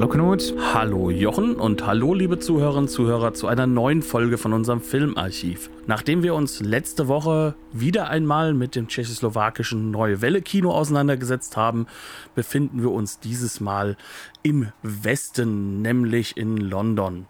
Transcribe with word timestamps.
Hallo 0.00 0.08
Knut. 0.08 0.54
Hallo 0.72 1.10
Jochen 1.10 1.56
und 1.56 1.86
hallo 1.86 2.14
liebe 2.14 2.38
Zuhörerinnen 2.38 2.84
und 2.84 2.88
Zuhörer 2.88 3.34
zu 3.34 3.48
einer 3.48 3.66
neuen 3.66 4.00
Folge 4.00 4.38
von 4.38 4.54
unserem 4.54 4.80
Filmarchiv. 4.80 5.68
Nachdem 5.86 6.22
wir 6.22 6.34
uns 6.34 6.60
letzte 6.60 7.06
Woche 7.06 7.54
wieder 7.70 8.08
einmal 8.08 8.54
mit 8.54 8.76
dem 8.76 8.88
tschechoslowakischen 8.88 9.90
Neue 9.90 10.22
Welle 10.22 10.40
Kino 10.40 10.70
auseinandergesetzt 10.70 11.58
haben, 11.58 11.86
befinden 12.34 12.80
wir 12.80 12.92
uns 12.92 13.20
dieses 13.20 13.60
Mal 13.60 13.98
im 14.42 14.72
Westen, 14.82 15.82
nämlich 15.82 16.34
in 16.38 16.56
London 16.56 17.26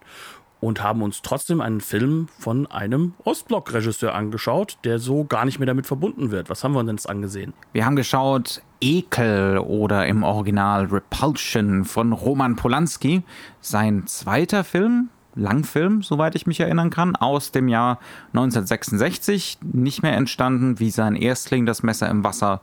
und 0.61 0.81
haben 0.81 1.01
uns 1.01 1.21
trotzdem 1.23 1.59
einen 1.59 1.81
Film 1.81 2.29
von 2.39 2.67
einem 2.67 3.15
Ostblock-Regisseur 3.25 4.15
angeschaut, 4.15 4.77
der 4.85 4.97
so 4.97 5.25
gar 5.25 5.43
nicht 5.43 5.59
mehr 5.59 5.65
damit 5.65 5.87
verbunden 5.87 6.31
wird. 6.31 6.49
Was 6.49 6.63
haben 6.63 6.71
wir 6.71 6.79
uns 6.79 6.87
denn 6.87 6.95
jetzt 6.95 7.09
angesehen? 7.09 7.53
Wir 7.73 7.85
haben 7.85 7.97
geschaut 7.97 8.61
Ekel 8.81 9.59
oder 9.59 10.07
im 10.07 10.23
Original 10.23 10.85
Repulsion 10.85 11.85
von 11.85 12.11
Roman 12.11 12.55
Polanski. 12.55 13.23
Sein 13.61 14.07
zweiter 14.07 14.63
Film, 14.63 15.09
Langfilm, 15.35 16.01
soweit 16.01 16.35
ich 16.35 16.47
mich 16.47 16.59
erinnern 16.59 16.89
kann, 16.89 17.15
aus 17.15 17.51
dem 17.51 17.67
Jahr 17.67 17.99
1966. 18.33 19.59
Nicht 19.61 20.03
mehr 20.03 20.13
entstanden 20.13 20.79
wie 20.79 20.89
sein 20.89 21.15
Erstling 21.15 21.65
Das 21.65 21.83
Messer 21.83 22.09
im 22.09 22.23
Wasser 22.23 22.61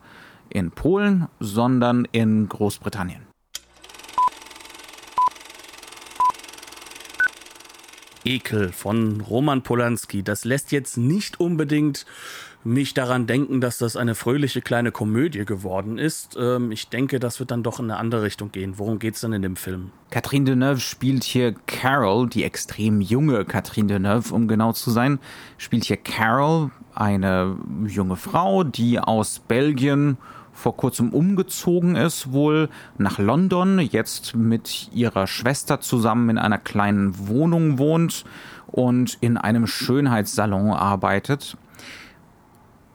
in 0.49 0.71
Polen, 0.71 1.27
sondern 1.39 2.05
in 2.11 2.49
Großbritannien. 2.49 3.29
Ekel 8.25 8.71
von 8.71 9.21
Roman 9.21 9.61
Polanski. 9.61 10.23
Das 10.23 10.45
lässt 10.45 10.71
jetzt 10.71 10.97
nicht 10.97 11.39
unbedingt 11.39 12.05
mich 12.63 12.93
daran 12.93 13.25
denken, 13.25 13.61
dass 13.61 13.77
das 13.77 13.95
eine 13.95 14.15
fröhliche 14.15 14.61
kleine 14.61 14.91
Komödie 14.91 15.45
geworden 15.45 15.97
ist. 15.97 16.37
Ähm, 16.39 16.71
ich 16.71 16.89
denke, 16.89 17.19
das 17.19 17.39
wird 17.39 17.51
dann 17.51 17.63
doch 17.63 17.79
in 17.79 17.85
eine 17.85 17.97
andere 17.97 18.23
Richtung 18.23 18.51
gehen. 18.51 18.73
Worum 18.77 18.99
geht 18.99 19.15
es 19.15 19.21
denn 19.21 19.33
in 19.33 19.41
dem 19.41 19.55
Film? 19.55 19.91
Catherine 20.11 20.45
Deneuve 20.45 20.79
spielt 20.79 21.23
hier 21.23 21.55
Carol, 21.67 22.27
die 22.27 22.43
extrem 22.43 22.99
junge 23.01 23.45
Catherine 23.45 23.87
Deneuve, 23.87 24.33
um 24.33 24.47
genau 24.47 24.73
zu 24.73 24.91
sein, 24.91 25.19
spielt 25.57 25.85
hier 25.85 25.97
Carol, 25.97 26.71
eine 26.93 27.55
junge 27.87 28.17
Frau, 28.17 28.63
die 28.63 28.99
aus 28.99 29.39
Belgien 29.39 30.17
vor 30.51 30.75
kurzem 30.75 31.13
umgezogen 31.13 31.95
ist, 31.95 32.33
wohl 32.33 32.67
nach 32.97 33.17
London, 33.17 33.79
jetzt 33.79 34.35
mit 34.35 34.89
ihrer 34.93 35.25
Schwester 35.25 35.79
zusammen 35.79 36.31
in 36.31 36.37
einer 36.37 36.57
kleinen 36.57 37.29
Wohnung 37.29 37.77
wohnt 37.77 38.25
und 38.67 39.17
in 39.21 39.37
einem 39.37 39.67
Schönheitssalon 39.67 40.71
arbeitet. 40.71 41.55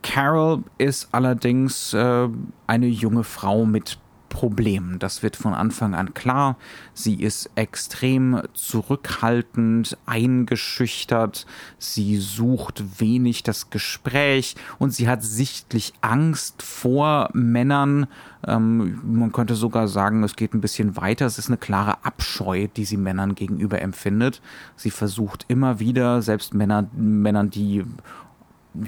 Carol 0.04 0.62
ist 0.76 1.08
allerdings 1.12 1.94
äh, 1.94 2.28
eine 2.66 2.86
junge 2.86 3.24
Frau 3.24 3.64
mit 3.64 3.98
Problem. 4.34 4.98
Das 4.98 5.22
wird 5.22 5.36
von 5.36 5.54
Anfang 5.54 5.94
an 5.94 6.12
klar. 6.12 6.56
Sie 6.92 7.22
ist 7.22 7.50
extrem 7.54 8.42
zurückhaltend, 8.52 9.96
eingeschüchtert. 10.06 11.46
Sie 11.78 12.16
sucht 12.16 13.00
wenig 13.00 13.44
das 13.44 13.70
Gespräch 13.70 14.56
und 14.80 14.90
sie 14.90 15.08
hat 15.08 15.22
sichtlich 15.22 15.94
Angst 16.00 16.62
vor 16.62 17.30
Männern. 17.32 18.08
Ähm, 18.44 19.00
man 19.04 19.30
könnte 19.30 19.54
sogar 19.54 19.86
sagen, 19.86 20.24
es 20.24 20.34
geht 20.34 20.52
ein 20.52 20.60
bisschen 20.60 20.96
weiter. 20.96 21.26
Es 21.26 21.38
ist 21.38 21.48
eine 21.48 21.56
klare 21.56 22.04
Abscheu, 22.04 22.66
die 22.76 22.84
sie 22.84 22.96
Männern 22.96 23.36
gegenüber 23.36 23.80
empfindet. 23.80 24.42
Sie 24.74 24.90
versucht 24.90 25.44
immer 25.46 25.78
wieder, 25.78 26.22
selbst 26.22 26.54
Männer, 26.54 26.88
Männern, 26.92 27.50
die 27.50 27.84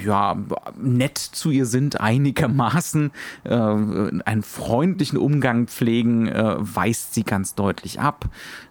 ja, 0.04 0.36
nett 0.80 1.18
zu 1.18 1.50
ihr 1.50 1.66
sind, 1.66 2.00
einigermaßen 2.00 3.10
äh, 3.44 3.50
einen 3.54 4.42
freundlichen 4.42 5.18
Umgang 5.18 5.66
pflegen, 5.66 6.28
äh, 6.28 6.56
weist 6.58 7.14
sie 7.14 7.22
ganz 7.22 7.54
deutlich 7.54 8.00
ab. 8.00 8.26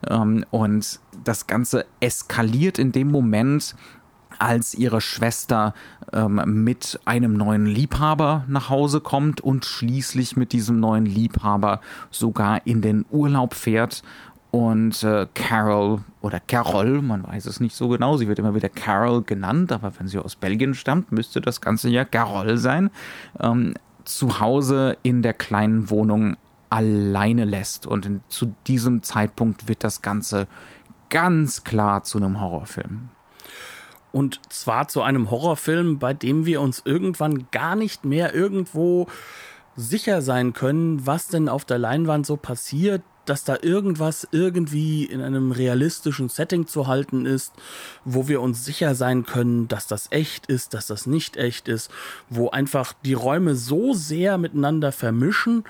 Ähm, 0.08 0.46
und 0.52 1.00
das 1.24 1.48
Ganze 1.48 1.86
eskaliert 2.00 2.80
in 2.80 2.92
dem 2.92 3.10
Moment, 3.10 3.76
als 4.40 4.74
ihre 4.74 5.00
Schwester 5.00 5.74
ähm, 6.12 6.64
mit 6.64 7.00
einem 7.06 7.34
neuen 7.34 7.66
Liebhaber 7.66 8.44
nach 8.48 8.70
Hause 8.70 9.00
kommt 9.00 9.42
und 9.42 9.66
schließlich 9.66 10.36
mit 10.36 10.52
diesem 10.52 10.80
neuen 10.80 11.06
Liebhaber 11.06 11.80
sogar 12.12 12.66
in 12.68 12.82
den 12.82 13.06
Urlaub 13.10 13.54
fährt 13.54 14.04
und 14.56 15.04
äh, 15.04 15.28
Carol 15.34 16.00
oder 16.22 16.40
Carol, 16.40 17.02
man 17.02 17.28
weiß 17.28 17.46
es 17.46 17.60
nicht 17.60 17.76
so 17.76 17.90
genau, 17.90 18.16
sie 18.16 18.30
wird 18.30 18.40
immer 18.40 18.56
wieder 18.56 18.70
Carol 18.70 19.22
genannt, 19.22 19.74
aber 19.74 19.92
wenn 20.00 20.08
sie 20.08 20.18
aus 20.18 20.38
Belgien 20.38 20.76
stammt, 20.76 21.12
müsste 21.12 21.42
das 21.42 21.60
Ganze 21.60 21.90
ja 21.90 22.06
Carol 22.06 22.56
sein, 22.56 22.90
ähm, 23.42 23.74
zu 24.06 24.40
Hause 24.40 24.96
in 25.04 25.24
der 25.24 25.34
kleinen 25.34 25.90
Wohnung 25.90 26.38
alleine 26.70 27.44
lässt. 27.44 27.86
Und 27.86 28.06
in, 28.06 28.22
zu 28.30 28.56
diesem 28.66 29.04
Zeitpunkt 29.04 29.68
wird 29.68 29.84
das 29.84 30.02
Ganze 30.02 30.48
ganz 31.10 31.66
klar 31.66 32.04
zu 32.04 32.18
einem 32.18 32.40
Horrorfilm. 32.40 33.10
Und 34.14 34.40
zwar 34.48 34.88
zu 34.88 35.02
einem 35.02 35.32
Horrorfilm, 35.32 36.00
bei 36.00 36.14
dem 36.14 36.46
wir 36.46 36.62
uns 36.62 36.82
irgendwann 36.86 37.48
gar 37.52 37.76
nicht 37.76 38.06
mehr 38.06 38.34
irgendwo 38.34 39.08
sicher 39.76 40.22
sein 40.22 40.54
können, 40.54 41.06
was 41.06 41.28
denn 41.28 41.50
auf 41.50 41.66
der 41.66 41.78
Leinwand 41.78 42.26
so 42.26 42.38
passiert, 42.38 43.02
dass 43.26 43.44
da 43.44 43.58
irgendwas 43.62 44.28
irgendwie 44.32 45.06
in 45.06 45.22
einem 45.22 45.52
realistischen 45.52 46.30
Setting 46.30 46.68
zu 46.68 46.88
halten 46.88 47.26
ist, 47.26 47.54
wo 48.04 48.28
wir 48.28 48.42
uns 48.42 48.66
sicher 48.66 48.96
sein 48.96 49.26
können, 49.26 49.68
dass 49.68 49.88
das 49.88 50.08
echt 50.12 50.46
ist, 50.48 50.74
dass 50.74 50.88
das 50.88 51.06
nicht 51.06 51.38
echt 51.38 51.68
ist, 51.68 51.92
wo 52.30 52.50
einfach 52.50 52.94
die 53.04 53.14
Räume 53.14 53.56
so 53.56 53.94
sehr 53.94 54.38
miteinander 54.38 54.92
vermischen, 54.92 55.64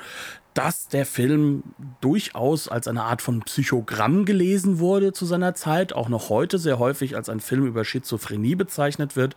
dass 0.55 0.87
der 0.87 1.05
Film 1.05 1.63
durchaus 1.99 2.69
als 2.69 2.87
eine 2.87 3.03
Art 3.03 3.21
von 3.21 3.41
Psychogramm 3.41 4.23
gelesen 4.25 4.79
wurde 4.79 5.11
zu 5.11 5.25
seiner 5.25 5.53
Zeit, 5.53 5.91
auch 5.91 6.07
noch 6.07 6.29
heute 6.29 6.57
sehr 6.57 6.79
häufig 6.79 7.15
als 7.17 7.27
ein 7.27 7.41
Film 7.41 7.67
über 7.67 7.83
Schizophrenie 7.83 8.55
bezeichnet 8.55 9.17
wird. 9.17 9.35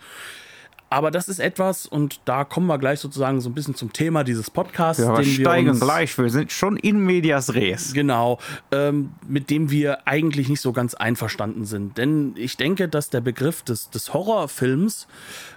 Aber 0.91 1.10
das 1.10 1.28
ist 1.28 1.38
etwas, 1.38 1.87
und 1.87 2.21
da 2.25 2.44
kommen 2.44 2.66
wir 2.66 2.78
gleich 2.78 3.00
sozusagen 3.00 3.41
so 3.41 3.50
ein 3.50 3.54
bisschen 3.54 3.75
zum 3.75 3.93
Thema 3.93 4.25
dieses 4.25 4.50
Podcasts. 4.50 5.03
Ja, 5.03 5.19
wir 5.19 5.25
steigen 5.25 5.69
uns, 5.71 5.81
gleich, 5.81 6.16
wir 6.16 6.31
sind 6.31 6.50
schon 6.50 6.78
in 6.78 7.04
medias 7.04 7.54
res. 7.54 7.93
Genau, 7.93 8.38
ähm, 8.72 9.10
mit 9.27 9.50
dem 9.50 9.71
wir 9.71 10.06
eigentlich 10.06 10.48
nicht 10.48 10.62
so 10.62 10.72
ganz 10.72 10.94
einverstanden 10.94 11.66
sind. 11.66 11.98
Denn 11.98 12.32
ich 12.37 12.56
denke, 12.56 12.88
dass 12.88 13.10
der 13.10 13.21
Begriff 13.21 13.62
des, 13.62 13.91
des 13.91 14.15
Horrorfilms 14.15 15.06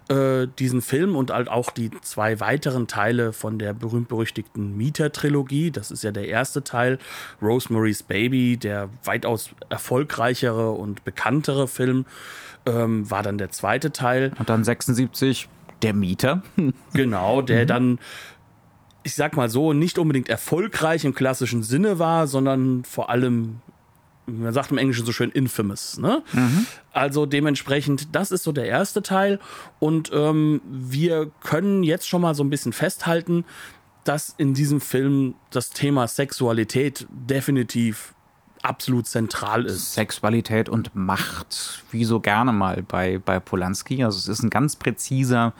äh, 0.09 0.47
diesen 0.59 0.81
Film 0.81 1.15
und 1.15 1.31
halt 1.31 1.47
auch 1.47 1.71
die 1.71 1.91
zwei 2.01 2.41
weiteren 2.41 2.87
Teile 2.87 3.31
von 3.31 3.57
der 3.57 3.73
berühmt-berüchtigten 3.73 4.75
Mieter-Trilogie, 4.75 5.71
das 5.71 5.91
ist 5.91 6.03
ja 6.03 6.11
der 6.11 6.27
erste 6.27 6.63
Teil, 6.63 6.99
Rosemary's 7.41 8.03
Baby, 8.03 8.57
der 8.57 8.89
weitaus 9.05 9.51
erfolgreichere 9.69 10.71
und 10.71 11.05
bekanntere 11.05 11.69
Film, 11.69 12.05
ähm, 12.65 13.09
war 13.09 13.23
dann 13.23 13.37
der 13.37 13.51
zweite 13.51 13.91
Teil. 13.91 14.31
Und 14.37 14.49
dann 14.49 14.63
76 14.63 15.47
der 15.81 15.93
Mieter. 15.93 16.43
genau, 16.93 17.41
der 17.41 17.63
mhm. 17.63 17.67
dann 17.67 17.99
ich 19.03 19.15
sag 19.15 19.35
mal 19.35 19.49
so, 19.49 19.73
nicht 19.73 19.97
unbedingt 19.97 20.29
erfolgreich 20.29 21.05
im 21.05 21.15
klassischen 21.15 21.63
Sinne 21.63 21.99
war, 21.99 22.27
sondern 22.27 22.83
vor 22.83 23.09
allem, 23.09 23.61
man 24.27 24.53
sagt 24.53 24.71
im 24.71 24.77
Englischen 24.77 25.05
so 25.05 25.11
schön 25.11 25.31
infamous. 25.31 25.97
Ne? 25.97 26.23
Mhm. 26.33 26.65
Also 26.93 27.25
dementsprechend, 27.25 28.15
das 28.15 28.31
ist 28.31 28.43
so 28.43 28.51
der 28.51 28.65
erste 28.65 29.01
Teil. 29.01 29.39
Und 29.79 30.11
ähm, 30.13 30.61
wir 30.69 31.31
können 31.43 31.83
jetzt 31.83 32.07
schon 32.07 32.21
mal 32.21 32.35
so 32.35 32.43
ein 32.43 32.49
bisschen 32.49 32.73
festhalten, 32.73 33.43
dass 34.03 34.33
in 34.37 34.53
diesem 34.53 34.81
Film 34.81 35.35
das 35.51 35.69
Thema 35.71 36.07
Sexualität 36.07 37.07
definitiv 37.11 38.13
absolut 38.63 39.07
zentral 39.07 39.65
ist. 39.65 39.93
Sexualität 39.93 40.69
und 40.69 40.95
Macht, 40.95 41.83
wie 41.91 42.05
so 42.05 42.19
gerne 42.19 42.51
mal 42.51 42.83
bei, 42.83 43.19
bei 43.19 43.39
Polanski. 43.39 44.03
Also 44.03 44.17
es 44.19 44.27
ist 44.27 44.43
ein 44.43 44.49
ganz 44.49 44.75
präziser 44.75 45.53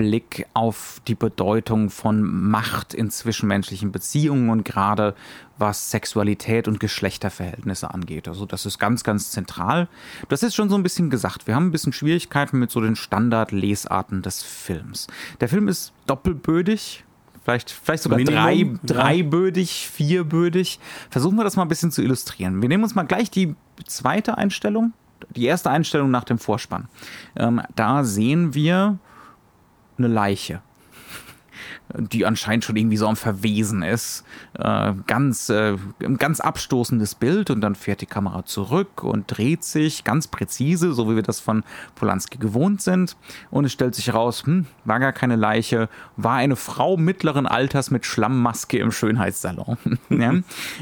Blick 0.00 0.46
auf 0.54 1.02
die 1.06 1.14
Bedeutung 1.14 1.90
von 1.90 2.22
Macht 2.22 2.94
in 2.94 3.10
zwischenmenschlichen 3.10 3.92
Beziehungen 3.92 4.48
und 4.48 4.64
gerade 4.64 5.14
was 5.58 5.90
Sexualität 5.90 6.68
und 6.68 6.80
Geschlechterverhältnisse 6.80 7.92
angeht. 7.92 8.26
Also 8.26 8.46
das 8.46 8.64
ist 8.64 8.78
ganz, 8.78 9.04
ganz 9.04 9.30
zentral. 9.30 9.88
Das 10.30 10.42
ist 10.42 10.54
schon 10.54 10.70
so 10.70 10.76
ein 10.76 10.82
bisschen 10.82 11.10
gesagt. 11.10 11.46
Wir 11.46 11.54
haben 11.54 11.66
ein 11.66 11.70
bisschen 11.70 11.92
Schwierigkeiten 11.92 12.58
mit 12.58 12.70
so 12.70 12.80
den 12.80 12.96
Standardlesarten 12.96 14.22
des 14.22 14.42
Films. 14.42 15.06
Der 15.40 15.50
Film 15.50 15.68
ist 15.68 15.92
doppelbödig, 16.06 17.04
Vielleicht, 17.50 17.70
vielleicht 17.70 18.02
sogar 18.02 18.18
drei, 18.20 18.70
dreibödig, 18.84 19.88
vierbödig. 19.88 20.78
Versuchen 21.10 21.36
wir 21.36 21.44
das 21.44 21.56
mal 21.56 21.62
ein 21.62 21.68
bisschen 21.68 21.90
zu 21.90 22.02
illustrieren. 22.02 22.62
Wir 22.62 22.68
nehmen 22.68 22.84
uns 22.84 22.94
mal 22.94 23.02
gleich 23.02 23.30
die 23.30 23.54
zweite 23.86 24.38
Einstellung 24.38 24.92
die 25.36 25.44
erste 25.44 25.70
Einstellung 25.70 26.10
nach 26.10 26.24
dem 26.24 26.38
Vorspann. 26.38 26.88
Ähm, 27.36 27.60
da 27.76 28.04
sehen 28.04 28.54
wir 28.54 28.98
eine 29.98 30.08
Leiche 30.08 30.62
die 31.96 32.26
anscheinend 32.26 32.64
schon 32.64 32.76
irgendwie 32.76 32.96
so 32.96 33.06
am 33.08 33.16
Verwesen 33.16 33.82
ist. 33.82 34.24
Äh, 34.58 34.92
ganz, 35.06 35.48
äh, 35.48 35.76
ganz 36.18 36.40
abstoßendes 36.40 37.14
Bild 37.14 37.50
und 37.50 37.60
dann 37.60 37.74
fährt 37.74 38.00
die 38.00 38.06
Kamera 38.06 38.44
zurück 38.44 39.02
und 39.02 39.24
dreht 39.26 39.64
sich 39.64 40.04
ganz 40.04 40.28
präzise, 40.28 40.92
so 40.92 41.10
wie 41.10 41.16
wir 41.16 41.22
das 41.22 41.40
von 41.40 41.64
Polanski 41.94 42.38
gewohnt 42.38 42.82
sind. 42.82 43.16
Und 43.50 43.64
es 43.64 43.72
stellt 43.72 43.94
sich 43.94 44.08
heraus, 44.08 44.44
hm, 44.44 44.66
war 44.84 45.00
gar 45.00 45.12
keine 45.12 45.36
Leiche, 45.36 45.88
war 46.16 46.34
eine 46.34 46.56
Frau 46.56 46.96
mittleren 46.96 47.46
Alters 47.46 47.90
mit 47.90 48.06
Schlammmaske 48.06 48.78
im 48.78 48.92
Schönheitssalon. 48.92 49.78
ja? 50.10 50.34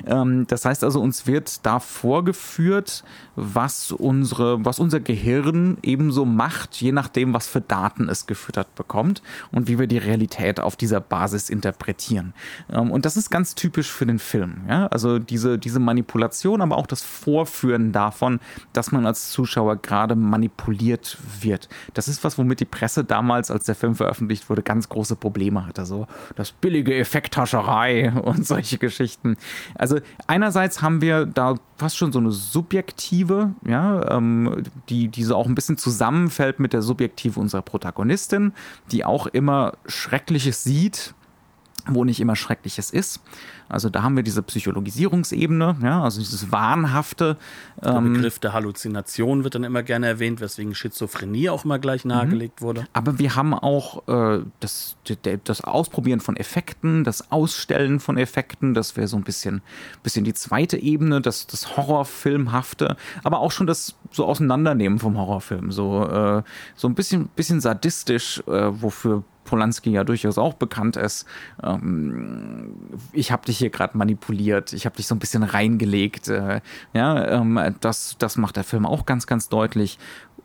ähm, 0.06 0.46
das 0.46 0.64
heißt 0.64 0.84
also, 0.84 1.00
uns 1.00 1.26
wird 1.26 1.64
da 1.64 1.80
vorgeführt, 1.80 3.04
was 3.36 3.92
unsere, 3.92 4.64
was 4.64 4.78
unser 4.78 5.00
Gehirn 5.00 5.78
ebenso 5.82 6.24
macht, 6.24 6.76
je 6.76 6.92
nachdem, 6.92 7.32
was 7.32 7.46
für 7.46 7.60
Daten 7.60 8.08
es 8.08 8.26
gefüttert 8.26 8.74
bekommt 8.74 9.22
und 9.52 9.68
wie 9.68 9.78
wir 9.78 9.86
die 9.86 9.98
Realität 9.98 10.60
auf 10.60 10.76
dieser 10.76 10.97
Basis 11.00 11.50
interpretieren. 11.50 12.34
Ähm, 12.70 12.90
und 12.90 13.04
das 13.04 13.16
ist 13.16 13.30
ganz 13.30 13.54
typisch 13.54 13.90
für 13.90 14.06
den 14.06 14.18
Film. 14.18 14.62
Ja? 14.68 14.86
Also 14.88 15.18
diese, 15.18 15.58
diese 15.58 15.80
Manipulation, 15.80 16.60
aber 16.60 16.76
auch 16.76 16.86
das 16.86 17.02
Vorführen 17.02 17.92
davon, 17.92 18.40
dass 18.72 18.92
man 18.92 19.06
als 19.06 19.30
Zuschauer 19.30 19.76
gerade 19.76 20.14
manipuliert 20.14 21.18
wird. 21.40 21.68
Das 21.94 22.08
ist 22.08 22.24
was, 22.24 22.38
womit 22.38 22.60
die 22.60 22.64
Presse 22.64 23.04
damals, 23.04 23.50
als 23.50 23.64
der 23.64 23.74
Film 23.74 23.94
veröffentlicht 23.94 24.48
wurde, 24.50 24.62
ganz 24.62 24.88
große 24.88 25.16
Probleme 25.16 25.66
hatte. 25.66 25.86
So 25.86 26.06
das 26.36 26.52
billige 26.52 26.94
Effekthascherei 26.94 28.12
und 28.22 28.46
solche 28.46 28.78
Geschichten. 28.78 29.36
Also 29.74 29.98
einerseits 30.26 30.82
haben 30.82 31.00
wir 31.00 31.26
da 31.26 31.56
fast 31.78 31.96
schon 31.96 32.12
so 32.12 32.18
eine 32.18 32.32
subjektive, 32.32 33.52
ja, 33.66 34.16
ähm, 34.16 34.64
die 34.88 35.08
diese 35.08 35.36
auch 35.36 35.46
ein 35.46 35.54
bisschen 35.54 35.78
zusammenfällt 35.78 36.58
mit 36.58 36.72
der 36.72 36.82
Subjektive 36.82 37.38
unserer 37.38 37.62
Protagonistin, 37.62 38.52
die 38.90 39.04
auch 39.04 39.26
immer 39.26 39.74
Schreckliches 39.86 40.64
sieht, 40.64 41.14
wo 41.86 42.04
nicht 42.04 42.20
immer 42.20 42.36
Schreckliches 42.36 42.90
ist. 42.90 43.20
Also 43.68 43.90
da 43.90 44.02
haben 44.02 44.16
wir 44.16 44.22
diese 44.22 44.42
Psychologisierungsebene, 44.42 45.76
ja, 45.82 46.02
also 46.02 46.20
dieses 46.20 46.50
Wahnhafte. 46.50 47.36
Der 47.82 47.96
ähm, 47.96 48.14
Begriff 48.14 48.38
der 48.38 48.54
Halluzination 48.54 49.44
wird 49.44 49.54
dann 49.54 49.64
immer 49.64 49.82
gerne 49.82 50.06
erwähnt, 50.06 50.40
weswegen 50.40 50.74
Schizophrenie 50.74 51.50
auch 51.50 51.64
immer 51.64 51.78
gleich 51.78 52.04
nahegelegt 52.04 52.60
mhm. 52.60 52.64
wurde. 52.64 52.86
Aber 52.94 53.18
wir 53.18 53.36
haben 53.36 53.52
auch 53.52 54.08
äh, 54.08 54.42
das, 54.60 54.96
das 55.44 55.60
Ausprobieren 55.62 56.20
von 56.20 56.36
Effekten, 56.36 57.04
das 57.04 57.30
Ausstellen 57.30 58.00
von 58.00 58.16
Effekten, 58.16 58.72
das 58.72 58.96
wäre 58.96 59.06
so 59.06 59.16
ein 59.16 59.24
bisschen, 59.24 59.60
bisschen 60.02 60.24
die 60.24 60.34
zweite 60.34 60.78
Ebene, 60.78 61.20
das, 61.20 61.46
das 61.46 61.76
Horrorfilmhafte, 61.76 62.96
aber 63.22 63.40
auch 63.40 63.52
schon 63.52 63.66
das 63.66 63.96
so 64.10 64.24
Auseinandernehmen 64.24 64.98
vom 64.98 65.18
Horrorfilm, 65.18 65.72
so, 65.72 66.08
äh, 66.08 66.42
so 66.74 66.88
ein 66.88 66.94
bisschen, 66.94 67.28
bisschen 67.28 67.60
sadistisch, 67.60 68.42
äh, 68.46 68.70
wofür 68.80 69.24
Polanski 69.48 69.90
ja 69.90 70.04
durchaus 70.04 70.36
auch 70.36 70.54
bekannt 70.54 70.96
ist. 70.96 71.26
Ähm, 71.62 72.74
ich 73.12 73.32
habe 73.32 73.46
dich 73.46 73.58
hier 73.58 73.70
gerade 73.70 73.96
manipuliert, 73.96 74.74
ich 74.74 74.84
habe 74.84 74.96
dich 74.96 75.06
so 75.06 75.14
ein 75.14 75.18
bisschen 75.18 75.42
reingelegt. 75.42 76.28
Äh, 76.28 76.60
ja, 76.92 77.26
ähm, 77.28 77.58
das, 77.80 78.16
das 78.18 78.36
macht 78.36 78.56
der 78.56 78.64
Film 78.64 78.84
auch 78.84 79.06
ganz, 79.06 79.26
ganz 79.26 79.48
deutlich. 79.48 79.98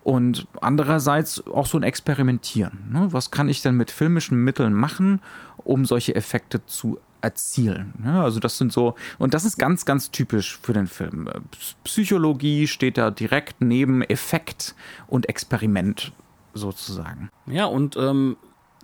Und 0.04 0.48
andererseits 0.62 1.46
auch 1.48 1.66
so 1.66 1.78
ein 1.78 1.84
Experimentieren. 1.84 2.90
Ne? 2.92 3.08
Was 3.12 3.32
kann 3.32 3.50
ich 3.50 3.62
denn 3.62 3.76
mit 3.76 3.92
filmischen 3.92 4.38
Mitteln 4.44 4.74
machen, 4.74 5.22
um 5.58 5.86
solche 5.86 6.16
Effekte 6.16 6.66
zu 6.66 7.00
erzielen. 7.22 7.94
Ja, 8.04 8.22
also 8.22 8.42
das 8.42 8.58
sind 8.58 8.74
so, 8.74 8.96
und 9.18 9.34
das 9.34 9.46
ist 9.46 9.58
ganz, 9.58 9.86
ganz 9.86 10.12
typisch 10.12 10.60
für 10.62 10.74
den 10.74 10.88
Film. 10.88 11.30
Psychologie 11.86 12.68
steht 12.68 12.98
da 12.98 13.12
direkt 13.12 13.62
neben 13.62 14.02
Effekt 14.02 14.76
und 15.08 15.30
Experiment 15.30 16.12
sozusagen. 16.54 17.30
Ja, 17.46 17.66
und 17.66 17.96
ähm, 17.96 18.36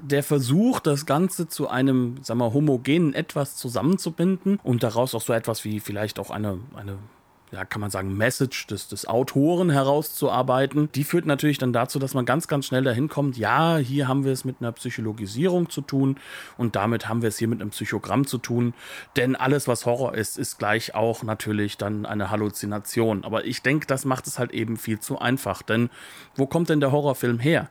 der 0.02 0.24
Versuch, 0.24 0.80
das 0.80 1.06
Ganze 1.06 1.48
zu 1.48 1.68
einem, 1.68 2.18
sagen 2.24 2.40
wir, 2.40 2.54
homogenen 2.54 3.14
etwas 3.14 3.56
zusammenzubinden 3.56 4.60
und 4.64 4.84
daraus 4.84 5.16
auch 5.16 5.22
so 5.22 5.34
etwas 5.34 5.66
wie 5.66 5.80
vielleicht 5.80 6.20
auch 6.20 6.30
eine, 6.32 6.60
eine 6.76 6.98
ja, 7.52 7.66
kann 7.66 7.82
man 7.82 7.90
sagen, 7.90 8.16
Message 8.16 8.68
des, 8.68 8.88
des 8.90 9.08
Autoren 9.08 9.72
herauszuarbeiten. 9.72 10.92
Die 10.94 11.04
führt 11.04 11.26
natürlich 11.26 11.58
dann 11.58 11.74
dazu, 11.74 11.98
dass 11.98 12.14
man 12.14 12.26
ganz, 12.26 12.48
ganz 12.48 12.68
schnell 12.68 12.84
dahin 12.84 13.10
kommt, 13.10 13.38
ja, 13.38 13.78
hier 13.78 14.08
haben 14.08 14.24
wir 14.24 14.32
es 14.32 14.46
mit 14.46 14.58
einer 14.60 14.72
Psychologisierung 14.72 15.70
zu 15.70 15.82
tun 15.82 16.18
und 16.58 16.76
damit 16.76 17.08
haben 17.08 17.22
wir 17.22 17.30
es 17.30 17.40
hier 17.40 17.48
mit 17.48 17.62
einem 17.62 17.72
Psychogramm 17.72 18.28
zu 18.28 18.38
tun. 18.38 18.74
Denn 19.16 19.36
alles, 19.36 19.68
was 19.68 19.86
Horror 19.86 20.14
ist, 20.14 20.38
ist 20.38 20.60
gleich 20.60 20.94
auch 20.94 21.24
natürlich 21.24 21.78
dann 21.78 22.06
eine 22.06 22.30
Halluzination. 22.30 23.24
Aber 23.24 23.46
ich 23.46 23.64
denke, 23.64 23.88
das 23.88 24.06
macht 24.06 24.28
es 24.28 24.38
halt 24.38 24.52
eben 24.52 24.78
viel 24.78 25.00
zu 25.00 25.18
einfach. 25.18 25.64
Denn 25.64 25.90
wo 26.36 26.46
kommt 26.46 26.70
denn 26.70 26.80
der 26.80 26.92
Horrorfilm 26.92 27.40
her? 27.40 27.70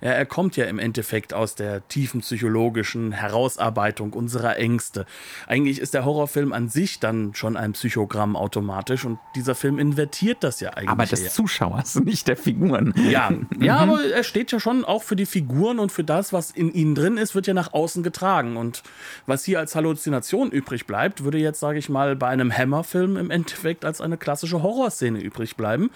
Ja, 0.00 0.10
er 0.10 0.26
kommt 0.26 0.56
ja 0.56 0.66
im 0.66 0.78
Endeffekt 0.78 1.32
aus 1.32 1.54
der 1.54 1.86
tiefen 1.88 2.20
psychologischen 2.20 3.12
Herausarbeitung 3.12 4.12
unserer 4.12 4.56
Ängste. 4.56 5.06
Eigentlich 5.46 5.80
ist 5.80 5.94
der 5.94 6.04
Horrorfilm 6.04 6.52
an 6.52 6.68
sich 6.68 7.00
dann 7.00 7.34
schon 7.34 7.56
ein 7.56 7.72
Psychogramm 7.72 8.36
automatisch 8.36 9.04
und 9.04 9.18
dieser 9.34 9.54
Film 9.54 9.78
invertiert 9.78 10.44
das 10.44 10.60
ja 10.60 10.70
eigentlich. 10.70 10.90
Aber 10.90 11.06
des 11.06 11.22
eher. 11.22 11.30
Zuschauers, 11.30 11.94
nicht 12.04 12.28
der 12.28 12.36
Figuren. 12.36 12.92
Ja, 12.96 13.32
ja, 13.60 13.84
mhm. 13.84 13.90
aber 13.90 14.04
er 14.04 14.22
steht 14.22 14.52
ja 14.52 14.60
schon 14.60 14.84
auch 14.84 15.02
für 15.02 15.16
die 15.16 15.26
Figuren 15.26 15.78
und 15.78 15.92
für 15.92 16.04
das, 16.04 16.32
was 16.32 16.50
in 16.50 16.72
ihnen 16.72 16.94
drin 16.94 17.16
ist, 17.16 17.34
wird 17.34 17.46
ja 17.46 17.54
nach 17.54 17.72
außen 17.72 18.02
getragen. 18.02 18.56
Und 18.56 18.82
was 19.26 19.44
hier 19.44 19.58
als 19.58 19.74
Halluzination 19.74 20.50
übrig 20.50 20.86
bleibt, 20.86 21.24
würde 21.24 21.38
jetzt, 21.38 21.60
sage 21.60 21.78
ich 21.78 21.88
mal, 21.88 22.16
bei 22.16 22.28
einem 22.28 22.52
Hammer-Film 22.52 23.16
im 23.16 23.30
Endeffekt 23.30 23.84
als 23.84 24.00
eine 24.00 24.16
klassische 24.16 24.62
Horrorszene 24.62 25.20
übrig 25.20 25.56
bleiben, 25.56 25.90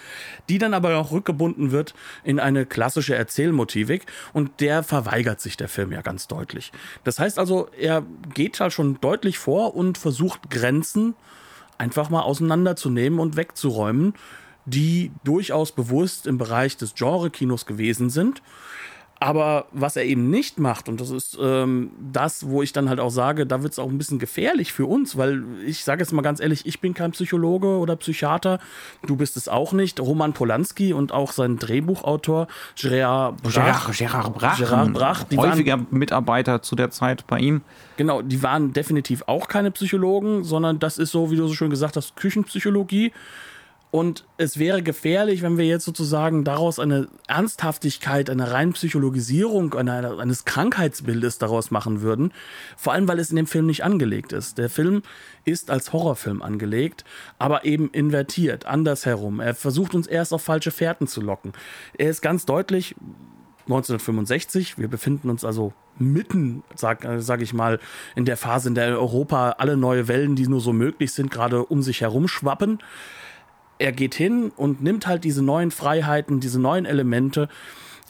die 0.49 0.59
dann 0.59 0.75
aber 0.75 0.97
auch 0.97 1.13
rückgebunden 1.13 1.71
wird 1.71 1.95
in 2.25 2.41
eine 2.41 2.65
klassische 2.67 3.15
Erzählmotive 3.15 3.90
Bösewicht 3.91 4.07
und 4.33 4.61
der 4.61 4.83
verweigert 4.83 5.41
sich 5.41 5.57
der 5.57 5.69
Film 5.69 5.93
ja 5.93 6.03
ganz 6.03 6.29
deutlich. 6.29 6.73
Das 7.05 7.19
heißt 7.19 7.39
also, 7.39 7.69
er 7.79 8.05
geht 8.35 8.61
halt 8.61 8.73
schon 8.73 9.01
deutlich 9.01 9.39
vor 9.39 9.75
und 9.75 9.99
versucht 9.99 10.51
Grenzen 10.51 11.15
einfach 11.79 12.11
mal 12.11 12.23
auseinanderzunehmen 12.23 13.19
und 13.19 13.37
wegzuräumen, 13.37 14.15
die 14.67 15.11
durchaus 15.25 15.73
bewusst 15.73 16.27
im 16.27 16.39
Bereich 16.39 16.77
des 16.77 16.95
Genre-Kinos 16.95 17.67
gewesen 17.67 18.11
sind 18.11 18.43
aber 19.23 19.67
was 19.71 19.97
er 19.97 20.05
eben 20.05 20.31
nicht 20.31 20.59
macht, 20.59 20.89
und 20.89 20.99
das 20.99 21.11
ist 21.11 21.39
ähm, 21.41 21.91
das, 22.01 22.49
wo 22.49 22.63
ich 22.63 22.73
dann 22.73 22.89
halt 22.89 23.01
auch 23.01 23.11
sage, 23.11 23.47
da 23.47 23.63
wird 23.63 23.75
es 23.75 23.79
auch 23.79 23.91
ein 23.91 23.99
bisschen 23.99 24.19
gefährlich 24.19 24.73
für 24.73 24.87
uns, 24.87 25.15
weil 25.19 25.45
ich 25.67 25.85
sage 25.85 26.01
jetzt 26.01 26.13
mal 26.13 26.23
ganz 26.23 26.41
ehrlich, 26.41 26.65
ich 26.65 26.81
bin 26.81 26.95
kein 26.95 27.11
Psychologe 27.11 27.79
oder 27.79 27.97
Psychiater, 27.97 28.59
du 29.07 29.17
bist 29.17 29.37
es 29.37 29.47
auch 29.47 29.75
nicht. 29.75 30.01
Roman 30.01 30.33
Polanski 30.33 30.95
und 30.95 31.13
auch 31.13 31.33
sein 31.33 31.59
Drehbuchautor 31.59 32.49
Gerard 32.81 33.43
Brach, 33.43 33.93
Gerard, 33.95 34.35
Brach, 34.35 34.57
Gerard 34.57 34.93
Brach 34.95 35.25
die 35.25 35.37
häufiger 35.37 35.75
waren, 35.75 35.87
Mitarbeiter 35.91 36.63
zu 36.63 36.75
der 36.75 36.91
Zeit 36.91 37.27
bei 37.27 37.41
ihm. 37.41 37.61
Genau, 37.99 38.23
die 38.23 38.43
waren 38.43 38.73
definitiv 38.73 39.25
auch 39.27 39.49
keine 39.49 39.71
Psychologen, 39.71 40.45
sondern 40.45 40.79
das 40.79 40.97
ist 40.97 41.11
so, 41.11 41.31
wie 41.31 41.37
du 41.37 41.47
so 41.47 41.53
schön 41.53 41.69
gesagt 41.69 41.97
hast, 41.97 42.17
Küchenpsychologie. 42.17 43.13
Und 43.91 44.25
es 44.37 44.59
wäre 44.59 44.83
gefährlich, 44.83 45.43
wenn 45.43 45.59
wir 45.59 45.67
jetzt 45.67 45.85
sozusagen 45.85 46.45
daraus 46.45 46.79
eine 46.79 47.09
Ernsthaftigkeit, 47.27 48.31
eine 48.31 48.53
rein 48.53 48.73
Psychologisierung 48.73 49.75
eine, 49.75 50.17
eines 50.19 50.45
Krankheitsbildes 50.45 51.39
daraus 51.39 51.73
machen 51.73 52.01
würden. 52.01 52.33
Vor 52.77 52.93
allem, 52.93 53.09
weil 53.09 53.19
es 53.19 53.31
in 53.31 53.37
dem 53.37 53.49
Film 53.49 53.67
nicht 53.67 53.83
angelegt 53.83 54.33
ist. 54.33 54.59
Der 54.59 54.71
Film 54.71 55.03
ist 55.45 55.73
als 55.73 55.93
Horrorfilm 55.93 56.41
angelegt, 56.41 57.05
aber 57.39 57.65
eben 57.65 57.91
invertiert, 57.91 58.65
andersherum. 58.65 59.41
Er 59.41 59.57
versucht 59.57 59.97
uns 59.97 60.07
erst 60.07 60.33
auf 60.33 60.43
falsche 60.43 60.71
Fährten 60.71 61.09
zu 61.09 61.21
locken. 61.21 61.53
Er 61.99 62.11
ist 62.11 62.23
ganz 62.23 62.47
deutlich 62.47 62.95
1965. 63.63 64.79
Wir 64.79 64.89
befinden 64.89 65.31
uns 65.31 65.45
also 65.45 65.73
mitten, 65.99 66.63
sag, 66.77 67.07
sag 67.19 67.43
ich 67.43 67.53
mal, 67.53 67.81
in 68.15 68.25
der 68.25 68.37
Phase, 68.37 68.69
in 68.69 68.77
der 68.77 68.99
Europa 68.99 69.57
alle 69.59 69.77
neue 69.77 70.07
Wellen, 70.07 70.37
die 70.37 70.47
nur 70.47 70.61
so 70.61 70.73
möglich 70.73 71.13
sind, 71.13 71.33
gerade 71.33 71.65
um 71.65 71.83
sich 71.83 72.03
herum 72.03 72.29
schwappen 72.29 72.79
er 73.81 73.93
geht 73.93 74.15
hin 74.15 74.53
und 74.57 74.83
nimmt 74.83 75.07
halt 75.07 75.25
diese 75.25 75.43
neuen 75.43 75.71
Freiheiten, 75.71 76.39
diese 76.39 76.61
neuen 76.61 76.85
Elemente. 76.85 77.49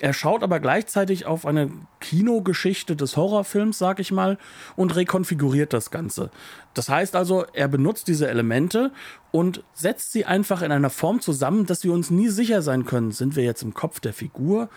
Er 0.01 0.13
schaut 0.13 0.43
aber 0.43 0.59
gleichzeitig 0.59 1.27
auf 1.27 1.47
eine 1.47 1.71
Kinogeschichte 2.01 2.97
des 2.97 3.17
Horrorfilms, 3.17 3.79
sag 3.79 4.01
ich 4.01 4.11
mal, 4.11 4.37
und 4.75 4.97
rekonfiguriert 4.97 5.73
das 5.73 5.93
Ganze. 5.93 6.31
Das 6.75 6.89
heißt 6.89 7.15
also, 7.15 7.45
er 7.53 7.69
benutzt 7.69 8.09
diese 8.09 8.29
Elemente 8.29 8.91
und 9.31 9.63
setzt 9.73 10.11
sie 10.11 10.25
einfach 10.25 10.63
in 10.63 10.73
einer 10.73 10.91
Form 10.91 11.21
zusammen, 11.21 11.67
dass 11.67 11.85
wir 11.85 11.93
uns 11.93 12.11
nie 12.11 12.29
sicher 12.29 12.63
sein 12.63 12.85
können, 12.85 13.13
sind 13.13 13.37
wir 13.37 13.45
jetzt 13.45 13.63
im 13.63 13.75
Kopf 13.75 14.01
der 14.01 14.13
Figur? 14.13 14.71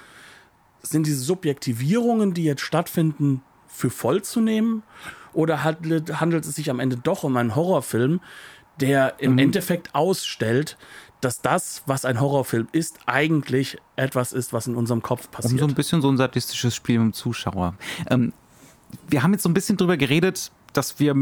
Sind 0.83 1.07
diese 1.07 1.21
Subjektivierungen, 1.21 2.35
die 2.35 2.43
jetzt 2.43 2.61
stattfinden, 2.61 3.41
für 3.65 3.89
voll 3.89 4.21
zu 4.21 4.41
nehmen? 4.41 4.83
Oder 5.33 5.63
handelt, 5.63 6.45
es 6.45 6.55
sich 6.55 6.69
am 6.69 6.79
Ende 6.79 6.97
doch 6.97 7.23
um 7.23 7.35
einen 7.37 7.55
Horrorfilm, 7.55 8.19
der 8.79 9.15
im 9.19 9.33
mhm. 9.33 9.39
Endeffekt 9.39 9.93
ausstellt, 9.93 10.77
dass 11.21 11.41
das, 11.41 11.83
was 11.85 12.05
ein 12.05 12.19
Horrorfilm 12.19 12.67
ist, 12.71 12.99
eigentlich 13.05 13.77
etwas 13.95 14.33
ist, 14.33 14.51
was 14.51 14.67
in 14.67 14.75
unserem 14.75 15.01
Kopf 15.01 15.31
passiert. 15.31 15.53
Um 15.53 15.59
so 15.59 15.65
ein 15.67 15.75
bisschen 15.75 16.01
so 16.01 16.09
ein 16.09 16.17
sadistisches 16.17 16.75
Spiel 16.75 16.99
mit 16.99 17.13
dem 17.13 17.13
Zuschauer. 17.13 17.75
Ähm, 18.09 18.33
wir 19.07 19.23
haben 19.23 19.31
jetzt 19.31 19.43
so 19.43 19.49
ein 19.49 19.53
bisschen 19.53 19.77
drüber 19.77 19.97
geredet, 19.97 20.51
dass 20.73 20.99
wir 20.99 21.15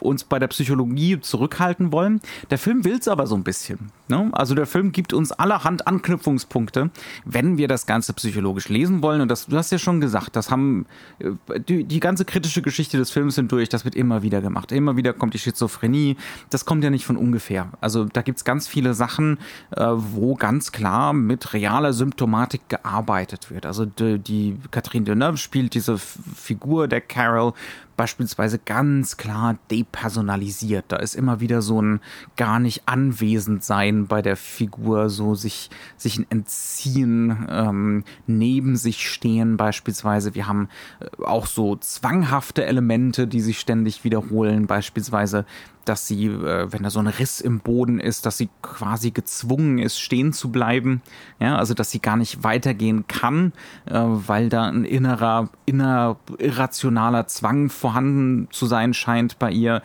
uns 0.00 0.24
bei 0.24 0.38
der 0.38 0.48
Psychologie 0.48 1.20
zurückhalten 1.20 1.92
wollen. 1.92 2.20
Der 2.50 2.58
Film 2.58 2.84
will 2.84 2.98
es 2.98 3.08
aber 3.08 3.26
so 3.26 3.34
ein 3.34 3.44
bisschen. 3.44 3.90
Ne? 4.08 4.28
Also 4.32 4.54
der 4.54 4.66
Film 4.66 4.92
gibt 4.92 5.12
uns 5.12 5.32
allerhand 5.32 5.86
Anknüpfungspunkte, 5.86 6.90
wenn 7.24 7.56
wir 7.56 7.68
das 7.68 7.86
Ganze 7.86 8.12
psychologisch 8.12 8.68
lesen 8.68 9.02
wollen. 9.02 9.20
Und 9.20 9.28
das, 9.28 9.46
du 9.46 9.56
hast 9.56 9.70
ja 9.70 9.78
schon 9.78 10.00
gesagt, 10.00 10.36
das 10.36 10.50
haben 10.50 10.86
äh, 11.18 11.60
die, 11.60 11.84
die 11.84 12.00
ganze 12.00 12.24
kritische 12.24 12.60
Geschichte 12.62 12.98
des 12.98 13.10
Films 13.10 13.36
hindurch, 13.36 13.68
das 13.68 13.84
wird 13.84 13.94
immer 13.94 14.22
wieder 14.22 14.40
gemacht. 14.40 14.72
Immer 14.72 14.96
wieder 14.96 15.12
kommt 15.12 15.34
die 15.34 15.38
Schizophrenie. 15.38 16.16
Das 16.50 16.64
kommt 16.64 16.84
ja 16.84 16.90
nicht 16.90 17.06
von 17.06 17.16
ungefähr. 17.16 17.68
Also 17.80 18.04
da 18.04 18.22
gibt 18.22 18.38
es 18.38 18.44
ganz 18.44 18.66
viele 18.66 18.94
Sachen, 18.94 19.38
äh, 19.76 19.84
wo 19.86 20.34
ganz 20.34 20.72
klar 20.72 21.12
mit 21.12 21.54
realer 21.54 21.92
Symptomatik 21.92 22.68
gearbeitet 22.68 23.50
wird. 23.50 23.66
Also 23.66 23.86
die, 23.86 24.18
die 24.18 24.56
Catherine 24.70 25.04
Deneuve 25.04 25.36
spielt 25.36 25.74
diese 25.74 25.98
Figur 25.98 26.88
der 26.88 27.00
Carol 27.00 27.52
beispielsweise 28.00 28.58
ganz 28.58 29.18
klar 29.18 29.58
depersonalisiert. 29.70 30.86
Da 30.88 30.96
ist 30.96 31.14
immer 31.14 31.40
wieder 31.40 31.60
so 31.60 31.82
ein 31.82 32.00
gar 32.38 32.58
nicht 32.58 32.88
anwesend 32.88 33.62
sein 33.62 34.06
bei 34.06 34.22
der 34.22 34.38
Figur, 34.38 35.10
so 35.10 35.34
sich, 35.34 35.68
sich 35.98 36.18
ein 36.18 36.24
Entziehen, 36.30 37.46
ähm, 37.50 38.04
neben 38.26 38.76
sich 38.76 39.06
stehen 39.06 39.58
beispielsweise. 39.58 40.34
Wir 40.34 40.46
haben 40.46 40.70
äh, 41.00 41.24
auch 41.24 41.44
so 41.44 41.76
zwanghafte 41.76 42.64
Elemente, 42.64 43.26
die 43.26 43.42
sich 43.42 43.60
ständig 43.60 44.02
wiederholen, 44.02 44.66
beispielsweise 44.66 45.44
dass 45.90 46.06
sie, 46.06 46.26
äh, 46.26 46.72
wenn 46.72 46.84
da 46.84 46.90
so 46.90 47.00
ein 47.00 47.08
Riss 47.08 47.40
im 47.40 47.58
Boden 47.58 47.98
ist, 47.98 48.24
dass 48.24 48.38
sie 48.38 48.48
quasi 48.62 49.10
gezwungen 49.10 49.78
ist, 49.78 49.98
stehen 49.98 50.32
zu 50.32 50.52
bleiben. 50.52 51.02
Ja, 51.40 51.56
also 51.56 51.74
dass 51.74 51.90
sie 51.90 51.98
gar 51.98 52.16
nicht 52.16 52.44
weitergehen 52.44 53.08
kann, 53.08 53.52
äh, 53.86 53.98
weil 53.98 54.48
da 54.48 54.68
ein 54.68 54.84
innerer, 54.84 55.50
inner 55.66 56.16
irrationaler 56.38 57.26
Zwang 57.26 57.70
vorhanden 57.70 58.46
zu 58.52 58.66
sein 58.66 58.94
scheint 58.94 59.40
bei 59.40 59.50
ihr. 59.50 59.82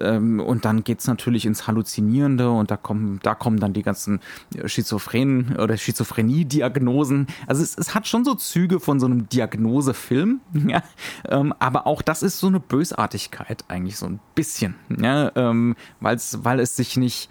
Ähm, 0.00 0.38
und 0.38 0.64
dann 0.64 0.84
geht's 0.84 1.06
natürlich 1.06 1.44
ins 1.44 1.66
Halluzinierende 1.66 2.50
und 2.50 2.70
da 2.70 2.76
kommen, 2.76 3.18
da 3.22 3.34
kommen 3.34 3.58
dann 3.58 3.72
die 3.72 3.82
ganzen 3.82 4.20
Schizophrenen 4.64 5.56
oder 5.56 5.76
Schizophrenie-Diagnosen. 5.76 7.26
Also 7.46 7.62
es, 7.62 7.76
es 7.76 7.94
hat 7.96 8.06
schon 8.06 8.24
so 8.24 8.34
Züge 8.34 8.80
von 8.80 9.00
so 9.00 9.06
einem 9.06 9.28
Diagnosefilm, 9.28 10.40
ja? 10.68 10.82
Ähm, 11.28 11.52
aber 11.58 11.86
auch 11.86 12.02
das 12.02 12.22
ist 12.22 12.38
so 12.38 12.46
eine 12.46 12.60
Bösartigkeit 12.60 13.64
eigentlich 13.66 13.96
so 13.96 14.06
ein 14.06 14.20
bisschen, 14.36 14.76
ja? 14.88 15.32
Ähm, 15.50 15.76
weil 16.00 16.60
es 16.60 16.76
sich 16.76 16.96
nicht 16.96 17.28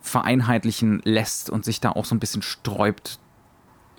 vereinheitlichen 0.00 1.02
lässt 1.04 1.50
und 1.50 1.64
sich 1.64 1.80
da 1.80 1.90
auch 1.90 2.04
so 2.04 2.14
ein 2.14 2.20
bisschen 2.20 2.42
sträubt 2.42 3.18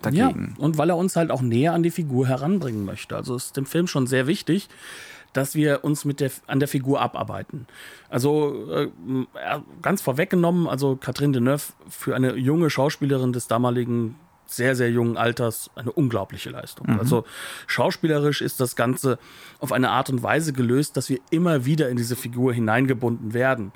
dagegen. 0.02 0.54
Ja, 0.56 0.64
und 0.64 0.78
weil 0.78 0.90
er 0.90 0.96
uns 0.96 1.16
halt 1.16 1.30
auch 1.30 1.42
näher 1.42 1.74
an 1.74 1.82
die 1.82 1.90
Figur 1.90 2.26
heranbringen 2.26 2.84
möchte. 2.84 3.16
Also 3.16 3.36
ist 3.36 3.56
dem 3.56 3.66
Film 3.66 3.86
schon 3.86 4.06
sehr 4.06 4.26
wichtig, 4.26 4.68
dass 5.32 5.54
wir 5.54 5.84
uns 5.84 6.04
mit 6.04 6.20
der, 6.20 6.30
an 6.46 6.60
der 6.60 6.68
Figur 6.68 7.00
abarbeiten. 7.00 7.66
Also 8.08 8.70
äh, 8.72 8.88
ganz 9.82 10.00
vorweggenommen, 10.00 10.66
also 10.66 10.96
Catherine 10.96 11.32
Deneuve 11.32 11.72
für 11.88 12.16
eine 12.16 12.36
junge 12.36 12.70
Schauspielerin 12.70 13.32
des 13.32 13.46
damaligen 13.46 14.16
sehr, 14.50 14.76
sehr 14.76 14.90
jungen 14.90 15.16
Alters 15.16 15.70
eine 15.74 15.92
unglaubliche 15.92 16.50
Leistung. 16.50 16.90
Mhm. 16.90 17.00
Also 17.00 17.24
schauspielerisch 17.66 18.40
ist 18.40 18.60
das 18.60 18.76
Ganze 18.76 19.18
auf 19.60 19.72
eine 19.72 19.90
Art 19.90 20.10
und 20.10 20.22
Weise 20.22 20.52
gelöst, 20.52 20.96
dass 20.96 21.08
wir 21.08 21.18
immer 21.30 21.64
wieder 21.64 21.88
in 21.88 21.96
diese 21.96 22.16
Figur 22.16 22.52
hineingebunden 22.52 23.34
werden. 23.34 23.72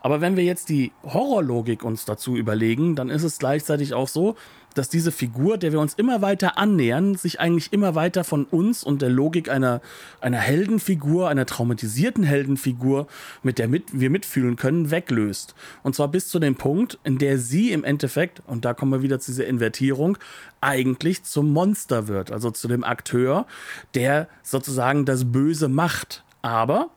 Aber 0.00 0.20
wenn 0.20 0.36
wir 0.36 0.44
jetzt 0.44 0.68
die 0.68 0.92
Horrorlogik 1.02 1.82
uns 1.82 2.04
dazu 2.04 2.36
überlegen, 2.36 2.94
dann 2.94 3.08
ist 3.08 3.22
es 3.22 3.38
gleichzeitig 3.38 3.94
auch 3.94 4.08
so, 4.08 4.36
dass 4.74 4.88
diese 4.88 5.12
Figur, 5.12 5.56
der 5.56 5.72
wir 5.72 5.80
uns 5.80 5.94
immer 5.94 6.20
weiter 6.20 6.58
annähern, 6.58 7.14
sich 7.14 7.40
eigentlich 7.40 7.72
immer 7.72 7.94
weiter 7.94 8.24
von 8.24 8.44
uns 8.44 8.84
und 8.84 9.02
der 9.02 9.08
Logik 9.08 9.48
einer, 9.48 9.80
einer 10.20 10.38
Heldenfigur, 10.38 11.28
einer 11.28 11.46
traumatisierten 11.46 12.24
Heldenfigur, 12.24 13.06
mit 13.42 13.58
der 13.58 13.68
mit, 13.68 13.98
wir 13.98 14.10
mitfühlen 14.10 14.56
können, 14.56 14.90
weglöst. 14.90 15.54
Und 15.82 15.94
zwar 15.94 16.08
bis 16.08 16.28
zu 16.28 16.38
dem 16.38 16.56
Punkt, 16.56 16.98
in 17.04 17.18
der 17.18 17.38
sie 17.38 17.72
im 17.72 17.84
Endeffekt, 17.84 18.42
und 18.46 18.64
da 18.64 18.74
kommen 18.74 18.92
wir 18.92 19.02
wieder 19.02 19.20
zu 19.20 19.30
dieser 19.30 19.46
Invertierung, 19.46 20.18
eigentlich 20.60 21.24
zum 21.24 21.52
Monster 21.52 22.08
wird, 22.08 22.32
also 22.32 22.50
zu 22.50 22.68
dem 22.68 22.84
Akteur, 22.84 23.46
der 23.94 24.28
sozusagen 24.42 25.04
das 25.04 25.30
Böse 25.32 25.68
macht. 25.68 26.24
Aber 26.42 26.90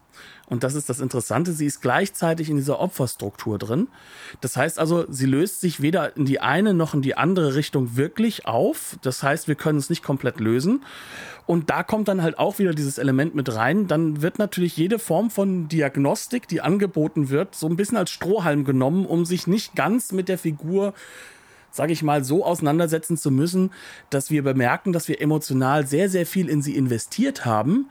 und 0.50 0.64
das 0.64 0.76
ist 0.76 0.90
das 0.90 1.02
Interessante, 1.02 1.52
sie 1.52 1.66
ist 1.66 1.82
gleichzeitig 1.82 2.50
in 2.50 2.56
dieser 2.56 2.80
Opferstruktur 2.80 3.58
drin. 3.58 3.90
Das 4.40 4.56
heißt 4.56 4.80
also, 4.80 5.06
sie 5.10 5.26
löst 5.26 5.60
sich 5.60 5.82
weder 5.82 6.16
in 6.16 6.24
die 6.24 6.40
eine 6.40 6.74
noch 6.74 6.94
in 6.94 7.02
die 7.02 7.18
andere 7.18 7.56
Richtung 7.56 7.98
wirklich 7.98 8.46
auf. 8.46 8.98
Das 9.02 9.24
heißt, 9.24 9.50
wir 9.50 9.56
können 9.56 9.78
es 9.78 9.90
nicht 9.90 10.04
komplett 10.04 10.40
lösen. 10.40 10.86
Und 11.46 11.70
da 11.70 11.84
kommt 11.84 12.08
dann 12.08 12.22
halt 12.22 12.40
auch 12.40 12.60
wieder 12.60 12.74
dieses 12.74 12.98
Element 12.98 13.36
mit 13.36 13.54
rein. 13.54 13.88
Dann 13.88 14.22
wird 14.22 14.40
natürlich 14.40 14.78
jede 14.78 15.00
Form 15.00 15.30
von 15.32 15.68
Diagnostik, 15.68 16.48
die 16.48 16.62
angeboten 16.62 17.30
wird, 17.30 17.54
so 17.54 17.68
ein 17.68 17.76
bisschen 17.76 17.98
als 17.98 18.12
Strohhalm 18.12 18.64
genommen, 18.64 19.06
um 19.06 19.26
sich 19.26 19.48
nicht 19.48 19.76
ganz 19.76 20.14
mit 20.14 20.30
der 20.30 20.38
Figur 20.38 20.94
sage 21.70 21.94
ich 21.94 22.02
mal, 22.02 22.24
so 22.24 22.44
auseinandersetzen 22.44 23.18
zu 23.18 23.30
müssen, 23.30 23.72
dass 24.10 24.32
wir 24.32 24.42
bemerken, 24.42 24.94
dass 24.94 25.08
wir 25.08 25.22
emotional 25.22 25.86
sehr, 25.86 26.10
sehr 26.10 26.26
viel 26.26 26.50
in 26.50 26.64
sie 26.64 26.76
investiert 26.76 27.46
haben, 27.46 27.88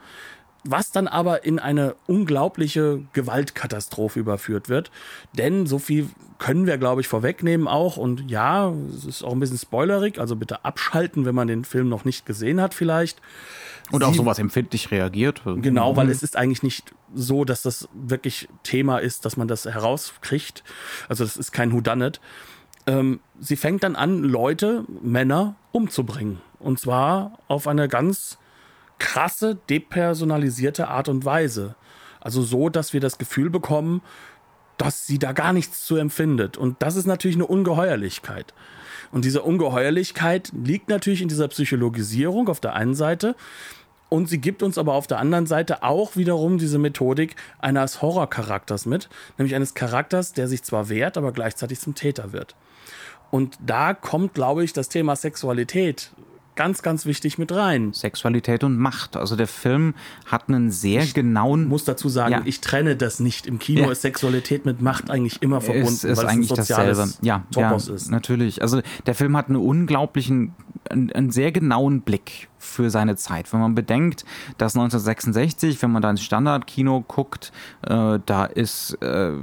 was 0.71 0.91
dann 0.91 1.07
aber 1.07 1.45
in 1.45 1.59
eine 1.59 1.95
unglaubliche 2.07 3.01
Gewaltkatastrophe 3.13 4.19
überführt 4.19 4.69
wird. 4.69 4.91
Denn 5.37 5.65
so 5.67 5.79
viel 5.79 6.09
können 6.39 6.67
wir, 6.67 6.77
glaube 6.77 7.01
ich, 7.01 7.07
vorwegnehmen 7.07 7.67
auch. 7.67 7.97
Und 7.97 8.29
ja, 8.29 8.71
es 8.89 9.05
ist 9.05 9.23
auch 9.23 9.31
ein 9.31 9.39
bisschen 9.39 9.57
spoilerig, 9.57 10.19
also 10.19 10.35
bitte 10.35 10.65
abschalten, 10.65 11.25
wenn 11.25 11.35
man 11.35 11.47
den 11.47 11.65
Film 11.65 11.89
noch 11.89 12.05
nicht 12.05 12.25
gesehen 12.25 12.61
hat 12.61 12.73
vielleicht. 12.73 13.21
Und 13.91 14.03
auch 14.03 14.13
sowas 14.13 14.37
empfindlich 14.37 14.91
reagiert. 14.91 15.41
Genau, 15.45 15.95
weil 15.95 16.05
mhm. 16.05 16.11
es 16.11 16.21
ist 16.21 16.35
eigentlich 16.35 16.61
nicht 16.61 16.93
so, 17.15 17.45
dass 17.45 17.61
das 17.61 17.87
wirklich 17.93 18.49
Thema 18.63 18.97
ist, 18.97 19.25
dass 19.25 19.37
man 19.37 19.47
das 19.47 19.65
herauskriegt. 19.65 20.63
Also 21.07 21.23
das 21.23 21.37
ist 21.37 21.51
kein 21.53 21.71
Whodunit. 21.71 22.19
Ähm, 22.85 23.21
sie 23.39 23.55
fängt 23.55 23.83
dann 23.83 23.95
an, 23.95 24.23
Leute, 24.23 24.83
Männer 25.01 25.55
umzubringen. 25.71 26.41
Und 26.59 26.79
zwar 26.79 27.39
auf 27.47 27.67
eine 27.67 27.87
ganz 27.87 28.37
krasse, 28.99 29.57
depersonalisierte 29.69 30.87
Art 30.87 31.09
und 31.09 31.25
Weise. 31.25 31.75
Also 32.19 32.41
so, 32.41 32.69
dass 32.69 32.93
wir 32.93 32.99
das 32.99 33.17
Gefühl 33.17 33.49
bekommen, 33.49 34.01
dass 34.77 35.07
sie 35.07 35.19
da 35.19 35.31
gar 35.31 35.53
nichts 35.53 35.85
zu 35.85 35.95
empfindet. 35.95 36.57
Und 36.57 36.77
das 36.79 36.95
ist 36.95 37.07
natürlich 37.07 37.37
eine 37.37 37.47
Ungeheuerlichkeit. 37.47 38.53
Und 39.11 39.25
diese 39.25 39.41
Ungeheuerlichkeit 39.41 40.51
liegt 40.53 40.89
natürlich 40.89 41.21
in 41.21 41.29
dieser 41.29 41.47
Psychologisierung 41.47 42.49
auf 42.49 42.59
der 42.59 42.73
einen 42.73 42.95
Seite. 42.95 43.35
Und 44.09 44.29
sie 44.29 44.39
gibt 44.39 44.63
uns 44.63 44.77
aber 44.77 44.93
auf 44.93 45.07
der 45.07 45.19
anderen 45.19 45.47
Seite 45.47 45.83
auch 45.83 46.15
wiederum 46.15 46.57
diese 46.57 46.77
Methodik 46.77 47.35
eines 47.59 48.01
Horrorcharakters 48.01 48.85
mit, 48.85 49.09
nämlich 49.37 49.55
eines 49.55 49.73
Charakters, 49.73 50.33
der 50.33 50.47
sich 50.47 50.63
zwar 50.63 50.89
wehrt, 50.89 51.17
aber 51.17 51.33
gleichzeitig 51.33 51.79
zum 51.79 51.93
Täter 51.93 52.31
wird. 52.31 52.55
Und 53.31 53.57
da 53.65 53.93
kommt, 53.93 54.33
glaube 54.33 54.63
ich, 54.63 54.71
das 54.71 54.87
Thema 54.87 55.15
Sexualität 55.17 56.11
ganz, 56.57 56.81
ganz 56.81 57.05
wichtig 57.05 57.37
mit 57.37 57.53
rein. 57.53 57.93
Sexualität 57.93 58.65
und 58.65 58.77
Macht. 58.77 59.15
Also 59.15 59.37
der 59.37 59.47
Film 59.47 59.93
hat 60.25 60.49
einen 60.49 60.71
sehr 60.71 61.03
ich 61.03 61.13
genauen. 61.13 61.69
muss 61.69 61.85
dazu 61.85 62.09
sagen, 62.09 62.33
ja. 62.33 62.41
ich 62.43 62.59
trenne 62.59 62.97
das 62.97 63.21
nicht. 63.21 63.47
Im 63.47 63.59
Kino 63.59 63.83
ja. 63.83 63.91
ist 63.91 64.01
Sexualität 64.01 64.65
mit 64.65 64.81
Macht 64.81 65.09
eigentlich 65.09 65.41
immer 65.41 65.61
verbunden, 65.61 65.87
ist, 65.87 66.03
ist 66.03 66.17
weil 66.17 66.27
eigentlich 66.27 66.51
es 66.51 66.67
dasselbe. 66.67 67.07
Ja, 67.21 67.45
Topos 67.51 67.87
ja, 67.87 67.93
ist. 67.93 68.11
Natürlich. 68.11 68.61
Also 68.61 68.81
der 69.05 69.15
Film 69.15 69.37
hat 69.37 69.47
einen 69.47 69.55
unglaublichen, 69.55 70.53
einen, 70.89 71.11
einen 71.13 71.31
sehr 71.31 71.53
genauen 71.53 72.01
Blick 72.01 72.49
für 72.57 72.89
seine 72.89 73.15
Zeit. 73.15 73.53
Wenn 73.53 73.59
man 73.59 73.75
bedenkt, 73.75 74.25
dass 74.57 74.75
1966, 74.75 75.81
wenn 75.81 75.91
man 75.91 76.01
da 76.01 76.09
ins 76.09 76.23
Standardkino 76.23 77.05
guckt, 77.07 77.51
äh, 77.83 78.19
da 78.25 78.45
ist 78.45 78.93
äh, 79.01 79.33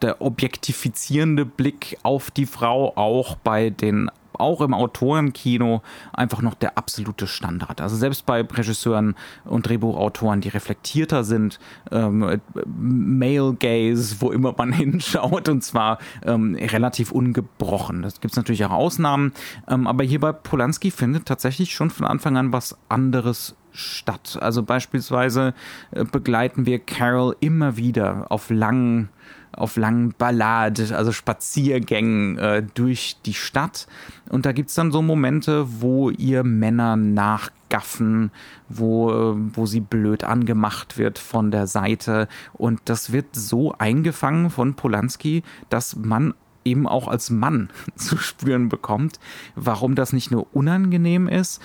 der 0.00 0.20
objektifizierende 0.20 1.44
Blick 1.44 1.98
auf 2.02 2.30
die 2.30 2.46
Frau 2.46 2.96
auch 2.96 3.36
bei 3.36 3.70
den 3.70 4.10
auch 4.42 4.60
im 4.60 4.74
Autorenkino 4.74 5.82
einfach 6.12 6.42
noch 6.42 6.54
der 6.54 6.76
absolute 6.76 7.26
Standard. 7.26 7.80
Also 7.80 7.96
selbst 7.96 8.26
bei 8.26 8.42
Regisseuren 8.42 9.14
und 9.44 9.68
Drehbuchautoren, 9.68 10.40
die 10.40 10.48
reflektierter 10.48 11.24
sind, 11.24 11.58
ähm, 11.90 12.40
Male 12.66 13.54
Gaze, 13.54 14.16
wo 14.20 14.30
immer 14.30 14.54
man 14.56 14.72
hinschaut, 14.82 15.48
und 15.48 15.62
zwar 15.62 15.98
ähm, 16.24 16.54
relativ 16.54 17.12
ungebrochen. 17.12 18.02
Das 18.02 18.20
gibt 18.20 18.32
es 18.32 18.36
natürlich 18.36 18.64
auch 18.64 18.70
Ausnahmen, 18.70 19.32
ähm, 19.68 19.86
aber 19.86 20.04
hier 20.04 20.20
bei 20.20 20.32
Polanski 20.32 20.90
findet 20.90 21.26
tatsächlich 21.26 21.72
schon 21.72 21.90
von 21.90 22.06
Anfang 22.06 22.36
an 22.36 22.52
was 22.52 22.76
anderes 22.88 23.56
statt. 23.72 24.38
Also 24.40 24.62
beispielsweise 24.62 25.54
äh, 25.92 26.04
begleiten 26.04 26.66
wir 26.66 26.78
Carol 26.78 27.36
immer 27.40 27.76
wieder 27.76 28.26
auf 28.30 28.50
langen 28.50 29.08
auf 29.52 29.76
langen 29.76 30.14
Balladen, 30.16 30.92
also 30.92 31.12
Spaziergängen 31.12 32.38
äh, 32.38 32.62
durch 32.74 33.16
die 33.24 33.34
Stadt. 33.34 33.86
Und 34.28 34.46
da 34.46 34.52
gibt 34.52 34.70
es 34.70 34.74
dann 34.74 34.92
so 34.92 35.02
Momente, 35.02 35.66
wo 35.80 36.10
ihr 36.10 36.42
Männer 36.42 36.96
nachgaffen, 36.96 38.30
wo, 38.68 39.10
äh, 39.10 39.34
wo 39.54 39.66
sie 39.66 39.80
blöd 39.80 40.24
angemacht 40.24 40.98
wird 40.98 41.18
von 41.18 41.50
der 41.50 41.66
Seite. 41.66 42.28
Und 42.54 42.80
das 42.86 43.12
wird 43.12 43.34
so 43.34 43.72
eingefangen 43.72 44.50
von 44.50 44.74
Polanski, 44.74 45.42
dass 45.68 45.96
man 45.96 46.34
eben 46.64 46.86
auch 46.86 47.08
als 47.08 47.30
Mann 47.30 47.70
zu 47.96 48.16
spüren 48.16 48.68
bekommt, 48.68 49.20
warum 49.54 49.94
das 49.94 50.12
nicht 50.12 50.30
nur 50.30 50.46
unangenehm 50.54 51.28
ist, 51.28 51.60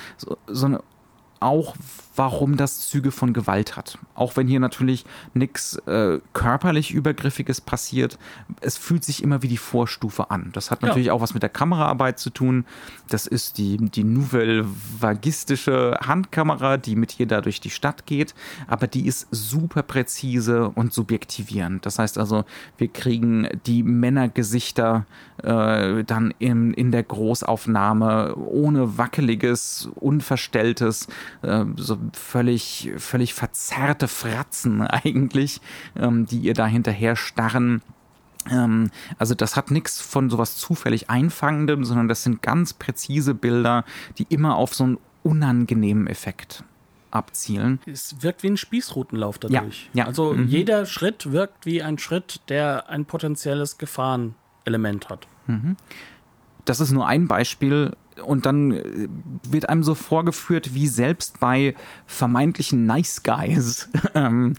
sondern 0.48 0.82
auch 1.39 1.75
warum 2.17 2.57
das 2.57 2.88
Züge 2.89 3.12
von 3.12 3.33
Gewalt 3.33 3.77
hat. 3.77 3.97
Auch 4.15 4.36
wenn 4.36 4.47
hier 4.47 4.59
natürlich 4.59 5.05
nichts 5.33 5.75
äh, 5.88 6.19
körperlich 6.33 6.91
Übergriffiges 6.91 7.62
passiert, 7.62 8.17
es 8.62 8.77
fühlt 8.77 9.03
sich 9.03 9.24
immer 9.24 9.43
wie 9.43 9.47
die 9.47 9.57
Vorstufe 9.57 10.31
an. 10.31 10.50
Das 10.53 10.71
hat 10.71 10.81
natürlich 10.81 11.07
ja. 11.07 11.13
auch 11.13 11.21
was 11.21 11.33
mit 11.33 11.43
der 11.43 11.50
Kameraarbeit 11.50 12.19
zu 12.19 12.29
tun. 12.29 12.65
Das 13.09 13.27
ist 13.27 13.57
die, 13.57 13.77
die 13.77 14.03
nouvelle 14.03 14.65
vagistische 15.00 15.97
Handkamera, 16.01 16.77
die 16.77 16.95
mit 16.95 17.17
da 17.25 17.41
durch 17.41 17.59
die 17.59 17.69
Stadt 17.69 18.05
geht, 18.05 18.36
aber 18.67 18.88
die 18.88 19.07
ist 19.07 19.27
super 19.31 19.81
präzise 19.81 20.69
und 20.69 20.93
subjektivierend. 20.93 21.86
Das 21.86 22.00
heißt 22.00 22.17
also, 22.17 22.45
wir 22.77 22.89
kriegen 22.89 23.47
die 23.65 23.83
Männergesichter 23.83 25.05
äh, 25.43 26.03
dann 26.03 26.33
in, 26.39 26.74
in 26.74 26.91
der 26.91 27.03
Großaufnahme 27.03 28.36
ohne 28.36 28.97
wackeliges, 28.97 29.89
unverstelltes, 29.95 31.07
äh, 31.41 31.65
so 31.75 31.97
völlig, 32.13 32.91
völlig 32.97 33.33
verzerrte 33.33 34.07
Fratzen 34.07 34.81
eigentlich, 34.87 35.61
ähm, 35.95 36.25
die 36.25 36.39
ihr 36.39 36.53
da 36.53 36.67
hinterher 36.67 37.15
starren. 37.15 37.81
Ähm, 38.49 38.91
also 39.17 39.35
das 39.35 39.55
hat 39.55 39.71
nichts 39.71 39.99
von 40.01 40.29
sowas 40.29 40.57
zufällig 40.57 41.09
Einfangendem, 41.09 41.83
sondern 41.83 42.07
das 42.07 42.23
sind 42.23 42.41
ganz 42.41 42.73
präzise 42.73 43.33
Bilder, 43.33 43.83
die 44.17 44.25
immer 44.29 44.55
auf 44.55 44.73
so 44.73 44.83
einen 44.83 44.97
unangenehmen 45.23 46.07
Effekt 46.07 46.63
abzielen. 47.11 47.79
Es 47.85 48.21
wirkt 48.21 48.43
wie 48.43 48.47
ein 48.47 48.57
Spießrutenlauf 48.57 49.39
dadurch. 49.39 49.89
Ja, 49.93 50.03
ja. 50.03 50.05
Also 50.05 50.33
mhm. 50.33 50.47
jeder 50.47 50.85
Schritt 50.85 51.31
wirkt 51.31 51.65
wie 51.65 51.81
ein 51.81 51.97
Schritt, 51.97 52.41
der 52.49 52.89
ein 52.89 53.05
potenzielles 53.05 53.77
Gefahrenelement 53.77 55.09
hat. 55.09 55.27
Mhm. 55.47 55.77
Das 56.65 56.79
ist 56.79 56.91
nur 56.91 57.07
ein 57.07 57.27
Beispiel 57.27 57.95
und 58.25 58.45
dann 58.45 58.71
äh, 58.71 59.07
wird 59.50 59.69
einem 59.69 59.83
so 59.83 59.95
vorgeführt, 59.95 60.74
wie 60.74 60.88
selbst 60.88 61.39
bei 61.39 61.75
vermeintlichen 62.05 62.86
Nice 62.86 63.24
Guys 63.24 63.89
ähm, 64.13 64.55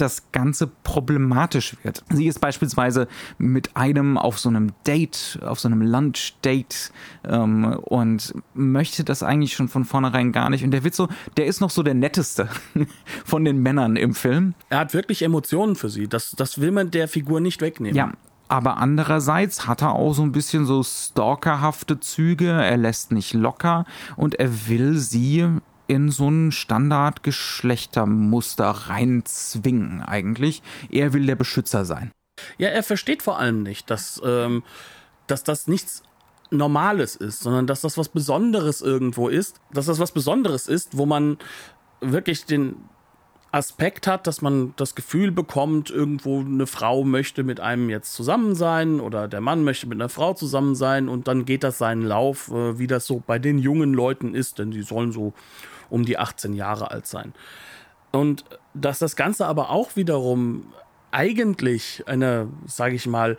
das 0.00 0.30
Ganze 0.32 0.66
problematisch 0.66 1.76
wird. 1.82 2.04
Sie 2.10 2.26
ist 2.26 2.40
beispielsweise 2.40 3.08
mit 3.36 3.76
einem 3.76 4.16
auf 4.16 4.38
so 4.38 4.48
einem 4.48 4.72
Date, 4.86 5.38
auf 5.42 5.60
so 5.60 5.68
einem 5.68 5.82
Lunch-Date 5.82 6.92
ähm, 7.24 7.64
und 7.82 8.34
möchte 8.54 9.04
das 9.04 9.22
eigentlich 9.22 9.54
schon 9.54 9.68
von 9.68 9.84
vornherein 9.84 10.32
gar 10.32 10.50
nicht. 10.50 10.64
Und 10.64 10.70
der 10.70 10.84
wird 10.84 10.94
so, 10.94 11.08
der 11.36 11.46
ist 11.46 11.60
noch 11.60 11.70
so 11.70 11.82
der 11.82 11.94
netteste 11.94 12.48
von 13.24 13.44
den 13.44 13.58
Männern 13.58 13.96
im 13.96 14.14
Film. 14.14 14.54
Er 14.70 14.78
hat 14.78 14.94
wirklich 14.94 15.22
Emotionen 15.22 15.74
für 15.74 15.88
sie. 15.88 16.08
Das, 16.08 16.30
das 16.32 16.60
will 16.60 16.70
man 16.70 16.90
der 16.90 17.08
Figur 17.08 17.40
nicht 17.40 17.60
wegnehmen. 17.60 17.96
Ja, 17.96 18.12
aber 18.48 18.78
andererseits 18.78 19.66
hat 19.66 19.82
er 19.82 19.94
auch 19.94 20.14
so 20.14 20.22
ein 20.22 20.32
bisschen 20.32 20.64
so 20.66 20.82
stalkerhafte 20.82 22.00
Züge. 22.00 22.50
Er 22.50 22.76
lässt 22.76 23.12
nicht 23.12 23.34
locker 23.34 23.84
und 24.16 24.34
er 24.36 24.68
will 24.68 24.96
sie 24.96 25.46
in 25.86 26.10
so 26.10 26.28
ein 26.28 26.50
Standardgeschlechtermuster 26.52 28.68
reinzwingen 28.68 30.02
eigentlich. 30.02 30.62
Er 30.90 31.12
will 31.12 31.26
der 31.26 31.36
Beschützer 31.36 31.84
sein. 31.84 32.10
Ja, 32.56 32.68
er 32.68 32.82
versteht 32.82 33.22
vor 33.22 33.38
allem 33.38 33.62
nicht, 33.62 33.90
dass, 33.90 34.22
ähm, 34.24 34.62
dass 35.26 35.44
das 35.44 35.66
nichts 35.66 36.02
Normales 36.50 37.14
ist, 37.16 37.40
sondern 37.40 37.66
dass 37.66 37.82
das 37.82 37.98
was 37.98 38.08
Besonderes 38.08 38.80
irgendwo 38.80 39.28
ist, 39.28 39.60
dass 39.72 39.84
das 39.86 39.98
was 39.98 40.12
Besonderes 40.12 40.68
ist, 40.68 40.96
wo 40.96 41.04
man 41.04 41.36
wirklich 42.00 42.46
den, 42.46 42.76
Aspekt 43.50 44.06
hat, 44.06 44.26
dass 44.26 44.42
man 44.42 44.74
das 44.76 44.94
Gefühl 44.94 45.32
bekommt, 45.32 45.90
irgendwo 45.90 46.40
eine 46.40 46.66
Frau 46.66 47.04
möchte 47.04 47.44
mit 47.44 47.60
einem 47.60 47.88
jetzt 47.88 48.12
zusammen 48.12 48.54
sein 48.54 49.00
oder 49.00 49.26
der 49.26 49.40
Mann 49.40 49.64
möchte 49.64 49.86
mit 49.86 49.96
einer 49.96 50.10
Frau 50.10 50.34
zusammen 50.34 50.74
sein 50.74 51.08
und 51.08 51.28
dann 51.28 51.46
geht 51.46 51.64
das 51.64 51.78
seinen 51.78 52.02
Lauf, 52.02 52.50
äh, 52.50 52.78
wie 52.78 52.86
das 52.86 53.06
so 53.06 53.22
bei 53.26 53.38
den 53.38 53.58
jungen 53.58 53.94
Leuten 53.94 54.34
ist, 54.34 54.58
denn 54.58 54.70
die 54.70 54.82
sollen 54.82 55.12
so 55.12 55.32
um 55.88 56.04
die 56.04 56.18
18 56.18 56.52
Jahre 56.52 56.90
alt 56.90 57.06
sein. 57.06 57.32
Und 58.12 58.44
dass 58.74 58.98
das 58.98 59.16
Ganze 59.16 59.46
aber 59.46 59.70
auch 59.70 59.96
wiederum 59.96 60.72
eigentlich 61.10 62.04
eine, 62.06 62.48
sage 62.66 62.94
ich 62.94 63.06
mal, 63.06 63.36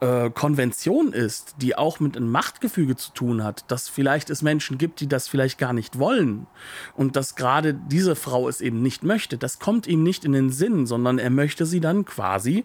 äh, 0.00 0.30
Konvention 0.30 1.12
ist, 1.12 1.56
die 1.60 1.76
auch 1.76 2.00
mit 2.00 2.16
einem 2.16 2.30
Machtgefüge 2.30 2.96
zu 2.96 3.12
tun 3.12 3.44
hat, 3.44 3.70
dass 3.70 3.88
vielleicht 3.88 4.30
es 4.30 4.42
Menschen 4.42 4.78
gibt, 4.78 5.00
die 5.00 5.08
das 5.08 5.28
vielleicht 5.28 5.58
gar 5.58 5.72
nicht 5.72 5.98
wollen 5.98 6.46
und 6.94 7.16
dass 7.16 7.36
gerade 7.36 7.74
diese 7.74 8.16
Frau 8.16 8.48
es 8.48 8.60
eben 8.60 8.82
nicht 8.82 9.04
möchte, 9.04 9.38
das 9.38 9.58
kommt 9.58 9.86
ihm 9.86 10.02
nicht 10.02 10.24
in 10.24 10.32
den 10.32 10.50
Sinn, 10.50 10.86
sondern 10.86 11.18
er 11.18 11.30
möchte 11.30 11.66
sie 11.66 11.80
dann 11.80 12.04
quasi 12.04 12.64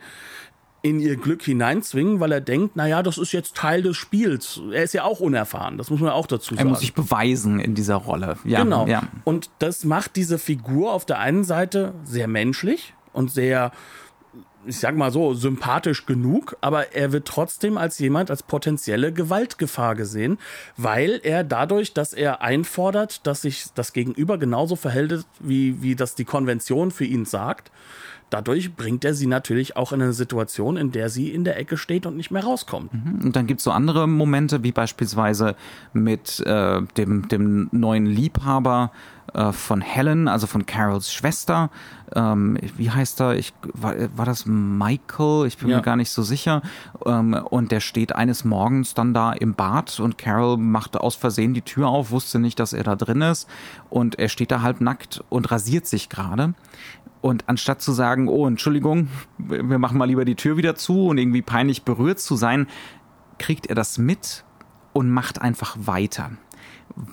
in 0.86 1.00
ihr 1.00 1.16
Glück 1.16 1.42
hineinzwingen, 1.42 2.20
weil 2.20 2.32
er 2.32 2.42
denkt, 2.42 2.76
naja, 2.76 3.02
das 3.02 3.18
ist 3.18 3.32
jetzt 3.32 3.56
Teil 3.56 3.82
des 3.82 3.98
Spiels. 3.98 4.62
Er 4.72 4.84
ist 4.84 4.94
ja 4.94 5.04
auch 5.04 5.20
unerfahren, 5.20 5.80
das 5.80 5.90
muss 5.90 6.00
man 6.00 6.12
auch 6.12 6.28
dazu 6.28 6.54
sagen. 6.54 6.68
Er 6.68 6.70
muss 6.70 6.82
sich 6.82 6.94
beweisen 6.94 7.60
in 7.60 7.74
dieser 7.74 7.96
Rolle. 7.96 8.38
Ja, 8.44 8.62
genau. 8.62 8.86
Ja. 8.86 9.02
Und 9.24 9.50
das 9.58 9.84
macht 9.84 10.16
diese 10.16 10.38
Figur 10.38 10.94
auf 10.94 11.04
der 11.04 11.18
einen 11.18 11.44
Seite 11.44 11.96
sehr 12.04 12.28
menschlich 12.28 12.94
und 13.14 13.32
sehr 13.32 13.72
ich 14.66 14.80
sag 14.80 14.96
mal 14.96 15.12
so, 15.12 15.34
sympathisch 15.34 16.06
genug, 16.06 16.58
aber 16.62 16.96
er 16.96 17.12
wird 17.12 17.28
trotzdem 17.28 17.78
als 17.78 18.00
jemand 18.00 18.30
als 18.30 18.44
potenzielle 18.44 19.12
Gewaltgefahr 19.14 19.96
gesehen, 19.96 20.38
weil 20.78 21.20
er 21.24 21.44
dadurch, 21.44 21.94
dass 21.94 22.14
er 22.14 22.42
einfordert, 22.42 23.26
dass 23.28 23.42
sich 23.42 23.66
das 23.76 23.94
Gegenüber 23.94 24.38
genauso 24.38 24.76
verhält, 24.76 25.26
wie, 25.40 25.82
wie 25.82 25.96
das 25.96 26.16
die 26.16 26.26
Konvention 26.26 26.92
für 26.92 27.06
ihn 27.06 27.26
sagt, 27.26 27.72
dadurch 28.30 28.76
bringt 28.76 29.06
er 29.06 29.14
sie 29.14 29.28
natürlich 29.28 29.78
auch 29.78 29.92
in 29.92 30.02
eine 30.02 30.14
Situation, 30.14 30.78
in 30.78 30.92
der 30.92 31.10
sie 31.10 31.30
in 31.30 31.44
der 31.44 31.58
Ecke 31.58 31.78
steht 31.78 32.06
und 32.06 32.18
nicht 32.18 32.32
mehr 32.32 32.44
rauskommt. 32.44 32.94
Mhm. 32.94 33.26
Und 33.26 33.36
dann 33.36 33.48
gibt 33.48 33.60
es 33.60 33.64
so 33.64 33.72
andere 33.72 34.08
Momente, 34.08 34.64
wie 34.64 34.72
beispielsweise 34.72 35.56
mit 35.94 36.40
äh, 36.46 36.82
dem, 36.98 37.28
dem 37.28 37.70
neuen 37.72 38.06
Liebhaber 38.06 38.92
äh, 39.34 39.52
von 39.52 39.82
Helen, 39.82 40.28
also 40.28 40.48
von 40.48 40.66
Carols 40.66 41.12
Schwester. 41.12 41.70
Ähm, 42.16 42.58
wie 42.78 42.92
heißt 42.92 43.20
er? 43.22 43.36
Ich, 43.36 43.54
war, 43.74 43.96
war 44.16 44.26
das 44.26 44.46
Michael? 44.46 45.48
Ich 45.48 45.58
bin 45.58 45.70
ja. 45.70 45.78
mir 45.78 45.82
gar 45.82 45.96
nicht 45.96 46.12
so 46.12 46.24
sicher. 46.24 46.62
Ähm, 47.06 47.34
und 47.34 47.72
der 47.72 47.80
steht 47.80 48.16
eines 48.16 48.46
Morgens 48.46 48.94
dann 48.94 49.14
da 49.14 49.34
im 49.34 49.56
Bad 49.56 50.00
und 50.00 50.18
Carol 50.18 50.58
machte 50.58 51.02
aus 51.02 51.16
Versehen 51.16 51.54
die 51.54 51.62
Tür 51.62 51.88
auf, 51.88 52.12
wusste 52.12 52.40
nicht, 52.40 52.60
dass 52.60 52.74
er 52.74 52.84
da 52.84 52.96
drin 52.96 53.22
ist. 53.22 53.50
Und 53.90 54.20
er 54.20 54.30
steht 54.30 54.52
da 54.52 54.62
halb 54.62 54.82
nackt 54.82 55.24
und 55.30 55.52
rasiert 55.52 55.88
sich 55.88 56.10
gerade. 56.10 56.54
Und 57.22 57.46
anstatt 57.48 57.82
zu 57.82 57.92
sagen, 57.92 58.28
oh, 58.28 58.46
Entschuldigung, 58.46 59.08
wir 59.40 59.80
machen 59.80 59.98
mal 59.98 60.06
lieber 60.06 60.26
die 60.26 60.36
Tür 60.36 60.58
wieder 60.58 60.76
zu 60.76 61.08
und 61.08 61.18
irgendwie 61.18 61.42
peinlich 61.42 61.82
berührt 61.82 62.20
zu 62.20 62.36
sein, 62.36 62.68
kriegt 63.40 63.66
er 63.66 63.76
das 63.76 63.98
mit 63.98 64.44
und 64.94 65.10
macht 65.10 65.42
einfach 65.42 65.76
weiter. 65.80 66.32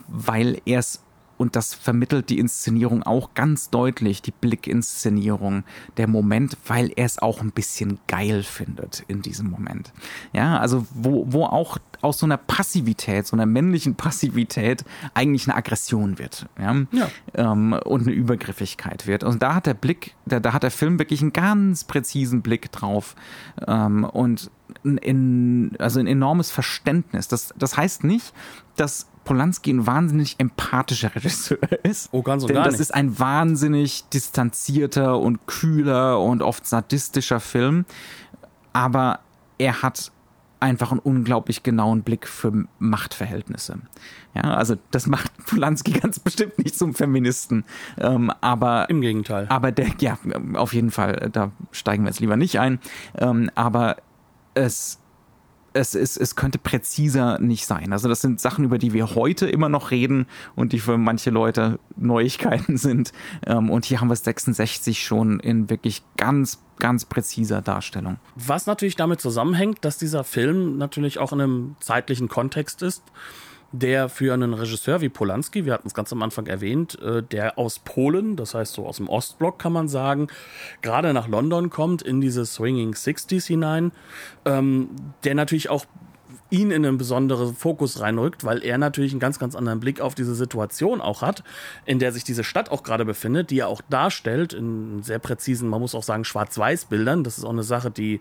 Weil 0.09 0.61
er 0.67 0.81
es 0.81 1.03
und 1.43 1.57
das 1.57 1.75
vermittelt 1.75 2.31
die 2.31 2.39
Inszenierung 2.39 3.03
auch 3.03 3.35
ganz 3.35 3.69
deutlich, 3.69 4.23
die 4.23 4.31
Blickinszenierung, 4.31 5.65
der 5.97 6.07
Moment, 6.07 6.57
weil 6.67 6.93
er 6.95 7.05
es 7.05 7.19
auch 7.19 7.41
ein 7.41 7.51
bisschen 7.51 7.99
geil 8.07 8.45
findet 8.45 9.05
in 9.09 9.23
diesem 9.23 9.51
Moment. 9.51 9.93
Ja, 10.33 10.59
also 10.59 10.87
wo, 10.95 11.27
wo 11.29 11.45
auch 11.45 11.79
aus 12.01 12.19
so 12.19 12.27
einer 12.27 12.37
Passivität, 12.37 13.27
so 13.27 13.35
einer 13.37 13.47
männlichen 13.47 13.97
Passivität 13.97 14.85
eigentlich 15.15 15.49
eine 15.49 15.57
Aggression 15.57 16.19
wird. 16.19 16.47
Ja? 16.59 16.77
ja. 16.93 17.09
Ähm, 17.35 17.73
und 17.85 18.03
eine 18.03 18.13
Übergriffigkeit 18.13 19.07
wird. 19.07 19.25
Und 19.25 19.43
da 19.43 19.57
hat 19.57 19.67
der 19.67 19.75
Blick, 19.75 20.15
da, 20.27 20.39
da 20.39 20.53
hat 20.53 20.63
der 20.63 20.71
Film 20.71 20.99
wirklich 20.99 21.23
einen 21.23 21.33
ganz 21.33 21.85
präzisen 21.85 22.43
Blick 22.43 22.71
drauf. 22.73 23.17
Ähm, 23.67 24.05
und 24.05 24.51
ein, 24.85 25.77
also 25.79 26.01
ein 26.01 26.07
enormes 26.07 26.51
Verständnis. 26.51 27.29
Das, 27.29 27.53
das 27.57 27.77
heißt 27.77 28.05
nicht, 28.05 28.33
dass 28.77 29.09
Polanski 29.25 29.73
ein 29.73 29.87
wahnsinnig 29.87 30.37
empathischer 30.39 31.15
Regisseur 31.15 31.59
ist. 31.85 32.09
Oh, 32.13 32.23
ganz 32.23 32.43
und 32.43 32.49
Denn 32.49 32.57
gar 32.57 32.65
das 32.65 32.75
nicht. 32.75 32.83
ist 32.83 32.95
ein 32.95 33.19
wahnsinnig 33.19 34.05
distanzierter 34.13 35.19
und 35.19 35.47
kühler 35.47 36.21
und 36.21 36.43
oft 36.43 36.67
sadistischer 36.67 37.41
Film. 37.41 37.85
Aber 38.73 39.21
er 39.59 39.83
hat 39.83 40.11
einfach 40.63 40.93
einen 40.93 41.01
unglaublich 41.01 41.65
genauen 41.65 42.03
Blick 42.03 42.29
für 42.29 42.67
Machtverhältnisse. 42.79 43.79
Ja, 44.35 44.55
also 44.55 44.77
das 44.93 45.07
macht 45.07 45.31
Polanski 45.47 45.93
ganz 45.93 46.21
bestimmt 46.21 46.59
nicht 46.59 46.79
zum 46.79 46.95
Feministen. 46.95 47.65
Ähm, 47.99 48.33
aber 48.41 48.89
im 48.89 49.01
Gegenteil. 49.01 49.47
Aber 49.49 49.73
der, 49.73 49.89
ja, 49.99 50.19
auf 50.55 50.73
jeden 50.73 50.93
Fall, 50.93 51.31
da 51.33 51.51
steigen 51.73 52.05
wir 52.05 52.11
jetzt 52.11 52.21
lieber 52.21 52.37
nicht 52.37 52.61
ein. 52.61 52.79
Ähm, 53.19 53.51
aber 53.57 53.97
es 54.55 55.02
es, 55.75 55.95
es, 55.95 56.17
es 56.17 56.37
könnte 56.37 56.59
präziser 56.59 57.39
nicht 57.39 57.67
sein. 57.67 57.93
Also 57.93 58.09
das 58.09 58.21
sind 58.21 58.41
Sachen, 58.41 58.65
über 58.65 58.79
die 58.79 58.93
wir 58.93 59.15
heute 59.15 59.49
immer 59.49 59.69
noch 59.69 59.91
reden 59.91 60.27
und 60.55 60.73
die 60.73 60.79
für 60.79 60.99
manche 60.99 61.31
Leute 61.31 61.79
Neuigkeiten 61.97 62.77
sind. 62.77 63.13
Ähm, 63.47 63.71
und 63.71 63.85
hier 63.85 64.01
haben 64.01 64.09
wir 64.09 64.15
es 64.15 64.25
66 64.25 65.05
schon 65.05 65.41
in 65.41 65.71
wirklich 65.71 66.03
ganz, 66.17 66.63
ganz 66.79 67.05
präziser 67.05 67.63
Darstellung. 67.63 68.19
Was 68.35 68.67
natürlich 68.67 68.97
damit 68.97 69.21
zusammenhängt, 69.21 69.85
dass 69.85 69.99
dieser 69.99 70.25
Film 70.25 70.79
natürlich 70.79 71.19
auch 71.19 71.33
in 71.33 71.41
einem 71.41 71.77
zeitlichen 71.81 72.29
Kontext 72.29 72.83
ist 72.83 73.03
der 73.73 74.09
für 74.09 74.35
einen 74.35 74.55
Regisseur 74.55 75.01
wie 75.01 75.09
Polanski, 75.09 75.65
wir 75.65 75.73
hatten 75.73 75.89
es 75.89 75.95
ganz 75.95 76.13
am 76.13 76.23
Anfang 76.23 76.47
erwähnt, 76.47 77.01
äh, 77.01 77.23
der 77.23 77.59
aus 77.59 77.79
Polen, 77.79 78.37
das 78.37 78.55
heißt 78.55 78.75
so 78.75 78.87
aus 78.87 78.99
dem 78.99 79.09
Ostblock 79.09 79.59
kann 79.59 79.73
man 79.73 79.89
sagen, 79.89 80.29
gerade 80.83 81.13
nach 81.13 81.27
London 81.27 81.71
kommt, 81.71 82.03
in 82.03 82.21
diese 82.21 82.45
Swinging 82.45 82.95
Sixties 82.95 83.47
hinein, 83.47 83.93
ähm, 84.45 84.91
der 85.25 85.35
natürlich 85.35 85.71
auch 85.71 85.87
ihn 86.51 86.71
in 86.71 86.85
einen 86.85 86.99
besonderen 86.99 87.55
Fokus 87.55 88.01
reinrückt, 88.01 88.45
weil 88.45 88.63
er 88.63 88.77
natürlich 88.77 89.13
einen 89.13 89.21
ganz, 89.21 89.39
ganz 89.39 89.57
anderen 89.57 89.81
Blick 89.81 90.03
auf 90.03 90.15
diese 90.15 90.35
Situation 90.35 91.01
auch 91.01 91.23
hat, 91.23 91.43
in 91.87 91.99
der 91.99 92.13
sich 92.13 92.25
diese 92.25 92.45
Stadt 92.45 92.71
auch 92.71 92.83
gerade 92.83 93.07
befindet, 93.07 93.51
die 93.51 93.61
er 93.61 93.69
auch 93.69 93.81
darstellt 93.89 94.53
in 94.53 95.03
sehr 95.03 95.19
präzisen, 95.19 95.69
man 95.69 95.81
muss 95.81 95.95
auch 95.95 96.03
sagen, 96.03 96.25
Schwarz-Weiß-Bildern. 96.25 97.25
Das 97.25 97.39
ist 97.39 97.45
auch 97.45 97.51
eine 97.51 97.63
Sache, 97.63 97.91
die 97.91 98.21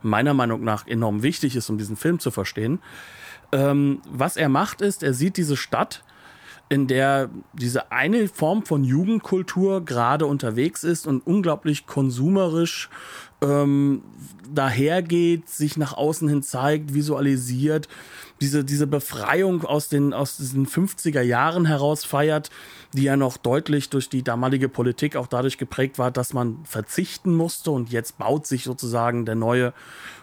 meiner 0.00 0.32
Meinung 0.32 0.64
nach 0.64 0.86
enorm 0.86 1.22
wichtig 1.22 1.56
ist, 1.56 1.68
um 1.68 1.76
diesen 1.76 1.96
Film 1.96 2.18
zu 2.18 2.30
verstehen. 2.30 2.80
Ähm, 3.52 4.00
was 4.10 4.36
er 4.36 4.48
macht, 4.48 4.80
ist, 4.82 5.02
er 5.02 5.14
sieht 5.14 5.36
diese 5.36 5.56
Stadt, 5.56 6.02
in 6.68 6.86
der 6.86 7.30
diese 7.54 7.92
eine 7.92 8.28
Form 8.28 8.62
von 8.64 8.84
Jugendkultur 8.84 9.84
gerade 9.84 10.26
unterwegs 10.26 10.84
ist 10.84 11.06
und 11.06 11.26
unglaublich 11.26 11.86
konsumerisch 11.86 12.90
ähm, 13.40 14.02
dahergeht, 14.52 15.48
sich 15.48 15.76
nach 15.76 15.94
außen 15.94 16.28
hin 16.28 16.42
zeigt, 16.42 16.92
visualisiert, 16.92 17.88
diese, 18.40 18.64
diese 18.64 18.86
Befreiung 18.86 19.64
aus 19.64 19.88
den, 19.88 20.12
aus 20.12 20.36
diesen 20.36 20.66
50er 20.66 21.22
Jahren 21.22 21.64
heraus 21.64 22.04
feiert, 22.04 22.50
die 22.94 23.02
ja 23.02 23.16
noch 23.16 23.36
deutlich 23.36 23.90
durch 23.90 24.08
die 24.08 24.22
damalige 24.22 24.68
Politik 24.68 25.14
auch 25.16 25.26
dadurch 25.26 25.58
geprägt 25.58 25.98
war, 25.98 26.10
dass 26.10 26.32
man 26.32 26.58
verzichten 26.64 27.34
musste 27.34 27.70
und 27.70 27.90
jetzt 27.90 28.16
baut 28.18 28.46
sich 28.46 28.64
sozusagen 28.64 29.26
der 29.26 29.34
neue 29.34 29.74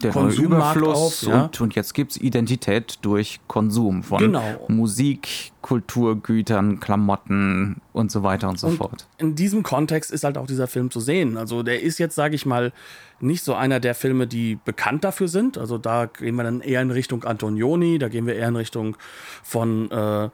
der 0.01 0.11
Konsummarkt 0.11 0.81
neue 0.81 0.93
auf. 0.93 1.21
Ja. 1.21 1.43
Und, 1.43 1.61
und 1.61 1.75
jetzt 1.75 1.93
gibt's 1.93 2.17
Identität 2.17 2.99
durch 3.03 3.39
Konsum 3.47 4.01
von 4.01 4.19
genau. 4.19 4.65
Musik, 4.67 5.51
Kulturgütern, 5.61 6.79
Klamotten 6.79 7.81
und 7.93 8.11
so 8.11 8.23
weiter 8.23 8.49
und 8.49 8.59
so 8.59 8.67
und 8.67 8.77
fort. 8.77 9.07
In 9.19 9.35
diesem 9.35 9.61
Kontext 9.61 10.09
ist 10.09 10.23
halt 10.23 10.37
auch 10.37 10.47
dieser 10.47 10.67
Film 10.67 10.89
zu 10.89 10.99
sehen. 10.99 11.37
Also 11.37 11.61
der 11.61 11.83
ist 11.83 11.99
jetzt, 11.99 12.15
sage 12.15 12.33
ich 12.33 12.47
mal, 12.47 12.73
nicht 13.19 13.43
so 13.43 13.53
einer 13.53 13.79
der 13.79 13.95
Filme, 13.95 14.27
die 14.27 14.57
bekannt 14.65 15.03
dafür 15.03 15.27
sind. 15.27 15.57
Also 15.57 15.77
da 15.77 16.07
gehen 16.07 16.35
wir 16.35 16.43
dann 16.43 16.61
eher 16.61 16.81
in 16.81 16.91
Richtung 16.91 17.23
Antonioni, 17.23 17.99
da 17.99 18.09
gehen 18.09 18.25
wir 18.25 18.35
eher 18.35 18.49
in 18.49 18.55
Richtung 18.55 18.97
von 19.43 19.89
äh, 19.91 20.29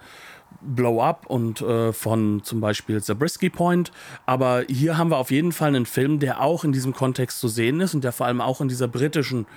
Blow 0.62 1.02
Up 1.02 1.26
und 1.28 1.62
äh, 1.62 1.94
von 1.94 2.42
zum 2.44 2.60
Beispiel 2.60 3.02
Zabriskie 3.02 3.50
Point. 3.50 3.92
Aber 4.26 4.64
hier 4.68 4.98
haben 4.98 5.10
wir 5.10 5.18
auf 5.18 5.32
jeden 5.32 5.52
Fall 5.52 5.70
einen 5.70 5.86
Film, 5.86 6.20
der 6.20 6.42
auch 6.42 6.64
in 6.64 6.72
diesem 6.72 6.94
Kontext 6.94 7.40
zu 7.40 7.48
sehen 7.48 7.80
ist 7.80 7.94
und 7.94 8.04
der 8.04 8.12
vor 8.12 8.28
allem 8.28 8.42
auch 8.42 8.62
in 8.62 8.68
dieser 8.68 8.88
britischen 8.88 9.48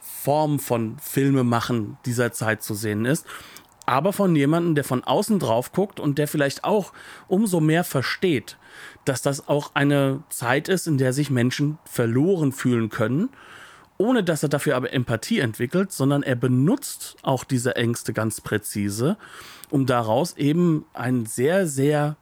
Form 0.00 0.58
von 0.58 0.96
Filmemachen 0.98 1.98
dieser 2.04 2.32
Zeit 2.32 2.62
zu 2.62 2.74
sehen 2.74 3.04
ist. 3.04 3.26
Aber 3.86 4.12
von 4.12 4.36
jemandem, 4.36 4.74
der 4.74 4.84
von 4.84 5.02
außen 5.02 5.38
drauf 5.38 5.72
guckt 5.72 5.98
und 5.98 6.18
der 6.18 6.28
vielleicht 6.28 6.64
auch 6.64 6.92
umso 7.26 7.60
mehr 7.60 7.82
versteht, 7.82 8.56
dass 9.04 9.22
das 9.22 9.48
auch 9.48 9.72
eine 9.74 10.22
Zeit 10.28 10.68
ist, 10.68 10.86
in 10.86 10.98
der 10.98 11.12
sich 11.12 11.30
Menschen 11.30 11.78
verloren 11.84 12.52
fühlen 12.52 12.88
können, 12.88 13.30
ohne 14.00 14.24
dass 14.24 14.42
er 14.42 14.48
dafür 14.48 14.76
aber 14.76 14.94
Empathie 14.94 15.40
entwickelt, 15.40 15.92
sondern 15.92 16.22
er 16.22 16.34
benutzt 16.34 17.18
auch 17.20 17.44
diese 17.44 17.76
Ängste 17.76 18.14
ganz 18.14 18.40
präzise, 18.40 19.18
um 19.68 19.84
daraus 19.84 20.38
eben 20.38 20.86
einen 20.94 21.26
sehr, 21.26 21.66
sehr 21.66 22.16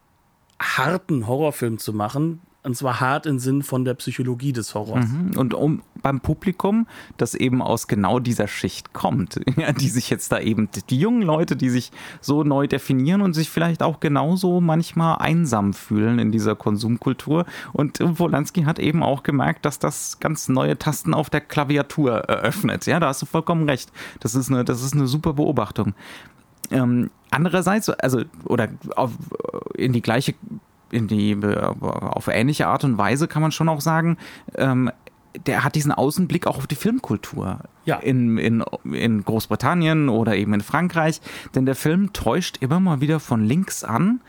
harten 0.60 1.28
Horrorfilm 1.28 1.78
zu 1.78 1.92
machen, 1.92 2.40
und 2.68 2.74
zwar 2.74 3.00
hart 3.00 3.24
im 3.24 3.38
Sinn 3.38 3.62
von 3.62 3.86
der 3.86 3.94
Psychologie 3.94 4.52
des 4.52 4.74
Horrors. 4.74 5.08
Mhm. 5.08 5.38
Und 5.38 5.54
um 5.54 5.82
beim 6.02 6.20
Publikum, 6.20 6.86
das 7.16 7.34
eben 7.34 7.62
aus 7.62 7.88
genau 7.88 8.18
dieser 8.18 8.46
Schicht 8.46 8.92
kommt, 8.92 9.40
die 9.80 9.88
sich 9.88 10.10
jetzt 10.10 10.32
da 10.32 10.38
eben, 10.38 10.68
die 10.90 10.98
jungen 10.98 11.22
Leute, 11.22 11.56
die 11.56 11.70
sich 11.70 11.90
so 12.20 12.44
neu 12.44 12.66
definieren 12.66 13.22
und 13.22 13.32
sich 13.32 13.48
vielleicht 13.48 13.82
auch 13.82 14.00
genauso 14.00 14.60
manchmal 14.60 15.16
einsam 15.16 15.72
fühlen 15.72 16.18
in 16.18 16.30
dieser 16.30 16.56
Konsumkultur. 16.56 17.46
Und 17.72 18.00
Wolanski 18.02 18.64
hat 18.64 18.78
eben 18.78 19.02
auch 19.02 19.22
gemerkt, 19.22 19.64
dass 19.64 19.78
das 19.78 20.20
ganz 20.20 20.50
neue 20.50 20.78
Tasten 20.78 21.14
auf 21.14 21.30
der 21.30 21.40
Klaviatur 21.40 22.18
eröffnet. 22.18 22.84
Ja, 22.84 23.00
da 23.00 23.08
hast 23.08 23.22
du 23.22 23.26
vollkommen 23.26 23.66
recht. 23.66 23.90
Das 24.20 24.34
ist 24.34 24.50
eine, 24.50 24.62
das 24.62 24.82
ist 24.82 24.92
eine 24.92 25.06
super 25.06 25.32
Beobachtung. 25.32 25.94
Ähm, 26.70 27.08
andererseits, 27.30 27.88
also, 27.88 28.24
oder 28.44 28.68
auf, 28.94 29.12
in 29.74 29.94
die 29.94 30.02
gleiche 30.02 30.34
in 30.90 31.06
die, 31.06 31.36
auf 31.80 32.28
ähnliche 32.28 32.66
Art 32.66 32.84
und 32.84 32.98
Weise 32.98 33.28
kann 33.28 33.42
man 33.42 33.52
schon 33.52 33.68
auch 33.68 33.80
sagen, 33.80 34.16
ähm, 34.56 34.90
der 35.46 35.64
hat 35.64 35.74
diesen 35.74 35.92
Außenblick 35.92 36.46
auch 36.46 36.58
auf 36.58 36.66
die 36.66 36.74
Filmkultur 36.74 37.60
ja. 37.84 37.96
in, 37.96 38.38
in, 38.38 38.64
in 38.90 39.24
Großbritannien 39.24 40.08
oder 40.08 40.34
eben 40.36 40.54
in 40.54 40.60
Frankreich. 40.60 41.20
Denn 41.54 41.66
der 41.66 41.74
Film 41.74 42.12
täuscht 42.12 42.58
immer 42.60 42.80
mal 42.80 43.00
wieder 43.00 43.20
von 43.20 43.44
links 43.44 43.84
an, 43.84 44.20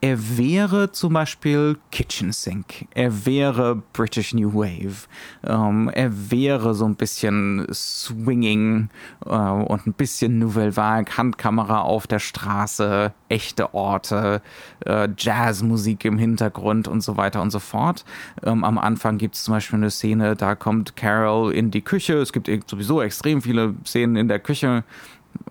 er 0.00 0.38
wäre 0.38 0.92
zum 0.92 1.14
Beispiel 1.14 1.76
Kitchen 1.90 2.32
Sink, 2.32 2.86
er 2.94 3.26
wäre 3.26 3.82
British 3.92 4.32
New 4.32 4.54
Wave, 4.54 5.08
ähm, 5.44 5.90
er 5.92 6.30
wäre 6.30 6.74
so 6.74 6.84
ein 6.84 6.94
bisschen 6.94 7.66
Swinging 7.72 8.90
äh, 9.26 9.30
und 9.30 9.86
ein 9.86 9.92
bisschen 9.92 10.38
Nouvelle 10.38 10.76
Vague, 10.76 11.16
Handkamera 11.16 11.80
auf 11.82 12.06
der 12.06 12.20
Straße, 12.20 13.12
echte 13.28 13.74
Orte, 13.74 14.40
äh, 14.86 15.08
Jazzmusik 15.16 16.04
im 16.04 16.16
Hintergrund 16.16 16.86
und 16.86 17.00
so 17.00 17.16
weiter 17.16 17.42
und 17.42 17.50
so 17.50 17.58
fort. 17.58 18.04
Ähm, 18.44 18.62
am 18.62 18.78
Anfang 18.78 19.18
gibt 19.18 19.34
es 19.34 19.42
zum 19.42 19.54
Beispiel 19.54 19.78
eine 19.78 19.90
Szene, 19.90 20.36
da 20.36 20.54
kommt 20.54 20.94
Carol 20.94 21.52
in 21.52 21.72
die 21.72 21.82
Küche, 21.82 22.14
es 22.18 22.32
gibt 22.32 22.48
sowieso 22.70 23.02
extrem 23.02 23.42
viele 23.42 23.74
Szenen 23.84 24.14
in 24.14 24.28
der 24.28 24.38
Küche, 24.38 24.84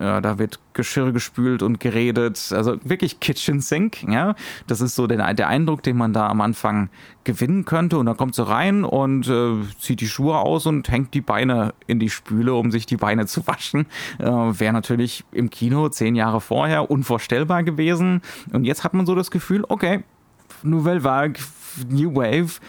ja, 0.00 0.20
da 0.20 0.38
wird 0.38 0.60
Geschirr 0.72 1.12
gespült 1.12 1.62
und 1.62 1.80
geredet. 1.80 2.52
Also 2.52 2.76
wirklich 2.84 3.20
Kitchen 3.20 3.60
Sink, 3.60 4.02
ja. 4.04 4.34
Das 4.66 4.80
ist 4.80 4.94
so 4.94 5.06
der, 5.06 5.34
der 5.34 5.48
Eindruck, 5.48 5.82
den 5.82 5.96
man 5.96 6.12
da 6.12 6.28
am 6.28 6.40
Anfang 6.40 6.88
gewinnen 7.24 7.64
könnte. 7.64 7.98
Und 7.98 8.06
dann 8.06 8.16
kommt 8.16 8.34
sie 8.34 8.46
rein 8.46 8.84
und 8.84 9.28
äh, 9.28 9.54
zieht 9.80 10.00
die 10.00 10.08
Schuhe 10.08 10.38
aus 10.38 10.66
und 10.66 10.88
hängt 10.88 11.14
die 11.14 11.20
Beine 11.20 11.74
in 11.86 11.98
die 11.98 12.10
Spüle, 12.10 12.54
um 12.54 12.70
sich 12.70 12.86
die 12.86 12.96
Beine 12.96 13.26
zu 13.26 13.46
waschen. 13.46 13.86
Äh, 14.18 14.24
Wäre 14.24 14.72
natürlich 14.72 15.24
im 15.32 15.50
Kino 15.50 15.88
zehn 15.88 16.14
Jahre 16.14 16.40
vorher 16.40 16.90
unvorstellbar 16.90 17.62
gewesen. 17.62 18.22
Und 18.52 18.64
jetzt 18.64 18.84
hat 18.84 18.94
man 18.94 19.06
so 19.06 19.14
das 19.14 19.30
Gefühl, 19.30 19.64
okay, 19.68 20.04
Nouvelle 20.62 21.04
Vague, 21.04 21.40
New 21.88 22.14
Wave 22.14 22.60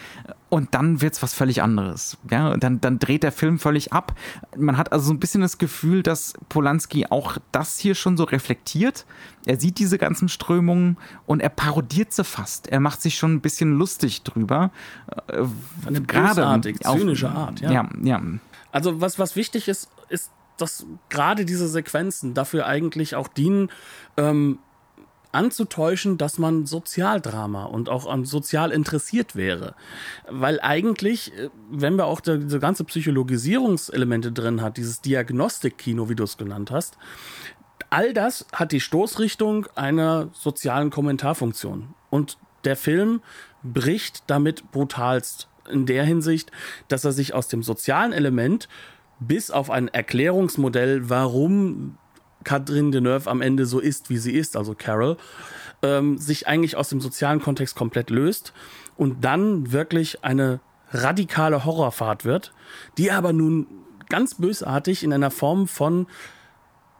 und 0.50 0.74
dann 0.74 1.00
wird's 1.00 1.22
was 1.22 1.32
völlig 1.32 1.62
anderes. 1.62 2.18
Ja, 2.30 2.56
dann, 2.56 2.80
dann 2.80 2.98
dreht 2.98 3.22
der 3.22 3.30
Film 3.32 3.58
völlig 3.58 3.92
ab. 3.92 4.14
Man 4.56 4.76
hat 4.76 4.92
also 4.92 5.06
so 5.06 5.14
ein 5.14 5.20
bisschen 5.20 5.40
das 5.40 5.58
Gefühl, 5.58 6.02
dass 6.02 6.34
Polanski 6.48 7.06
auch 7.08 7.38
das 7.52 7.78
hier 7.78 7.94
schon 7.94 8.16
so 8.16 8.24
reflektiert. 8.24 9.06
Er 9.46 9.58
sieht 9.58 9.78
diese 9.78 9.96
ganzen 9.96 10.28
Strömungen 10.28 10.98
und 11.24 11.40
er 11.40 11.48
parodiert 11.48 12.12
sie 12.12 12.24
fast. 12.24 12.66
Er 12.66 12.80
macht 12.80 13.00
sich 13.00 13.16
schon 13.16 13.34
ein 13.34 13.40
bisschen 13.40 13.78
lustig 13.78 14.22
drüber. 14.22 14.72
Äh, 15.28 15.44
Eine 15.86 16.02
gerade 16.02 16.60
zynische 16.82 17.30
Art, 17.30 17.60
ja. 17.60 17.70
ja. 17.70 17.88
Ja, 18.02 18.20
Also 18.72 19.00
was, 19.00 19.20
was 19.20 19.36
wichtig 19.36 19.68
ist, 19.68 19.88
ist, 20.08 20.32
dass 20.56 20.84
gerade 21.08 21.44
diese 21.44 21.68
Sequenzen 21.68 22.34
dafür 22.34 22.66
eigentlich 22.66 23.14
auch 23.14 23.28
dienen, 23.28 23.70
ähm, 24.16 24.58
anzutäuschen, 25.32 26.18
dass 26.18 26.38
man 26.38 26.66
Sozialdrama 26.66 27.64
und 27.64 27.88
auch 27.88 28.06
an 28.06 28.24
sozial 28.24 28.72
interessiert 28.72 29.36
wäre. 29.36 29.74
Weil 30.28 30.60
eigentlich, 30.60 31.32
äh, 31.36 31.50
wenn 31.70 31.96
wir 31.96 32.06
auch 32.06 32.20
diese 32.20 32.58
ganze 32.58 32.84
Psychologisierungselemente 32.84 34.32
drin 34.32 34.62
hat, 34.62 34.76
dieses 34.76 35.00
Diagnostikkino, 35.00 36.08
wie 36.08 36.16
du 36.16 36.24
es 36.24 36.36
genannt 36.36 36.70
hast, 36.70 36.98
all 37.90 38.12
das 38.12 38.46
hat 38.52 38.72
die 38.72 38.80
Stoßrichtung 38.80 39.66
einer 39.74 40.28
sozialen 40.32 40.90
Kommentarfunktion. 40.90 41.94
Und 42.10 42.38
der 42.64 42.76
Film 42.76 43.22
bricht 43.62 44.24
damit 44.26 44.70
brutalst 44.72 45.48
in 45.70 45.86
der 45.86 46.04
Hinsicht, 46.04 46.50
dass 46.88 47.04
er 47.04 47.12
sich 47.12 47.34
aus 47.34 47.48
dem 47.48 47.62
sozialen 47.62 48.12
Element 48.12 48.68
bis 49.20 49.50
auf 49.50 49.70
ein 49.70 49.88
Erklärungsmodell, 49.88 51.10
warum 51.10 51.98
Catherine 52.44 52.90
Deneuve 52.90 53.28
am 53.28 53.42
Ende 53.42 53.66
so 53.66 53.80
ist, 53.80 54.10
wie 54.10 54.18
sie 54.18 54.32
ist, 54.32 54.56
also 54.56 54.74
Carol, 54.76 55.16
ähm, 55.82 56.18
sich 56.18 56.46
eigentlich 56.46 56.76
aus 56.76 56.88
dem 56.88 57.00
sozialen 57.00 57.40
Kontext 57.40 57.76
komplett 57.76 58.10
löst 58.10 58.52
und 58.96 59.24
dann 59.24 59.72
wirklich 59.72 60.24
eine 60.24 60.60
radikale 60.90 61.64
Horrorfahrt 61.64 62.24
wird, 62.24 62.52
die 62.98 63.10
aber 63.10 63.32
nun 63.32 63.66
ganz 64.08 64.34
bösartig 64.34 65.04
in 65.04 65.12
einer 65.12 65.30
Form 65.30 65.68
von 65.68 66.06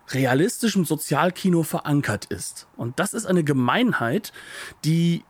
realistischem 0.09 0.85
Sozialkino 0.85 1.63
verankert 1.63 2.25
ist. 2.27 2.67
Und 2.77 2.99
das 2.99 3.15
ist 3.15 3.27
eine 3.27 3.45
Gemeinheit, 3.45 4.33
die 4.85 5.25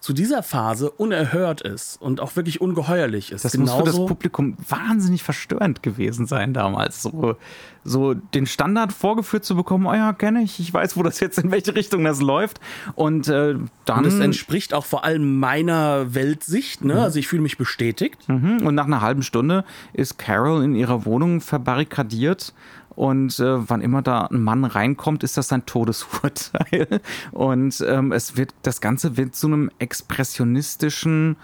zu 0.00 0.12
dieser 0.12 0.42
Phase 0.42 0.90
unerhört 0.90 1.60
ist 1.60 2.00
und 2.00 2.20
auch 2.20 2.36
wirklich 2.36 2.60
ungeheuerlich 2.60 3.32
ist. 3.32 3.44
Das 3.44 3.52
Genauso 3.52 3.72
muss 3.72 3.78
für 3.78 3.96
das 3.96 4.06
Publikum 4.06 4.56
wahnsinnig 4.68 5.22
verstörend 5.22 5.82
gewesen 5.82 6.26
sein 6.26 6.54
damals. 6.54 7.02
So, 7.02 7.36
so 7.84 8.14
den 8.14 8.46
Standard 8.46 8.92
vorgeführt 8.92 9.44
zu 9.44 9.56
bekommen, 9.56 9.86
oh 9.86 9.94
ja, 9.94 10.12
kenne 10.12 10.42
ich, 10.42 10.60
ich 10.60 10.72
weiß, 10.72 10.96
wo 10.96 11.02
das 11.02 11.20
jetzt, 11.20 11.38
in 11.38 11.50
welche 11.50 11.74
Richtung 11.74 12.04
das 12.04 12.20
läuft. 12.20 12.60
Und 12.94 13.28
äh, 13.28 13.56
dann. 13.84 13.98
Und 13.98 14.06
es 14.06 14.18
entspricht 14.18 14.74
auch 14.74 14.84
vor 14.84 15.04
allem 15.04 15.38
meiner 15.38 16.14
Weltsicht, 16.14 16.84
ne? 16.84 16.94
Mhm. 16.94 17.00
Also 17.00 17.18
ich 17.18 17.28
fühle 17.28 17.42
mich 17.42 17.58
bestätigt. 17.58 18.28
Mhm. 18.28 18.66
Und 18.66 18.74
nach 18.74 18.86
einer 18.86 19.00
halben 19.00 19.22
Stunde 19.22 19.64
ist 19.92 20.18
Carol 20.18 20.62
in 20.62 20.74
ihrer 20.74 21.04
Wohnung 21.04 21.40
verbarrikadiert 21.40 22.52
und 22.94 23.38
äh, 23.38 23.68
wann 23.68 23.80
immer 23.80 24.02
da 24.02 24.26
ein 24.26 24.42
Mann 24.42 24.64
reinkommt, 24.64 25.24
ist 25.24 25.36
das 25.36 25.48
sein 25.48 25.66
Todesurteil. 25.66 27.00
Und 27.32 27.82
ähm, 27.86 28.12
es 28.12 28.36
wird, 28.36 28.54
das 28.62 28.80
Ganze 28.80 29.16
wird 29.16 29.34
zu 29.34 29.46
einem 29.46 29.70
expressionistischen 29.78 31.36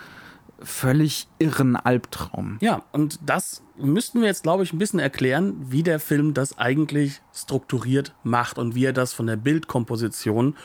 völlig 0.60 1.28
irren 1.38 1.76
Albtraum. 1.76 2.58
Ja, 2.60 2.82
und 2.92 3.20
das 3.24 3.62
müssten 3.76 4.20
wir 4.20 4.26
jetzt, 4.26 4.42
glaube 4.42 4.64
ich, 4.64 4.72
ein 4.72 4.78
bisschen 4.78 4.98
erklären, 4.98 5.54
wie 5.60 5.82
der 5.82 6.00
Film 6.00 6.34
das 6.34 6.58
eigentlich 6.58 7.20
strukturiert 7.32 8.14
macht 8.24 8.58
und 8.58 8.74
wie 8.74 8.84
er 8.84 8.92
das 8.92 9.12
von 9.12 9.26
der 9.26 9.36
Bildkomposition 9.36 10.56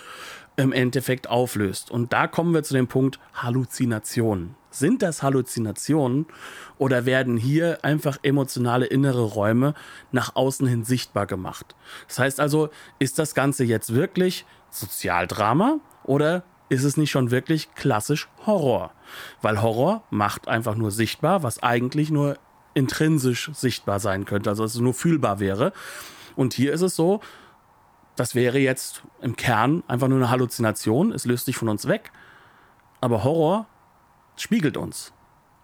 im 0.56 0.72
Endeffekt 0.72 1.30
auflöst. 1.30 1.92
Und 1.92 2.14
da 2.14 2.28
kommen 2.28 2.54
wir 2.54 2.64
zu 2.64 2.74
dem 2.74 2.88
Punkt 2.88 3.20
Halluzinationen. 3.34 4.56
Sind 4.74 5.04
das 5.04 5.22
Halluzinationen 5.22 6.26
oder 6.80 7.06
werden 7.06 7.38
hier 7.38 7.86
einfach 7.86 8.18
emotionale 8.24 8.88
innere 8.88 9.22
Räume 9.22 9.76
nach 10.12 10.36
außen 10.36 10.66
hin 10.66 10.84
sichtbar 10.84 11.28
gemacht? 11.28 11.76
Das 12.08 12.18
heißt 12.18 12.40
also, 12.40 12.70
ist 12.98 13.20
das 13.20 13.36
Ganze 13.36 13.64
jetzt 13.66 13.94
wirklich 13.94 14.48
Sozialdrama 14.72 15.78
oder 16.04 16.44
ist 16.70 16.84
es 16.84 16.98
nicht 16.98 17.12
schon 17.12 17.30
wirklich 17.30 17.76
klassisch 17.76 18.28
Horror? 18.48 18.92
Weil 19.44 19.62
Horror 19.62 20.04
macht 20.10 20.48
einfach 20.48 20.74
nur 20.74 20.90
sichtbar, 20.90 21.44
was 21.44 21.62
eigentlich 21.62 22.10
nur 22.10 22.40
intrinsisch 22.74 23.52
sichtbar 23.54 24.00
sein 24.00 24.26
könnte, 24.26 24.50
also 24.50 24.64
dass 24.64 24.74
es 24.74 24.82
nur 24.82 24.96
fühlbar 24.96 25.40
wäre. 25.40 25.72
Und 26.36 26.56
hier 26.56 26.74
ist 26.74 26.82
es 26.82 26.96
so, 26.96 27.22
das 28.16 28.34
wäre 28.34 28.58
jetzt 28.58 29.04
im 29.22 29.36
Kern 29.36 29.84
einfach 29.88 30.08
nur 30.08 30.18
eine 30.18 30.32
Halluzination, 30.32 31.12
es 31.12 31.26
löst 31.26 31.46
sich 31.46 31.58
von 31.58 31.70
uns 31.70 31.88
weg. 31.88 32.12
Aber 33.02 33.24
Horror 33.24 33.68
spiegelt 34.38 34.78
uns. 34.78 35.14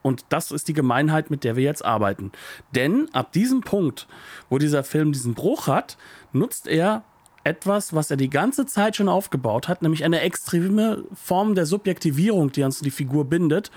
Und 0.02 0.26
das 0.30 0.52
ist 0.52 0.68
die 0.68 0.74
Gemeinheit, 0.74 1.30
mit 1.30 1.44
der 1.44 1.56
wir 1.56 1.64
jetzt 1.64 1.84
arbeiten. 1.84 2.32
Denn 2.74 3.10
ab 3.14 3.34
diesem 3.34 3.62
Punkt, 3.62 4.08
wo 4.50 4.58
dieser 4.58 4.84
Film 4.84 5.12
diesen 5.12 5.34
Bruch 5.34 5.68
hat, 5.68 5.98
nutzt 6.32 6.68
er 6.68 7.04
etwas, 7.44 7.94
was 7.94 8.12
er 8.12 8.18
die 8.18 8.30
ganze 8.30 8.66
Zeit 8.66 8.96
schon 8.96 9.10
aufgebaut 9.10 9.68
hat, 9.68 9.82
nämlich 9.82 10.04
eine 10.04 10.22
extreme 10.22 11.04
Form 11.14 11.56
der 11.56 11.66
Subjektivierung, 11.66 12.52
die 12.52 12.64
uns 12.64 12.80
die 12.80 12.92
Figur 12.92 13.26
bindet. 13.26 13.72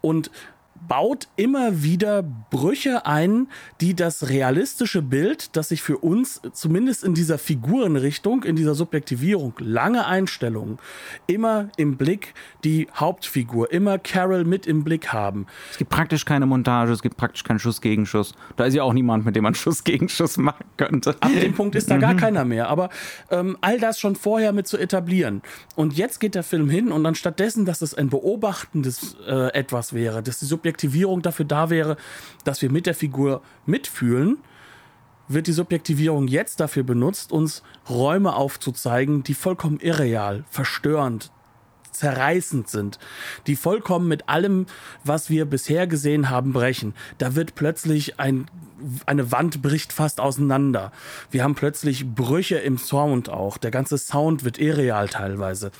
Und 0.00 0.30
baut 0.86 1.28
immer 1.36 1.82
wieder 1.82 2.22
Brüche 2.22 3.06
ein, 3.06 3.48
die 3.80 3.94
das 3.94 4.28
realistische 4.28 5.02
Bild, 5.02 5.56
das 5.56 5.68
sich 5.68 5.82
für 5.82 5.98
uns 5.98 6.40
zumindest 6.52 7.04
in 7.04 7.14
dieser 7.14 7.38
Figurenrichtung, 7.38 8.44
in 8.44 8.56
dieser 8.56 8.74
Subjektivierung, 8.74 9.54
lange 9.58 10.06
Einstellungen, 10.06 10.78
immer 11.26 11.68
im 11.76 11.96
Blick 11.96 12.34
die 12.64 12.88
Hauptfigur, 12.94 13.70
immer 13.72 13.98
Carol 13.98 14.44
mit 14.44 14.66
im 14.66 14.84
Blick 14.84 15.12
haben. 15.12 15.46
Es 15.70 15.78
gibt 15.78 15.90
praktisch 15.90 16.24
keine 16.24 16.46
Montage, 16.46 16.92
es 16.92 17.02
gibt 17.02 17.16
praktisch 17.16 17.44
keinen 17.44 17.58
Schuss-Gegenschuss. 17.58 18.34
Da 18.56 18.64
ist 18.64 18.74
ja 18.74 18.82
auch 18.82 18.92
niemand, 18.92 19.24
mit 19.24 19.36
dem 19.36 19.42
man 19.42 19.54
Schuss-Gegenschuss 19.54 20.38
machen 20.38 20.64
könnte. 20.76 21.16
Ab 21.20 21.30
dem 21.40 21.54
Punkt 21.54 21.74
ist 21.74 21.90
da 21.90 21.98
gar 21.98 22.14
mhm. 22.14 22.18
keiner 22.18 22.44
mehr. 22.44 22.68
Aber 22.68 22.88
ähm, 23.30 23.56
all 23.60 23.78
das 23.78 24.00
schon 24.00 24.16
vorher 24.16 24.52
mit 24.52 24.66
zu 24.66 24.78
etablieren. 24.78 25.42
Und 25.74 25.94
jetzt 25.96 26.18
geht 26.20 26.34
der 26.34 26.42
Film 26.42 26.70
hin 26.70 26.92
und 26.92 27.04
anstatt 27.04 27.38
dessen, 27.38 27.64
dass 27.64 27.82
es 27.82 27.94
ein 27.94 28.08
beobachtendes 28.08 29.16
äh, 29.26 29.52
etwas 29.52 29.92
wäre, 29.92 30.22
dass 30.22 30.38
die 30.38 30.46
Subjektivierung 30.46 30.67
Subjektivierung 30.68 31.22
dafür 31.22 31.46
da 31.46 31.70
wäre, 31.70 31.96
dass 32.44 32.60
wir 32.60 32.70
mit 32.70 32.84
der 32.84 32.94
Figur 32.94 33.40
mitfühlen, 33.64 34.36
wird 35.26 35.46
die 35.46 35.52
Subjektivierung 35.52 36.28
jetzt 36.28 36.60
dafür 36.60 36.82
benutzt, 36.82 37.32
uns 37.32 37.62
Räume 37.88 38.34
aufzuzeigen, 38.36 39.22
die 39.22 39.32
vollkommen 39.32 39.80
irreal, 39.80 40.44
verstörend, 40.50 41.30
zerreißend 41.98 42.68
sind, 42.68 42.98
die 43.46 43.56
vollkommen 43.56 44.08
mit 44.08 44.28
allem, 44.28 44.66
was 45.04 45.30
wir 45.30 45.44
bisher 45.44 45.86
gesehen 45.86 46.30
haben, 46.30 46.52
brechen. 46.52 46.94
Da 47.18 47.34
wird 47.34 47.54
plötzlich 47.54 48.18
ein 48.18 48.46
eine 49.06 49.32
Wand 49.32 49.62
bricht 49.62 49.92
fast 49.92 50.20
auseinander. 50.20 50.92
Wir 51.30 51.42
haben 51.42 51.54
plötzlich 51.54 52.06
Brüche 52.14 52.56
im 52.56 52.78
Sound 52.78 53.28
auch. 53.28 53.58
Der 53.58 53.70
ganze 53.70 53.98
Sound 53.98 54.44
wird 54.44 54.58
irreal 54.58 55.08
teilweise. 55.08 55.72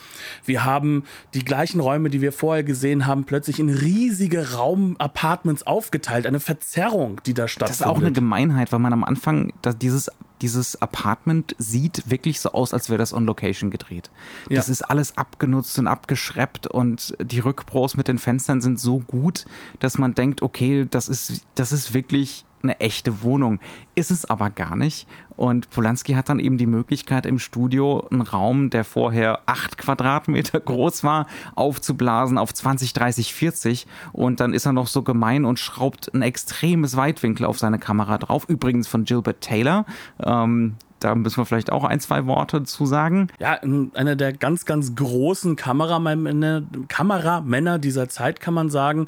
Wir 0.44 0.64
haben 0.64 1.04
die 1.34 1.44
gleichen 1.44 1.80
Räume, 1.80 2.10
die 2.10 2.20
wir 2.20 2.32
vorher 2.32 2.64
gesehen 2.64 3.06
haben, 3.06 3.24
plötzlich 3.24 3.60
in 3.60 3.68
riesige 3.68 4.52
Raumapartments 4.52 5.66
aufgeteilt. 5.66 6.26
Eine 6.26 6.40
Verzerrung, 6.40 7.20
die 7.24 7.34
da 7.34 7.48
stattfindet. 7.48 7.80
Das 7.80 7.86
ist 7.86 7.86
auch 7.86 7.98
eine 7.98 8.12
Gemeinheit, 8.12 8.72
weil 8.72 8.80
man 8.80 8.92
am 8.92 9.04
Anfang 9.04 9.52
dass 9.62 9.78
dieses 9.78 10.10
dieses 10.42 10.80
Apartment 10.80 11.54
sieht 11.58 12.10
wirklich 12.10 12.40
so 12.40 12.52
aus, 12.52 12.72
als 12.72 12.88
wäre 12.88 12.98
das 12.98 13.12
on 13.12 13.26
Location 13.26 13.70
gedreht. 13.70 14.10
Ja. 14.48 14.56
Das 14.56 14.68
ist 14.68 14.82
alles 14.82 15.16
abgenutzt 15.16 15.78
und 15.78 15.86
abgeschreppt 15.86 16.66
und 16.66 17.16
die 17.20 17.40
Rückpros 17.40 17.96
mit 17.96 18.08
den 18.08 18.18
Fenstern 18.18 18.60
sind 18.60 18.78
so 18.78 19.00
gut, 19.00 19.44
dass 19.78 19.98
man 19.98 20.14
denkt, 20.14 20.42
okay, 20.42 20.86
das 20.88 21.08
ist, 21.08 21.42
das 21.54 21.72
ist 21.72 21.94
wirklich 21.94 22.44
eine 22.62 22.80
echte 22.80 23.22
Wohnung. 23.22 23.60
Ist 23.94 24.10
es 24.10 24.24
aber 24.24 24.50
gar 24.50 24.76
nicht. 24.76 25.06
Und 25.36 25.70
Polanski 25.70 26.14
hat 26.14 26.28
dann 26.28 26.40
eben 26.40 26.58
die 26.58 26.66
Möglichkeit, 26.66 27.24
im 27.24 27.38
Studio 27.38 28.06
einen 28.10 28.22
Raum, 28.22 28.70
der 28.70 28.84
vorher 28.84 29.40
acht 29.46 29.78
Quadratmeter 29.78 30.58
groß 30.60 31.04
war, 31.04 31.26
aufzublasen 31.54 32.38
auf 32.38 32.52
20, 32.52 32.92
30, 32.92 33.34
40. 33.34 33.86
Und 34.12 34.40
dann 34.40 34.52
ist 34.52 34.66
er 34.66 34.72
noch 34.72 34.88
so 34.88 35.02
gemein 35.02 35.44
und 35.44 35.58
schraubt 35.58 36.12
ein 36.12 36.22
extremes 36.22 36.96
Weitwinkel 36.96 37.46
auf 37.46 37.58
seine 37.58 37.78
Kamera 37.78 38.18
drauf. 38.18 38.48
Übrigens 38.48 38.88
von 38.88 39.04
Gilbert 39.04 39.40
Taylor. 39.40 39.86
Ähm, 40.22 40.74
da 41.00 41.14
müssen 41.14 41.36
wir 41.36 41.46
vielleicht 41.46 41.70
auch 41.70 41.84
ein, 41.84 42.00
zwei 42.00 42.26
Worte 42.26 42.64
zu 42.64 42.84
sagen. 42.86 43.28
Ja, 43.38 43.60
einer 43.94 44.16
der 44.16 44.32
ganz, 44.32 44.64
ganz 44.64 44.96
großen 44.96 45.54
Kameramänner, 45.54 46.62
Kameramänner 46.88 47.78
dieser 47.78 48.08
Zeit, 48.08 48.40
kann 48.40 48.54
man 48.54 48.70
sagen 48.70 49.06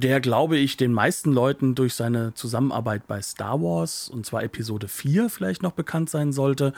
der, 0.00 0.20
glaube 0.20 0.56
ich, 0.56 0.76
den 0.76 0.92
meisten 0.92 1.32
Leuten 1.32 1.74
durch 1.74 1.94
seine 1.94 2.34
Zusammenarbeit 2.34 3.06
bei 3.06 3.20
Star 3.20 3.60
Wars, 3.60 4.08
und 4.08 4.24
zwar 4.26 4.42
Episode 4.42 4.88
4 4.88 5.28
vielleicht 5.28 5.62
noch 5.62 5.72
bekannt 5.72 6.10
sein 6.10 6.32
sollte, 6.32 6.72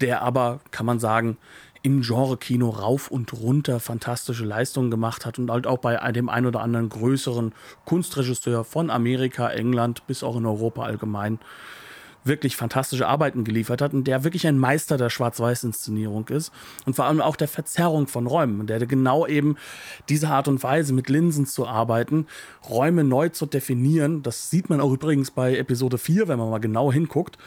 der 0.00 0.22
aber, 0.22 0.60
kann 0.70 0.86
man 0.86 0.98
sagen, 0.98 1.36
im 1.82 2.00
Genre-Kino 2.00 2.70
rauf 2.70 3.10
und 3.10 3.34
runter 3.34 3.78
fantastische 3.78 4.46
Leistungen 4.46 4.90
gemacht 4.90 5.26
hat 5.26 5.38
und 5.38 5.50
halt 5.50 5.66
auch 5.66 5.78
bei 5.78 5.96
dem 6.12 6.30
ein 6.30 6.46
oder 6.46 6.62
anderen 6.62 6.88
größeren 6.88 7.52
Kunstregisseur 7.84 8.64
von 8.64 8.88
Amerika, 8.88 9.50
England 9.50 10.06
bis 10.06 10.22
auch 10.22 10.36
in 10.36 10.46
Europa 10.46 10.82
allgemein 10.84 11.38
wirklich 12.24 12.56
fantastische 12.56 13.06
Arbeiten 13.06 13.44
geliefert 13.44 13.80
hat 13.82 13.94
und 13.94 14.04
der 14.04 14.24
wirklich 14.24 14.46
ein 14.46 14.58
Meister 14.58 14.96
der 14.96 15.10
Schwarz-Weiß-Inszenierung 15.10 16.28
ist 16.28 16.52
und 16.86 16.96
vor 16.96 17.04
allem 17.04 17.20
auch 17.20 17.36
der 17.36 17.48
Verzerrung 17.48 18.06
von 18.06 18.26
Räumen, 18.26 18.66
der 18.66 18.84
genau 18.86 19.26
eben 19.26 19.56
diese 20.08 20.28
Art 20.28 20.48
und 20.48 20.62
Weise 20.62 20.92
mit 20.92 21.08
Linsen 21.08 21.46
zu 21.46 21.66
arbeiten, 21.66 22.26
Räume 22.68 23.04
neu 23.04 23.28
zu 23.28 23.46
definieren, 23.46 24.22
das 24.22 24.50
sieht 24.50 24.70
man 24.70 24.80
auch 24.80 24.92
übrigens 24.92 25.30
bei 25.30 25.56
Episode 25.56 25.98
4, 25.98 26.28
wenn 26.28 26.38
man 26.38 26.50
mal 26.50 26.58
genau 26.58 26.92
hinguckt, 26.92 27.38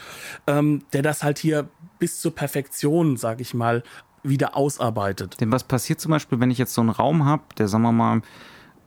ähm, 0.46 0.82
der 0.92 1.02
das 1.02 1.22
halt 1.22 1.38
hier 1.38 1.68
bis 1.98 2.20
zur 2.20 2.34
Perfektion, 2.34 3.16
sag 3.16 3.40
ich 3.40 3.54
mal, 3.54 3.82
wieder 4.22 4.56
ausarbeitet. 4.56 5.40
Denn 5.40 5.52
was 5.52 5.64
passiert 5.64 6.00
zum 6.00 6.10
Beispiel, 6.10 6.40
wenn 6.40 6.50
ich 6.50 6.58
jetzt 6.58 6.74
so 6.74 6.80
einen 6.80 6.90
Raum 6.90 7.24
habe, 7.24 7.42
der, 7.56 7.68
sagen 7.68 7.82
wir 7.82 7.92
mal, 7.92 8.22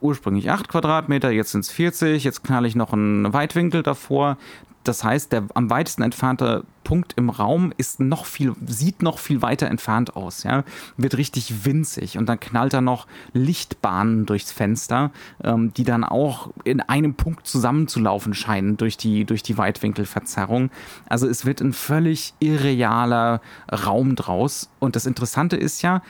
ursprünglich 0.02 0.50
8 0.50 0.68
Quadratmeter, 0.68 1.32
jetzt 1.32 1.52
sind 1.52 1.62
es 1.62 1.72
40, 1.72 2.24
jetzt 2.24 2.44
knall 2.44 2.66
ich 2.66 2.76
noch 2.76 2.94
einen 2.94 3.34
Weitwinkel 3.34 3.84
davor, 3.84 4.38
das 4.84 5.04
heißt, 5.04 5.32
der 5.32 5.44
am 5.54 5.70
weitesten 5.70 6.02
entfernte 6.02 6.64
Punkt 6.84 7.14
im 7.16 7.30
Raum 7.30 7.72
ist 7.78 8.00
noch 8.00 8.26
viel, 8.26 8.54
sieht 8.66 9.04
noch 9.04 9.20
viel 9.20 9.44
weiter 9.44 9.68
entfernt 9.68 10.16
aus, 10.16 10.42
ja, 10.42 10.64
wird 10.98 11.18
richtig 11.18 11.66
winzig 11.66 12.18
und 12.18 12.28
dann 12.28 12.40
knallt 12.40 12.74
er 12.74 12.82
noch 12.82 13.06
Lichtbahnen 13.34 14.26
durchs 14.26 14.52
Fenster, 14.52 15.12
ähm, 15.44 15.72
die 15.76 15.84
dann 15.84 16.04
auch 16.04 16.50
in 16.64 16.82
einem 16.82 17.14
Punkt 17.14 17.46
zusammenzulaufen 17.46 18.34
scheinen 18.34 18.78
durch 18.78 18.98
die, 18.98 19.26
durch 19.26 19.44
die 19.44 19.58
Weitwinkelverzerrung. 19.58 20.72
Also 21.08 21.28
es 21.28 21.46
wird 21.46 21.62
ein 21.62 21.74
völlig 21.74 22.34
irrealer 22.40 23.42
Raum 23.72 24.16
draus. 24.16 24.70
Und 24.80 24.96
das 24.96 25.06
Interessante 25.06 25.58
ist 25.58 25.84
ja, 25.84 26.02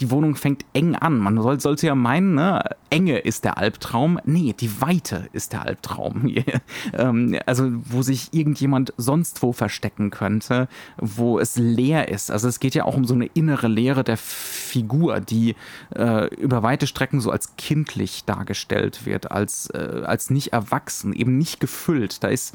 die 0.00 0.10
Wohnung 0.10 0.36
fängt 0.36 0.64
eng 0.74 0.94
an. 0.94 1.18
Man 1.18 1.40
soll, 1.40 1.60
sollte 1.60 1.86
ja 1.86 1.94
meinen, 1.94 2.34
ne, 2.34 2.62
Enge 2.90 3.18
ist 3.18 3.44
der 3.44 3.58
Albtraum. 3.58 4.18
Nee, 4.24 4.54
die 4.58 4.80
Weite 4.80 5.28
ist 5.32 5.52
der 5.52 5.62
Albtraum. 5.62 6.32
ähm, 6.92 7.36
also, 7.46 7.70
wo 7.84 8.02
sich 8.02 8.32
irgendjemand 8.32 8.92
sonst 8.96 9.42
wo 9.42 9.52
verstecken 9.52 10.10
könnte, 10.10 10.68
wo 10.96 11.38
es 11.38 11.56
leer 11.56 12.08
ist. 12.08 12.30
Also, 12.30 12.48
es 12.48 12.60
geht 12.60 12.74
ja 12.74 12.84
auch 12.84 12.96
um 12.96 13.04
so 13.04 13.14
eine 13.14 13.26
innere 13.26 13.68
Leere 13.68 14.04
der 14.04 14.16
Figur, 14.16 15.20
die 15.20 15.56
äh, 15.94 16.32
über 16.36 16.62
weite 16.62 16.86
Strecken 16.86 17.20
so 17.20 17.30
als 17.30 17.56
kindlich 17.56 18.24
dargestellt 18.24 19.04
wird, 19.04 19.30
als, 19.30 19.68
äh, 19.70 20.02
als 20.04 20.30
nicht 20.30 20.52
erwachsen, 20.52 21.12
eben 21.12 21.36
nicht 21.36 21.60
gefüllt. 21.60 22.22
Da 22.22 22.28
ist, 22.28 22.54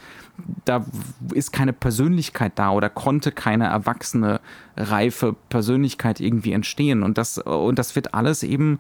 da 0.65 0.86
ist 1.34 1.51
keine 1.51 1.73
Persönlichkeit 1.73 2.53
da 2.56 2.71
oder 2.71 2.89
konnte 2.89 3.32
keine 3.32 3.65
erwachsene, 3.65 4.39
reife 4.75 5.36
Persönlichkeit 5.49 6.19
irgendwie 6.19 6.53
entstehen. 6.53 7.03
Und 7.03 7.17
das 7.17 7.38
und 7.38 7.79
das 7.79 7.95
wird 7.95 8.13
alles 8.13 8.43
eben, 8.43 8.79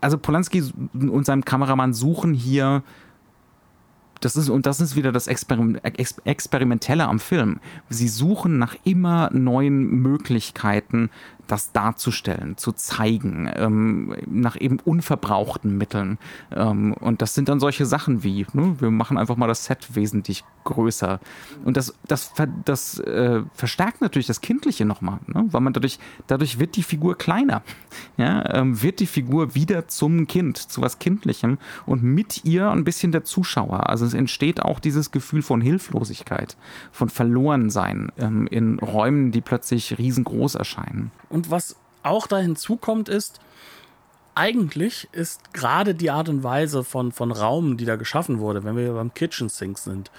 also 0.00 0.18
Polanski 0.18 0.62
und 0.92 1.24
seinem 1.26 1.44
Kameramann 1.44 1.92
suchen 1.94 2.34
hier 2.34 2.82
das 4.24 4.36
ist, 4.36 4.48
und 4.48 4.66
das 4.66 4.80
ist 4.80 4.94
wieder 4.94 5.10
das 5.10 5.26
Experim 5.26 5.76
Ex 5.82 6.16
Experimentelle 6.24 7.08
am 7.08 7.18
Film. 7.18 7.58
Sie 7.88 8.08
suchen 8.08 8.58
nach 8.58 8.76
immer 8.84 9.30
neuen 9.32 10.00
Möglichkeiten, 10.00 11.10
das 11.52 11.70
darzustellen, 11.72 12.56
zu 12.56 12.72
zeigen, 12.72 13.50
ähm, 13.54 14.16
nach 14.26 14.58
eben 14.58 14.80
unverbrauchten 14.80 15.76
Mitteln. 15.76 16.18
Ähm, 16.50 16.94
und 16.94 17.20
das 17.20 17.34
sind 17.34 17.50
dann 17.50 17.60
solche 17.60 17.84
Sachen 17.84 18.24
wie, 18.24 18.46
ne, 18.54 18.76
wir 18.80 18.90
machen 18.90 19.18
einfach 19.18 19.36
mal 19.36 19.48
das 19.48 19.66
Set 19.66 19.94
wesentlich 19.94 20.44
größer. 20.64 21.20
Und 21.64 21.76
das, 21.76 21.94
das, 22.08 22.32
das 22.64 22.98
äh, 23.00 23.42
verstärkt 23.52 24.00
natürlich 24.00 24.26
das 24.26 24.40
Kindliche 24.40 24.86
nochmal, 24.86 25.18
ne? 25.26 25.44
weil 25.50 25.60
man 25.60 25.74
dadurch, 25.74 25.98
dadurch 26.26 26.58
wird 26.58 26.76
die 26.76 26.82
Figur 26.82 27.18
kleiner. 27.18 27.62
Ja? 28.16 28.48
Ähm, 28.54 28.82
wird 28.82 29.00
die 29.00 29.06
Figur 29.06 29.54
wieder 29.54 29.88
zum 29.88 30.26
Kind, 30.26 30.56
zu 30.56 30.80
was 30.80 30.98
Kindlichem 31.00 31.58
und 31.84 32.02
mit 32.02 32.46
ihr 32.46 32.70
ein 32.70 32.84
bisschen 32.84 33.12
der 33.12 33.24
Zuschauer. 33.24 33.90
Also 33.90 34.06
es 34.06 34.14
entsteht 34.14 34.62
auch 34.62 34.80
dieses 34.80 35.10
Gefühl 35.10 35.42
von 35.42 35.60
Hilflosigkeit, 35.60 36.56
von 36.92 37.10
Verlorensein 37.10 38.10
ähm, 38.18 38.46
in 38.46 38.78
Räumen, 38.78 39.32
die 39.32 39.42
plötzlich 39.42 39.98
riesengroß 39.98 40.54
erscheinen. 40.54 41.10
Und 41.32 41.50
was 41.50 41.76
auch 42.02 42.26
da 42.26 42.38
hinzukommt, 42.38 43.08
ist, 43.08 43.40
eigentlich 44.34 45.08
ist 45.12 45.52
gerade 45.52 45.94
die 45.94 46.10
Art 46.10 46.28
und 46.28 46.42
Weise 46.42 46.84
von, 46.84 47.12
von 47.12 47.32
Raum, 47.32 47.76
die 47.76 47.84
da 47.84 47.96
geschaffen 47.96 48.38
wurde, 48.38 48.64
wenn 48.64 48.76
wir 48.76 48.92
beim 48.92 49.12
Kitchen 49.14 49.48
Sink 49.48 49.78
sind, 49.78 50.10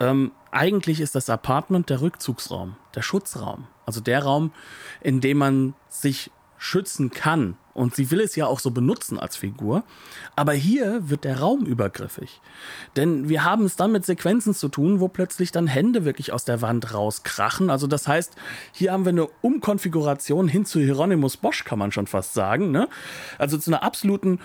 ähm, 0.00 0.32
eigentlich 0.50 1.00
ist 1.00 1.14
das 1.14 1.30
Apartment 1.30 1.90
der 1.90 2.00
Rückzugsraum, 2.00 2.76
der 2.94 3.02
Schutzraum. 3.02 3.66
Also 3.86 4.00
der 4.00 4.22
Raum, 4.22 4.52
in 5.00 5.20
dem 5.20 5.38
man 5.38 5.74
sich 5.88 6.30
schützen 6.58 7.10
kann. 7.10 7.56
Und 7.74 7.94
sie 7.94 8.10
will 8.10 8.20
es 8.20 8.36
ja 8.36 8.46
auch 8.46 8.60
so 8.60 8.70
benutzen 8.70 9.18
als 9.18 9.36
Figur. 9.36 9.82
Aber 10.36 10.52
hier 10.52 11.08
wird 11.08 11.24
der 11.24 11.40
Raum 11.40 11.64
übergriffig. 11.64 12.40
Denn 12.96 13.28
wir 13.28 13.44
haben 13.44 13.64
es 13.64 13.76
dann 13.76 13.92
mit 13.92 14.04
Sequenzen 14.04 14.54
zu 14.54 14.68
tun, 14.68 15.00
wo 15.00 15.08
plötzlich 15.08 15.52
dann 15.52 15.66
Hände 15.66 16.04
wirklich 16.04 16.32
aus 16.32 16.44
der 16.44 16.60
Wand 16.60 16.92
rauskrachen. 16.92 17.70
Also 17.70 17.86
das 17.86 18.06
heißt, 18.06 18.34
hier 18.72 18.92
haben 18.92 19.04
wir 19.04 19.10
eine 19.10 19.28
Umkonfiguration 19.40 20.48
hin 20.48 20.64
zu 20.64 20.80
Hieronymus 20.80 21.36
Bosch, 21.36 21.64
kann 21.64 21.78
man 21.78 21.92
schon 21.92 22.06
fast 22.06 22.34
sagen. 22.34 22.70
Ne? 22.70 22.88
Also 23.38 23.58
zu 23.58 23.70
einer 23.70 23.82
absoluten 23.82 24.38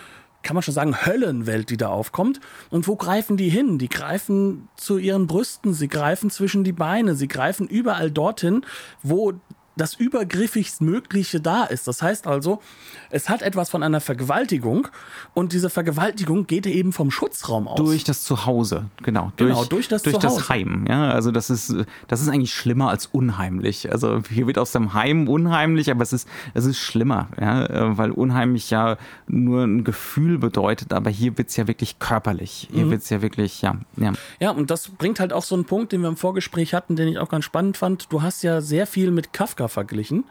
kann 0.44 0.54
man 0.54 0.64
schon 0.64 0.74
sagen, 0.74 1.06
Höllenwelt, 1.06 1.70
die 1.70 1.78
da 1.78 1.90
aufkommt. 1.90 2.40
Und 2.70 2.88
wo 2.88 2.96
greifen 2.96 3.36
die 3.36 3.50
hin? 3.50 3.80
Die 3.80 3.90
greifen 3.90 4.70
zu 4.78 4.98
ihren 4.98 5.28
Brüsten, 5.28 5.74
sie 5.74 5.90
greifen 5.90 6.30
zwischen 6.30 6.64
die 6.64 6.72
Beine, 6.72 7.16
sie 7.16 7.28
greifen 7.28 7.68
überall 7.68 8.12
dorthin, 8.12 8.66
wo 9.04 9.34
das 9.78 9.94
übergriffigst 9.94 10.82
Mögliche 10.82 11.40
da 11.40 11.64
ist. 11.64 11.88
Das 11.88 12.02
heißt 12.02 12.28
also, 12.28 12.62
es 13.10 13.30
hat 13.30 13.42
etwas 13.42 13.70
von 13.70 13.84
einer 13.84 14.02
Vergewaltigung 14.02 14.88
und 15.34 15.54
diese 15.54 15.70
Vergewaltigung 15.70 16.48
geht 16.48 16.66
eben 16.68 16.94
vom 16.94 17.12
Schutzraum 17.12 17.68
aus. 17.68 17.78
Durch 17.78 18.04
das 18.04 18.24
Zuhause, 18.24 18.86
genau. 19.04 19.32
Durch, 19.38 19.52
genau, 19.52 19.66
durch 19.66 19.88
das 19.88 20.04
durch 20.04 20.18
Zuhause. 20.18 20.40
das 20.40 20.50
Heim. 20.50 20.86
Ja, 20.90 21.12
also 21.12 21.32
das 21.32 21.50
ist, 21.50 21.74
das 22.08 22.22
ist 22.22 22.30
eigentlich 22.30 22.54
schlimmer 22.54 22.90
als 22.90 23.06
unheimlich. 23.06 23.92
Also 23.92 24.22
hier 24.30 24.48
wird 24.48 24.58
aus 24.58 24.72
dem 24.72 24.94
Heim 24.94 25.28
unheimlich, 25.30 25.92
aber 25.92 26.04
es 26.04 26.14
ist, 26.14 26.28
es 26.54 26.66
ist 26.66 26.80
schlimmer, 26.80 27.30
ja, 27.40 27.98
weil 27.98 28.12
unheimlich 28.12 28.70
ja 28.70 28.98
nur 29.28 29.64
ein 29.64 29.84
Gefühl 29.84 30.38
bedeutet, 30.38 30.94
aber 30.94 31.10
hier 31.10 31.38
wird 31.38 31.50
es 31.50 31.56
ja 31.56 31.68
wirklich 31.68 32.00
körperlich. 32.00 32.68
Hier 32.72 32.86
mhm. 32.86 32.92
wird 32.92 33.02
es 33.04 33.10
ja 33.10 33.22
wirklich, 33.22 33.62
ja, 33.62 33.78
ja. 33.98 34.14
Ja, 34.40 34.52
und 34.52 34.72
das 34.72 34.90
bringt 34.90 35.20
halt 35.20 35.34
auch 35.34 35.44
so 35.44 35.56
einen 35.56 35.66
Punkt, 35.66 35.92
den 35.92 36.02
wir 36.02 36.10
im 36.10 36.18
Vorgespräch 36.18 36.74
hatten, 36.74 36.96
den 36.96 37.08
ich 37.08 37.20
auch 37.20 37.30
ganz 37.30 37.46
spannend 37.46 37.78
fand. 37.78 38.12
Du 38.12 38.22
hast 38.22 38.44
ja 38.44 38.62
sehr 38.62 38.88
viel 38.88 39.12
mit 39.12 39.34
Kafka 39.34 39.67
verglichen. 39.70 40.26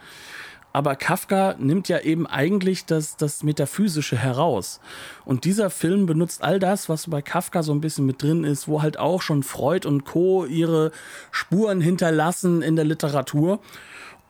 Aber 0.77 0.95
Kafka 0.95 1.55
nimmt 1.59 1.89
ja 1.89 2.01
eben 2.01 2.27
eigentlich 2.27 2.85
das, 2.85 3.17
das 3.17 3.43
Metaphysische 3.43 4.19
heraus. 4.19 4.79
Und 5.25 5.47
dieser 5.47 5.71
Film 5.71 6.05
benutzt 6.05 6.43
all 6.43 6.59
das, 6.59 6.91
was 6.91 7.09
bei 7.09 7.23
Kafka 7.23 7.63
so 7.63 7.73
ein 7.73 7.81
bisschen 7.81 8.05
mit 8.05 8.23
drin 8.23 8.45
ist, 8.45 8.69
wo 8.69 8.83
halt 8.83 8.99
auch 8.99 9.23
schon 9.23 9.43
Freud 9.43 9.89
und 9.89 10.05
Co. 10.05 10.45
ihre 10.45 10.93
Spuren 11.31 11.81
hinterlassen 11.81 12.61
in 12.61 12.77
der 12.77 12.85
Literatur. 12.85 13.61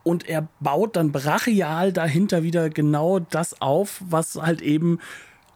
Und 0.04 0.28
er 0.28 0.46
baut 0.60 0.94
dann 0.94 1.10
brachial 1.10 1.92
dahinter 1.92 2.44
wieder 2.44 2.70
genau 2.70 3.18
das 3.18 3.60
auf, 3.60 4.00
was 4.08 4.36
halt 4.36 4.62
eben 4.62 5.00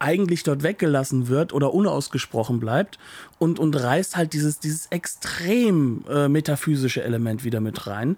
eigentlich 0.01 0.43
dort 0.43 0.65
weggelassen 0.65 1.29
wird 1.29 1.53
oder 1.53 1.73
unausgesprochen 1.73 2.59
bleibt 2.59 2.99
und, 3.39 3.61
und 3.61 3.77
reißt 3.77 4.17
halt 4.17 4.33
dieses, 4.33 4.59
dieses 4.59 4.87
extrem 4.87 6.05
äh, 6.09 6.27
metaphysische 6.27 7.05
Element 7.05 7.45
wieder 7.45 7.61
mit 7.61 7.87
rein 7.87 8.17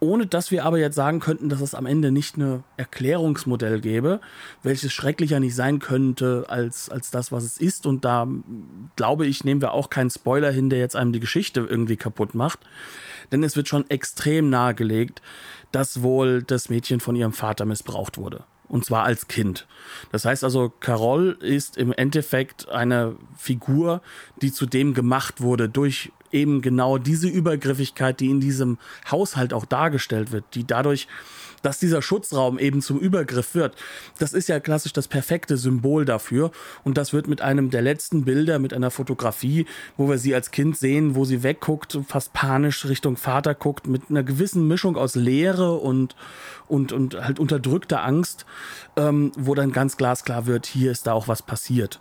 ohne 0.00 0.26
dass 0.26 0.50
wir 0.50 0.64
aber 0.64 0.78
jetzt 0.78 0.96
sagen 0.96 1.20
könnten, 1.20 1.50
dass 1.50 1.60
es 1.60 1.74
am 1.74 1.86
Ende 1.86 2.10
nicht 2.10 2.36
eine 2.36 2.64
Erklärungsmodell 2.78 3.80
gäbe, 3.80 4.20
welches 4.62 4.92
schrecklicher 4.92 5.40
nicht 5.40 5.54
sein 5.54 5.78
könnte 5.78 6.46
als, 6.48 6.88
als 6.88 7.10
das, 7.10 7.30
was 7.30 7.44
es 7.44 7.58
ist. 7.58 7.86
Und 7.86 8.04
da 8.04 8.26
glaube 8.96 9.26
ich, 9.26 9.44
nehmen 9.44 9.60
wir 9.60 9.72
auch 9.72 9.90
keinen 9.90 10.10
Spoiler 10.10 10.50
hin, 10.50 10.70
der 10.70 10.78
jetzt 10.78 10.96
einem 10.96 11.12
die 11.12 11.20
Geschichte 11.20 11.60
irgendwie 11.60 11.96
kaputt 11.96 12.34
macht. 12.34 12.60
Denn 13.30 13.44
es 13.44 13.56
wird 13.56 13.68
schon 13.68 13.88
extrem 13.90 14.48
nahegelegt, 14.48 15.20
dass 15.70 16.02
wohl 16.02 16.42
das 16.42 16.70
Mädchen 16.70 17.00
von 17.00 17.14
ihrem 17.14 17.32
Vater 17.32 17.66
missbraucht 17.66 18.16
wurde 18.16 18.44
und 18.70 18.84
zwar 18.84 19.02
als 19.02 19.26
Kind. 19.26 19.66
Das 20.12 20.24
heißt 20.24 20.44
also, 20.44 20.72
Carol 20.80 21.36
ist 21.40 21.76
im 21.76 21.92
Endeffekt 21.92 22.68
eine 22.68 23.16
Figur, 23.36 24.00
die 24.40 24.52
zu 24.52 24.64
dem 24.64 24.94
gemacht 24.94 25.40
wurde 25.40 25.68
durch 25.68 26.12
eben 26.32 26.62
genau 26.62 26.98
diese 26.98 27.28
Übergriffigkeit, 27.28 28.20
die 28.20 28.30
in 28.30 28.40
diesem 28.40 28.78
Haushalt 29.10 29.52
auch 29.52 29.64
dargestellt 29.64 30.32
wird, 30.32 30.44
die 30.54 30.66
dadurch 30.66 31.08
dass 31.62 31.78
dieser 31.78 32.02
Schutzraum 32.02 32.58
eben 32.58 32.80
zum 32.82 32.98
Übergriff 32.98 33.54
wird, 33.54 33.76
das 34.18 34.32
ist 34.32 34.48
ja 34.48 34.60
klassisch 34.60 34.92
das 34.92 35.08
perfekte 35.08 35.56
Symbol 35.56 36.04
dafür. 36.04 36.50
Und 36.84 36.96
das 36.96 37.12
wird 37.12 37.28
mit 37.28 37.40
einem 37.40 37.70
der 37.70 37.82
letzten 37.82 38.24
Bilder, 38.24 38.58
mit 38.58 38.72
einer 38.72 38.90
Fotografie, 38.90 39.66
wo 39.96 40.08
wir 40.08 40.18
sie 40.18 40.34
als 40.34 40.50
Kind 40.50 40.76
sehen, 40.76 41.14
wo 41.14 41.24
sie 41.24 41.42
wegguckt, 41.42 41.98
fast 42.06 42.32
panisch 42.32 42.86
Richtung 42.86 43.16
Vater 43.16 43.54
guckt, 43.54 43.86
mit 43.86 44.02
einer 44.08 44.22
gewissen 44.22 44.66
Mischung 44.66 44.96
aus 44.96 45.14
Leere 45.14 45.74
und, 45.74 46.16
und, 46.68 46.92
und 46.92 47.22
halt 47.22 47.38
unterdrückter 47.38 48.04
Angst, 48.04 48.46
ähm, 48.96 49.32
wo 49.36 49.54
dann 49.54 49.72
ganz 49.72 49.96
glasklar 49.96 50.46
wird, 50.46 50.66
hier 50.66 50.90
ist 50.90 51.06
da 51.06 51.12
auch 51.12 51.28
was 51.28 51.42
passiert. 51.42 52.00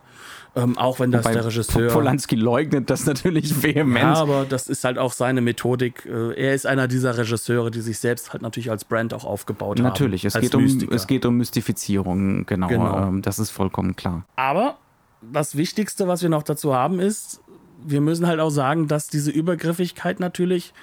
Ähm, 0.64 0.78
auch 0.78 1.00
wenn 1.00 1.12
das 1.12 1.26
Wobei 1.26 1.34
der 1.34 1.46
Regisseur. 1.46 1.92
Polanski 1.92 2.36
leugnet 2.36 2.90
das 2.90 3.06
natürlich 3.06 3.64
vehement. 3.64 4.16
Ja, 4.16 4.22
aber 4.22 4.46
das 4.48 4.68
ist 4.68 4.84
halt 4.84 4.98
auch 4.98 5.14
seine 5.14 5.42
Methodik. 5.42 6.06
Äh, 6.06 6.34
er 6.34 6.54
ist 6.54 6.66
einer 6.66 6.88
dieser 6.88 7.18
Regisseure, 7.18 7.72
die 7.72 7.82
sich 7.82 8.00
selbst 8.00 8.34
halt 8.34 8.42
natürlich 8.42 8.72
als 8.72 8.86
Brand 8.86 9.14
auch 9.14 9.26
aufgebaut 9.26 9.80
natürlich, 9.80 9.86
haben. 9.86 9.92
Natürlich, 9.94 10.26
es, 10.26 10.40
geht 10.40 10.56
um, 10.56 10.96
es 10.96 11.08
geht 11.08 11.26
um 11.26 11.38
Mystifizierung, 11.38 12.46
genau. 12.46 12.68
genau. 12.68 13.08
Ähm, 13.08 13.22
das 13.22 13.40
ist 13.40 13.52
vollkommen 13.52 13.96
klar. 13.96 14.26
Aber 14.36 14.78
das 15.22 15.56
Wichtigste, 15.58 16.08
was 16.08 16.22
wir 16.22 16.30
noch 16.30 16.44
dazu 16.44 16.74
haben, 16.74 17.00
ist, 17.00 17.42
wir 17.86 18.02
müssen 18.02 18.28
halt 18.28 18.40
auch 18.40 18.50
sagen, 18.50 18.88
dass 18.88 19.08
diese 19.08 19.32
Übergriffigkeit 19.32 20.20
natürlich 20.20 20.74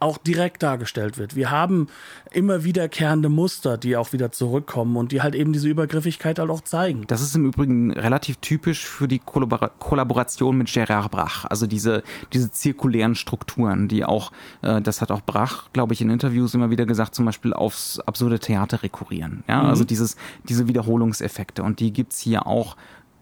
auch 0.00 0.18
direkt 0.18 0.62
dargestellt 0.62 1.18
wird. 1.18 1.34
Wir 1.34 1.50
haben 1.50 1.88
immer 2.30 2.64
wiederkehrende 2.64 3.28
Muster, 3.28 3.78
die 3.78 3.96
auch 3.96 4.12
wieder 4.12 4.30
zurückkommen 4.30 4.96
und 4.96 5.12
die 5.12 5.22
halt 5.22 5.34
eben 5.34 5.52
diese 5.52 5.68
Übergriffigkeit 5.68 6.38
halt 6.38 6.50
auch 6.50 6.60
zeigen. 6.60 7.04
Das 7.06 7.20
ist 7.20 7.34
im 7.34 7.46
Übrigen 7.46 7.92
relativ 7.92 8.36
typisch 8.36 8.86
für 8.86 9.08
die 9.08 9.18
Kollabor 9.18 9.70
Kollaboration 9.78 10.56
mit 10.56 10.72
Gerard 10.72 11.10
Brach. 11.10 11.44
Also 11.46 11.66
diese, 11.66 12.02
diese 12.32 12.50
zirkulären 12.50 13.14
Strukturen, 13.14 13.88
die 13.88 14.04
auch, 14.04 14.32
äh, 14.62 14.80
das 14.80 15.00
hat 15.00 15.10
auch 15.10 15.22
Brach, 15.22 15.70
glaube 15.72 15.94
ich, 15.94 16.00
in 16.00 16.10
Interviews 16.10 16.54
immer 16.54 16.70
wieder 16.70 16.86
gesagt, 16.86 17.14
zum 17.14 17.24
Beispiel 17.24 17.52
aufs 17.52 17.98
absurde 18.00 18.38
Theater 18.38 18.82
rekurrieren. 18.82 19.42
Ja, 19.48 19.62
mhm. 19.62 19.68
also 19.68 19.84
dieses, 19.84 20.16
diese 20.48 20.68
Wiederholungseffekte. 20.68 21.62
Und 21.62 21.80
die 21.80 21.92
gibt's 21.92 22.20
hier 22.20 22.46
auch 22.46 22.76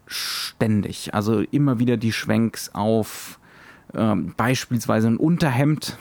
ständig. 0.05 1.13
Also 1.13 1.41
immer 1.41 1.79
wieder 1.79 1.97
die 1.97 2.13
Schwenks 2.13 2.69
auf 2.73 3.39
ähm, 3.93 4.33
beispielsweise 4.35 5.07
ein 5.07 5.17
Unterhemd 5.17 5.97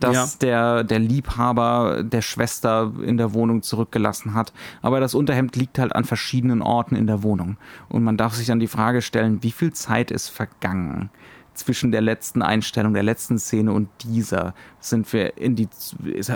das 0.00 0.34
ja. 0.34 0.38
der, 0.40 0.84
der 0.84 0.98
Liebhaber 0.98 2.02
der 2.02 2.22
Schwester 2.22 2.92
in 3.04 3.16
der 3.16 3.34
Wohnung 3.34 3.62
zurückgelassen 3.62 4.34
hat. 4.34 4.52
Aber 4.82 5.00
das 5.00 5.14
Unterhemd 5.14 5.56
liegt 5.56 5.78
halt 5.78 5.94
an 5.94 6.04
verschiedenen 6.04 6.62
Orten 6.62 6.96
in 6.96 7.06
der 7.06 7.22
Wohnung. 7.22 7.56
Und 7.88 8.04
man 8.04 8.16
darf 8.16 8.34
sich 8.34 8.46
dann 8.46 8.60
die 8.60 8.66
Frage 8.66 9.02
stellen, 9.02 9.42
wie 9.42 9.52
viel 9.52 9.72
Zeit 9.72 10.10
ist 10.10 10.28
vergangen? 10.28 11.10
Zwischen 11.54 11.92
der 11.92 12.00
letzten 12.00 12.42
Einstellung, 12.42 12.94
der 12.94 13.02
letzten 13.02 13.38
Szene 13.38 13.72
und 13.72 13.88
dieser? 14.04 14.54
Sind 14.80 15.12
wir 15.12 15.38
in 15.38 15.56
die, 15.56 15.68
ist, 16.04 16.32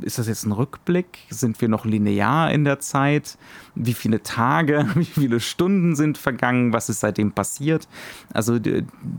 ist 0.00 0.18
das 0.18 0.26
jetzt 0.26 0.44
ein 0.44 0.52
Rückblick? 0.52 1.18
Sind 1.30 1.60
wir 1.60 1.68
noch 1.68 1.84
linear 1.84 2.50
in 2.50 2.64
der 2.64 2.80
Zeit? 2.80 3.38
Wie 3.74 3.94
viele 3.94 4.22
Tage, 4.22 4.86
wie 4.94 5.04
viele 5.04 5.40
Stunden 5.40 5.94
sind 5.94 6.18
vergangen? 6.18 6.72
Was 6.72 6.88
ist 6.88 7.00
seitdem 7.00 7.32
passiert? 7.32 7.88
Also, 8.32 8.58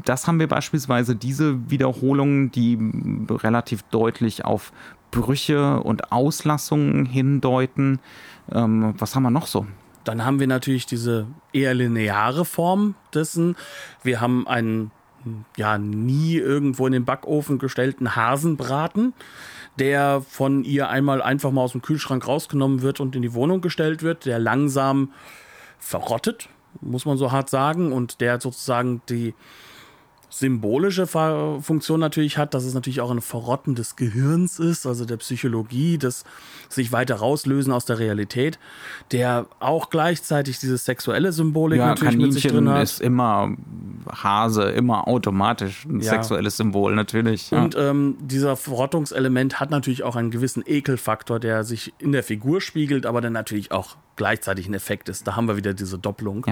das 0.03 0.27
haben 0.27 0.39
wir 0.39 0.47
beispielsweise, 0.47 1.15
diese 1.15 1.69
Wiederholungen, 1.69 2.51
die 2.51 2.77
relativ 3.29 3.83
deutlich 3.83 4.45
auf 4.45 4.73
Brüche 5.13 5.79
und 5.81 6.11
Auslassungen 6.11 7.05
hindeuten. 7.05 7.99
Ähm, 8.51 8.95
was 8.97 9.15
haben 9.15 9.23
wir 9.23 9.29
noch 9.29 9.47
so? 9.47 9.65
Dann 10.03 10.25
haben 10.25 10.39
wir 10.39 10.47
natürlich 10.47 10.85
diese 10.85 11.27
eher 11.53 11.73
lineare 11.73 12.43
Form 12.43 12.95
dessen. 13.13 13.55
Wir 14.03 14.19
haben 14.19 14.47
einen 14.47 14.91
ja 15.57 15.77
nie 15.77 16.38
irgendwo 16.38 16.86
in 16.88 16.93
den 16.93 17.05
Backofen 17.05 17.59
gestellten 17.59 18.15
Hasenbraten, 18.15 19.13
der 19.79 20.21
von 20.21 20.63
ihr 20.63 20.89
einmal 20.89 21.21
einfach 21.21 21.51
mal 21.51 21.62
aus 21.62 21.71
dem 21.71 21.81
Kühlschrank 21.81 22.27
rausgenommen 22.27 22.81
wird 22.81 22.99
und 22.99 23.15
in 23.15 23.21
die 23.21 23.33
Wohnung 23.33 23.62
gestellt 23.62 24.03
wird, 24.03 24.25
der 24.25 24.39
langsam 24.39 25.12
verrottet, 25.79 26.49
muss 26.81 27.05
man 27.05 27.17
so 27.17 27.31
hart 27.31 27.49
sagen, 27.49 27.91
und 27.91 28.21
der 28.21 28.39
sozusagen 28.39 29.01
die 29.09 29.33
symbolische 30.36 31.05
Funktion 31.05 31.99
natürlich 31.99 32.39
hat, 32.39 32.55
dass 32.55 32.63
es 32.63 32.73
natürlich 32.73 33.01
auch 33.01 33.11
ein 33.11 33.21
Verrotten 33.21 33.75
des 33.75 33.95
Gehirns 33.95 34.57
ist, 34.57 34.88
also 34.88 35.05
der 35.05 35.17
Psychologie, 35.17 35.99
das 35.99 36.23
sich 36.69 36.91
weiter 36.91 37.17
rauslösen 37.17 37.71
aus 37.71 37.86
der 37.86 37.99
Realität, 37.99 38.57
der 39.11 39.45
auch 39.59 39.91
gleichzeitig 39.91 40.57
diese 40.57 40.77
sexuelle 40.79 41.31
Symbolik 41.31 41.77
ja, 41.77 41.89
natürlich 41.89 42.13
Kaninchen 42.15 42.34
mit 42.34 42.41
sich 42.41 42.51
drin 42.51 42.67
hat. 42.67 42.81
ist 42.81 42.99
immer 42.99 43.55
Hase, 44.11 44.63
immer 44.71 45.07
automatisch 45.07 45.86
ein 45.86 45.99
Ja. 46.01 46.09
sexuelles 46.09 46.57
Symbol, 46.57 46.95
natürlich. 46.95 47.51
Ja. 47.51 47.63
Und 47.63 47.75
ähm, 47.77 48.17
dieser 48.19 48.55
Verrottungselement 48.55 49.59
hat 49.59 49.69
natürlich 49.69 50.01
auch 50.01 50.15
einen 50.15 50.31
gewissen 50.31 50.63
Ekelfaktor, 50.65 51.39
der 51.39 51.63
sich 51.63 51.93
in 51.99 52.11
der 52.11 52.23
Figur 52.23 52.59
spiegelt, 52.59 53.05
aber 53.05 53.21
dann 53.21 53.34
natürlich 53.34 53.71
auch 53.71 53.97
gleichzeitig 54.15 54.67
ein 54.67 54.73
Effekt 54.73 55.09
ist. 55.09 55.27
Da 55.27 55.36
haben 55.36 55.47
wir 55.47 55.57
wieder 55.57 55.75
diese 55.75 55.99
Doppelung. 55.99 56.43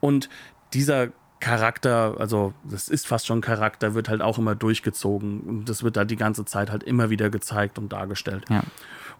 Und 0.00 0.28
dieser 0.74 1.08
Charakter, 1.40 2.16
also 2.18 2.54
das 2.64 2.88
ist 2.88 3.06
fast 3.06 3.26
schon 3.26 3.40
Charakter, 3.40 3.94
wird 3.94 4.08
halt 4.08 4.22
auch 4.22 4.38
immer 4.38 4.54
durchgezogen. 4.54 5.40
Und 5.40 5.68
das 5.68 5.82
wird 5.82 5.96
halt 5.96 6.10
die 6.10 6.16
ganze 6.16 6.44
Zeit 6.44 6.70
halt 6.70 6.82
immer 6.82 7.10
wieder 7.10 7.30
gezeigt 7.30 7.78
und 7.78 7.92
dargestellt. 7.92 8.44
Ja. 8.48 8.62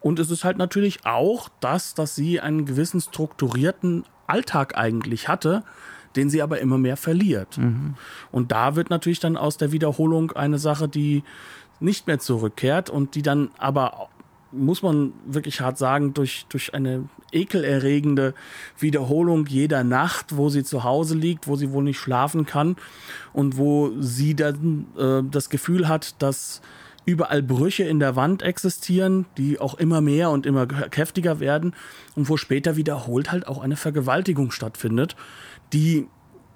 Und 0.01 0.19
es 0.19 0.31
ist 0.31 0.45
halt 0.45 0.57
natürlich 0.57 1.05
auch 1.05 1.49
das, 1.61 1.95
dass 1.95 2.15
sie 2.15 2.41
einen 2.41 2.65
gewissen 2.65 3.01
strukturierten 3.01 4.05
Alltag 4.27 4.77
eigentlich 4.77 5.29
hatte, 5.29 5.63
den 6.17 6.31
sie 6.31 6.43
aber 6.43 6.61
immer 6.61 6.79
mehr 6.79 6.97
verliert. 6.97 7.59
Und 8.33 8.53
da 8.53 8.77
wird 8.77 8.89
natürlich 8.91 9.21
dann 9.21 9.37
aus 9.37 9.59
der 9.59 9.73
Wiederholung 9.73 10.33
eine 10.33 10.59
Sache, 10.59 10.89
die 10.89 11.23
nicht 11.81 12.07
mehr 12.07 12.19
zurückkehrt 12.19 12.89
und 12.89 13.15
die 13.15 13.23
dann 13.23 13.51
aber, 13.59 14.09
muss 14.57 14.83
man 14.83 15.13
wirklich 15.27 15.61
hart 15.61 15.79
sagen, 15.79 16.15
durch, 16.15 16.47
durch 16.49 16.75
eine 16.75 17.09
ekelerregende 17.33 18.35
Wiederholung 18.79 19.47
jeder 19.47 19.85
Nacht, 19.85 20.37
wo 20.37 20.49
sie 20.49 20.65
zu 20.65 20.85
Hause 20.85 21.17
liegt, 21.17 21.47
wo 21.47 21.57
sie 21.57 21.73
wohl 21.73 21.85
nicht 21.85 21.99
schlafen 21.99 22.47
kann 22.47 22.77
und 23.33 23.57
wo 23.57 23.93
sie 24.01 24.35
dann 24.35 24.87
äh, 24.99 25.23
das 25.31 25.51
Gefühl 25.51 25.89
hat, 25.89 26.21
dass 26.23 26.61
überall 27.05 27.43
Brüche 27.43 27.85
in 27.85 28.01
der 28.01 28.17
Wand 28.17 28.43
existieren, 28.43 29.27
die 29.39 29.61
auch 29.61 29.75
immer 29.75 30.01
mehr 30.01 30.31
und 30.31 30.45
immer 30.45 30.67
kräftiger 30.67 31.41
werden 31.41 31.75
und 32.17 32.29
wo 32.29 32.37
später 32.37 32.77
wiederholt 32.77 33.31
halt 33.31 33.47
auch 33.47 33.63
eine 33.63 33.77
Vergewaltigung 33.77 34.51
stattfindet, 34.51 35.17
die 35.73 36.09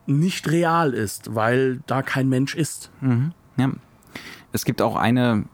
nicht 0.07 0.51
real 0.51 0.93
ist, 0.93 1.35
weil 1.35 1.81
da 1.87 2.03
kein 2.03 2.29
Mensch 2.29 2.55
ist. 2.57 2.91
Ja. 3.57 3.71
Es 4.53 4.65
gibt 4.65 4.83
auch 4.83 4.97
eine, 4.97 5.45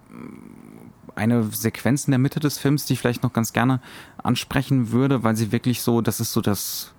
eine 1.17 1.43
Sequenz 1.45 2.07
in 2.07 2.12
der 2.12 2.19
Mitte 2.19 2.41
des 2.41 2.59
Films, 2.59 2.87
die 2.87 2.95
ich 2.95 3.01
vielleicht 3.01 3.23
noch 3.23 3.33
ganz 3.33 3.53
gerne 3.53 3.81
ansprechen 4.23 4.93
würde, 4.93 5.23
weil 5.23 5.37
sie 5.37 5.53
wirklich 5.53 5.83
so, 5.83 6.01
das 6.01 6.21
ist 6.21 6.33
so 6.33 6.41
das, 6.41 6.95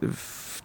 äh, 0.00 0.08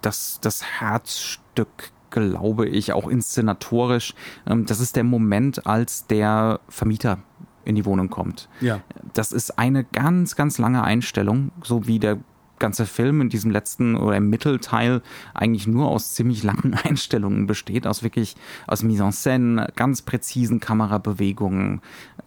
das, 0.02 0.40
das 0.42 0.64
Herzstück, 0.64 1.92
glaube 2.10 2.68
ich, 2.68 2.94
auch 2.94 3.08
inszenatorisch. 3.08 4.14
Ähm, 4.46 4.66
Das 4.66 4.80
ist 4.80 4.96
der 4.96 5.04
Moment, 5.04 5.66
als 5.68 6.08
der 6.08 6.60
Vermieter 6.70 7.20
in 7.66 7.76
die 7.76 7.86
Wohnung 7.86 8.10
kommt. 8.10 8.48
Ja. 8.62 8.82
Das 9.14 9.32
ist 9.32 9.60
eine 9.60 9.84
ganz, 9.84 10.36
ganz 10.36 10.58
lange 10.58 10.84
Einstellung, 10.84 11.52
so 11.64 11.86
wie 11.86 12.00
der 12.00 12.18
ganze 12.60 12.86
Film 12.86 13.22
in 13.22 13.30
diesem 13.30 13.52
letzten 13.52 13.96
oder 13.96 14.18
im 14.18 14.30
Mittelteil 14.30 15.02
eigentlich 15.34 15.68
nur 15.68 15.88
aus 15.88 16.14
ziemlich 16.14 16.44
langen 16.44 16.74
Einstellungen 16.84 17.48
besteht, 17.48 17.88
aus 17.88 18.04
wirklich 18.04 18.36
aus 18.68 18.84
Mise 18.84 19.04
en 19.04 19.12
Scène, 19.12 19.68
ganz 19.76 20.02
präzisen 20.02 20.60
Kamerabewegungen. 20.60 21.82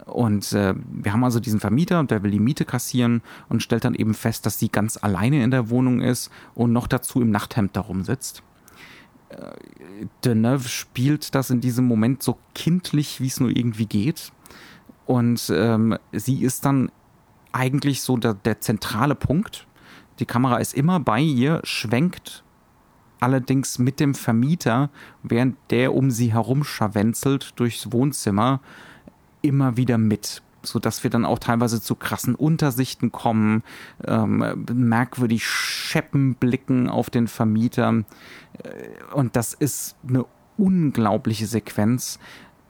Und 0.06 0.52
äh, 0.52 0.74
wir 0.90 1.12
haben 1.12 1.24
also 1.24 1.40
diesen 1.40 1.60
Vermieter, 1.60 2.02
der 2.04 2.22
will 2.22 2.30
die 2.30 2.40
Miete 2.40 2.64
kassieren 2.64 3.22
und 3.48 3.62
stellt 3.62 3.84
dann 3.84 3.94
eben 3.94 4.14
fest, 4.14 4.46
dass 4.46 4.58
sie 4.58 4.68
ganz 4.68 4.98
alleine 5.02 5.42
in 5.42 5.50
der 5.50 5.70
Wohnung 5.70 6.00
ist 6.00 6.30
und 6.54 6.72
noch 6.72 6.86
dazu 6.86 7.20
im 7.20 7.30
Nachthemd 7.30 7.76
darum 7.76 8.04
sitzt. 8.04 8.42
Deneuve 10.24 10.68
spielt 10.68 11.34
das 11.34 11.50
in 11.50 11.60
diesem 11.60 11.86
Moment 11.86 12.22
so 12.22 12.38
kindlich, 12.54 13.20
wie 13.20 13.28
es 13.28 13.40
nur 13.40 13.50
irgendwie 13.50 13.86
geht. 13.86 14.32
Und 15.06 15.52
ähm, 15.54 15.96
sie 16.12 16.42
ist 16.42 16.64
dann 16.64 16.90
eigentlich 17.52 18.02
so 18.02 18.16
der, 18.16 18.34
der 18.34 18.60
zentrale 18.60 19.14
Punkt. 19.14 19.66
Die 20.20 20.26
Kamera 20.26 20.58
ist 20.58 20.74
immer 20.74 21.00
bei 21.00 21.20
ihr, 21.20 21.60
schwenkt 21.64 22.44
allerdings 23.20 23.78
mit 23.78 24.00
dem 24.00 24.14
Vermieter, 24.14 24.90
während 25.22 25.56
der 25.70 25.94
um 25.94 26.10
sie 26.10 26.32
herum 26.32 26.64
scharwenzelt 26.64 27.52
durchs 27.56 27.92
Wohnzimmer, 27.92 28.60
immer 29.42 29.76
wieder 29.76 29.98
mit. 29.98 30.42
Sodass 30.62 31.02
wir 31.04 31.10
dann 31.10 31.24
auch 31.24 31.38
teilweise 31.38 31.80
zu 31.80 31.94
krassen 31.94 32.34
Untersichten 32.34 33.12
kommen, 33.12 33.62
ähm, 34.06 34.66
merkwürdig 34.70 35.46
scheppen 35.46 36.34
blicken 36.34 36.90
auf 36.90 37.08
den 37.08 37.28
Vermieter. 37.28 38.04
Äh, 38.62 39.14
Und 39.14 39.36
das 39.36 39.54
ist 39.54 39.96
eine 40.06 40.26
unglaubliche 40.58 41.46
Sequenz, 41.46 42.18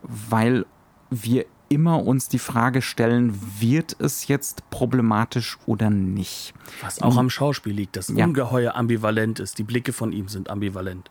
weil 0.02 0.66
wir 1.10 1.46
immer 1.70 2.04
uns 2.04 2.28
die 2.28 2.40
Frage 2.40 2.82
stellen, 2.82 3.32
wird 3.60 3.96
es 4.00 4.26
jetzt 4.26 4.68
problematisch 4.70 5.56
oder 5.66 5.88
nicht? 5.88 6.52
Was 6.82 7.00
auch 7.00 7.16
am 7.16 7.30
Schauspiel 7.30 7.72
liegt, 7.72 7.96
das 7.96 8.08
Ja. 8.08 8.24
ungeheuer 8.26 8.74
ambivalent 8.74 9.38
ist. 9.38 9.56
Die 9.58 9.62
Blicke 9.62 9.92
von 9.92 10.12
ihm 10.12 10.28
sind 10.28 10.50
ambivalent. 10.50 11.08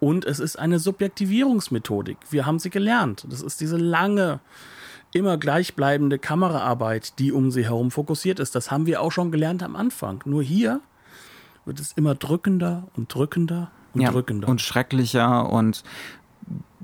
Und 0.00 0.24
es 0.24 0.40
ist 0.40 0.58
eine 0.58 0.80
Subjektivierungsmethodik. 0.80 2.18
Wir 2.30 2.44
haben 2.44 2.58
sie 2.58 2.70
gelernt. 2.70 3.24
Das 3.30 3.40
ist 3.40 3.60
diese 3.60 3.76
lange, 3.76 4.40
immer 5.12 5.38
gleichbleibende 5.38 6.18
Kameraarbeit, 6.18 7.20
die 7.20 7.30
um 7.30 7.52
sie 7.52 7.64
herum 7.64 7.92
fokussiert 7.92 8.40
ist. 8.40 8.56
Das 8.56 8.72
haben 8.72 8.86
wir 8.86 9.00
auch 9.00 9.12
schon 9.12 9.30
gelernt 9.30 9.62
am 9.62 9.76
Anfang. 9.76 10.20
Nur 10.24 10.42
hier 10.42 10.80
wird 11.64 11.78
es 11.78 11.92
immer 11.92 12.16
drückender 12.16 12.88
und 12.96 13.14
drückender 13.14 13.70
und 13.94 14.02
drückender. 14.12 14.48
und 14.48 14.60
schrecklicher 14.60 15.48
und 15.48 15.84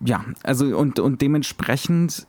ja, 0.05 0.25
also 0.45 0.67
und, 0.79 1.01
und 1.01 1.21
dementsprechend 1.21 2.29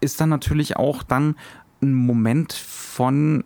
ist 0.00 0.20
dann 0.20 0.28
natürlich 0.28 0.76
auch 0.76 1.02
dann 1.02 1.36
ein 1.82 1.94
Moment 1.94 2.52
von 2.52 3.44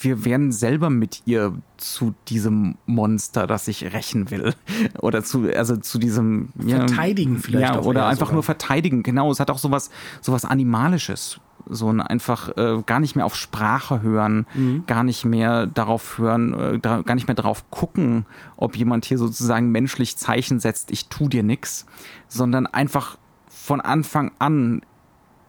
wir 0.00 0.24
werden 0.24 0.50
selber 0.50 0.88
mit 0.88 1.20
ihr 1.26 1.52
zu 1.76 2.14
diesem 2.28 2.76
Monster, 2.86 3.46
das 3.46 3.66
sich 3.66 3.92
rächen 3.92 4.30
will. 4.30 4.54
Oder 5.00 5.22
zu, 5.22 5.42
also 5.54 5.76
zu 5.76 5.98
diesem 5.98 6.48
ja, 6.64 6.78
Verteidigen 6.78 7.38
vielleicht 7.38 7.74
Ja, 7.74 7.78
auch 7.78 7.84
oder 7.84 8.06
einfach 8.06 8.20
sogar. 8.28 8.32
nur 8.34 8.42
verteidigen. 8.44 9.02
Genau, 9.02 9.30
es 9.30 9.40
hat 9.40 9.50
auch 9.50 9.58
sowas, 9.58 9.90
sowas 10.22 10.46
Animalisches. 10.46 11.38
So 11.68 11.90
ein 11.90 12.00
einfach 12.00 12.56
äh, 12.56 12.82
gar 12.86 12.98
nicht 12.98 13.14
mehr 13.14 13.26
auf 13.26 13.36
Sprache 13.36 14.00
hören, 14.00 14.46
Mhm. 14.54 14.84
gar 14.86 15.02
nicht 15.04 15.26
mehr 15.26 15.66
darauf 15.66 16.16
hören, 16.16 16.54
äh, 16.54 16.78
da, 16.78 17.02
gar 17.02 17.14
nicht 17.14 17.28
mehr 17.28 17.34
darauf 17.34 17.70
gucken, 17.70 18.24
ob 18.56 18.76
jemand 18.76 19.04
hier 19.04 19.18
sozusagen 19.18 19.70
menschlich 19.70 20.16
Zeichen 20.16 20.60
setzt, 20.60 20.90
ich 20.92 21.08
tu 21.08 21.28
dir 21.28 21.42
nix, 21.42 21.84
sondern 22.28 22.66
einfach 22.66 23.18
von 23.48 23.82
Anfang 23.82 24.32
an 24.38 24.80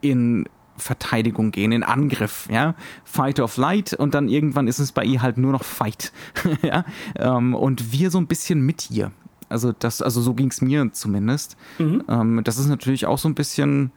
in 0.09 0.47
Verteidigung 0.77 1.51
gehen, 1.51 1.71
in 1.71 1.83
Angriff, 1.83 2.47
ja. 2.51 2.75
Fight 3.03 3.39
or 3.39 3.47
flight 3.47 3.93
und 3.93 4.13
dann 4.13 4.27
irgendwann 4.27 4.67
ist 4.67 4.79
es 4.79 4.91
bei 4.91 5.03
ihr 5.03 5.21
halt 5.21 5.37
nur 5.37 5.51
noch 5.51 5.63
Fight. 5.63 6.11
ja. 6.61 6.85
Ähm, 7.15 7.55
und 7.55 7.91
wir 7.91 8.11
so 8.11 8.17
ein 8.17 8.27
bisschen 8.27 8.61
mit 8.61 8.91
ihr. 8.91 9.11
Also 9.47 9.71
das, 9.77 10.01
also 10.01 10.21
so 10.21 10.33
ging 10.33 10.49
es 10.49 10.61
mir 10.61 10.91
zumindest. 10.91 11.55
Ähm, 12.09 12.41
das 12.43 12.57
ist 12.57 12.67
natürlich 12.67 13.05
auch 13.05 13.17
so 13.17 13.29
ein 13.29 13.35
bisschen, 13.35 13.91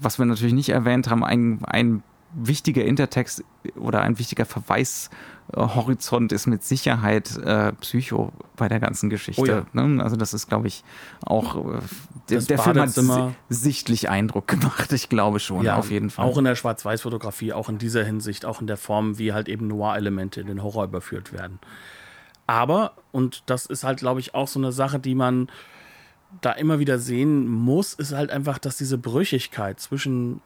was 0.00 0.18
wir 0.18 0.26
natürlich 0.26 0.54
nicht 0.54 0.70
erwähnt 0.70 1.08
haben, 1.10 1.24
ein, 1.24 1.60
ein 1.64 2.02
wichtiger 2.34 2.84
Intertext 2.84 3.44
oder 3.76 4.00
ein 4.02 4.18
wichtiger 4.18 4.46
Verweishorizont 5.52 6.32
ist 6.32 6.46
mit 6.46 6.64
Sicherheit 6.64 7.36
äh, 7.38 7.72
Psycho 7.74 8.32
bei 8.56 8.68
der 8.68 8.80
ganzen 8.80 9.10
Geschichte. 9.10 9.42
Oh 9.42 9.46
ja. 9.46 9.66
ne? 9.72 10.02
Also 10.02 10.16
das 10.16 10.34
ist, 10.34 10.48
glaube 10.48 10.68
ich, 10.68 10.84
auch 11.24 11.56
äh, 11.56 11.78
der, 12.28 12.40
der 12.42 12.58
Film 12.58 12.80
hat 12.80 13.34
sichtlich 13.48 14.08
Eindruck 14.08 14.46
gemacht. 14.46 14.92
Ich 14.92 15.08
glaube 15.08 15.40
schon, 15.40 15.68
auf 15.68 15.90
jeden 15.90 16.10
Fall. 16.10 16.26
Auch 16.26 16.38
in 16.38 16.44
der 16.44 16.56
Schwarz-Weiß-Fotografie, 16.56 17.52
auch 17.52 17.68
in 17.68 17.78
dieser 17.78 18.04
Hinsicht, 18.04 18.44
auch 18.44 18.60
in 18.60 18.66
der 18.66 18.76
Form, 18.76 19.18
wie 19.18 19.32
halt 19.32 19.48
eben 19.48 19.66
Noir-Elemente 19.66 20.40
in 20.40 20.46
den 20.46 20.62
Horror 20.62 20.84
überführt 20.84 21.32
werden. 21.32 21.58
Aber, 22.46 22.92
und 23.12 23.44
das 23.46 23.66
ist 23.66 23.84
halt, 23.84 23.98
glaube 23.98 24.20
ich, 24.20 24.34
auch 24.34 24.48
so 24.48 24.58
eine 24.58 24.72
Sache, 24.72 24.98
die 24.98 25.14
man 25.14 25.48
da 26.40 26.52
immer 26.52 26.78
wieder 26.78 26.98
sehen 26.98 27.48
muss, 27.48 27.94
ist 27.94 28.12
halt 28.12 28.30
einfach, 28.30 28.58
dass 28.58 28.76
diese 28.76 28.98
Brüchigkeit 28.98 29.80
zwischen 29.80 30.40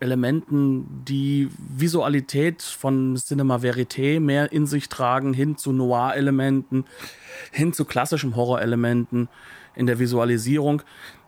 Elementen, 0.00 1.04
die 1.06 1.48
Visualität 1.58 2.62
von 2.62 3.16
Cinema 3.16 3.56
Verité 3.56 4.18
mehr 4.18 4.50
in 4.50 4.66
sich 4.66 4.88
tragen, 4.88 5.34
hin 5.34 5.56
zu 5.56 5.72
Noir-Elementen, 5.72 6.84
hin 7.52 7.72
zu 7.72 7.84
klassischen 7.84 8.34
Horrorelementen 8.34 9.28
in 9.74 9.86
der 9.86 9.98
Visualisierung. 9.98 10.82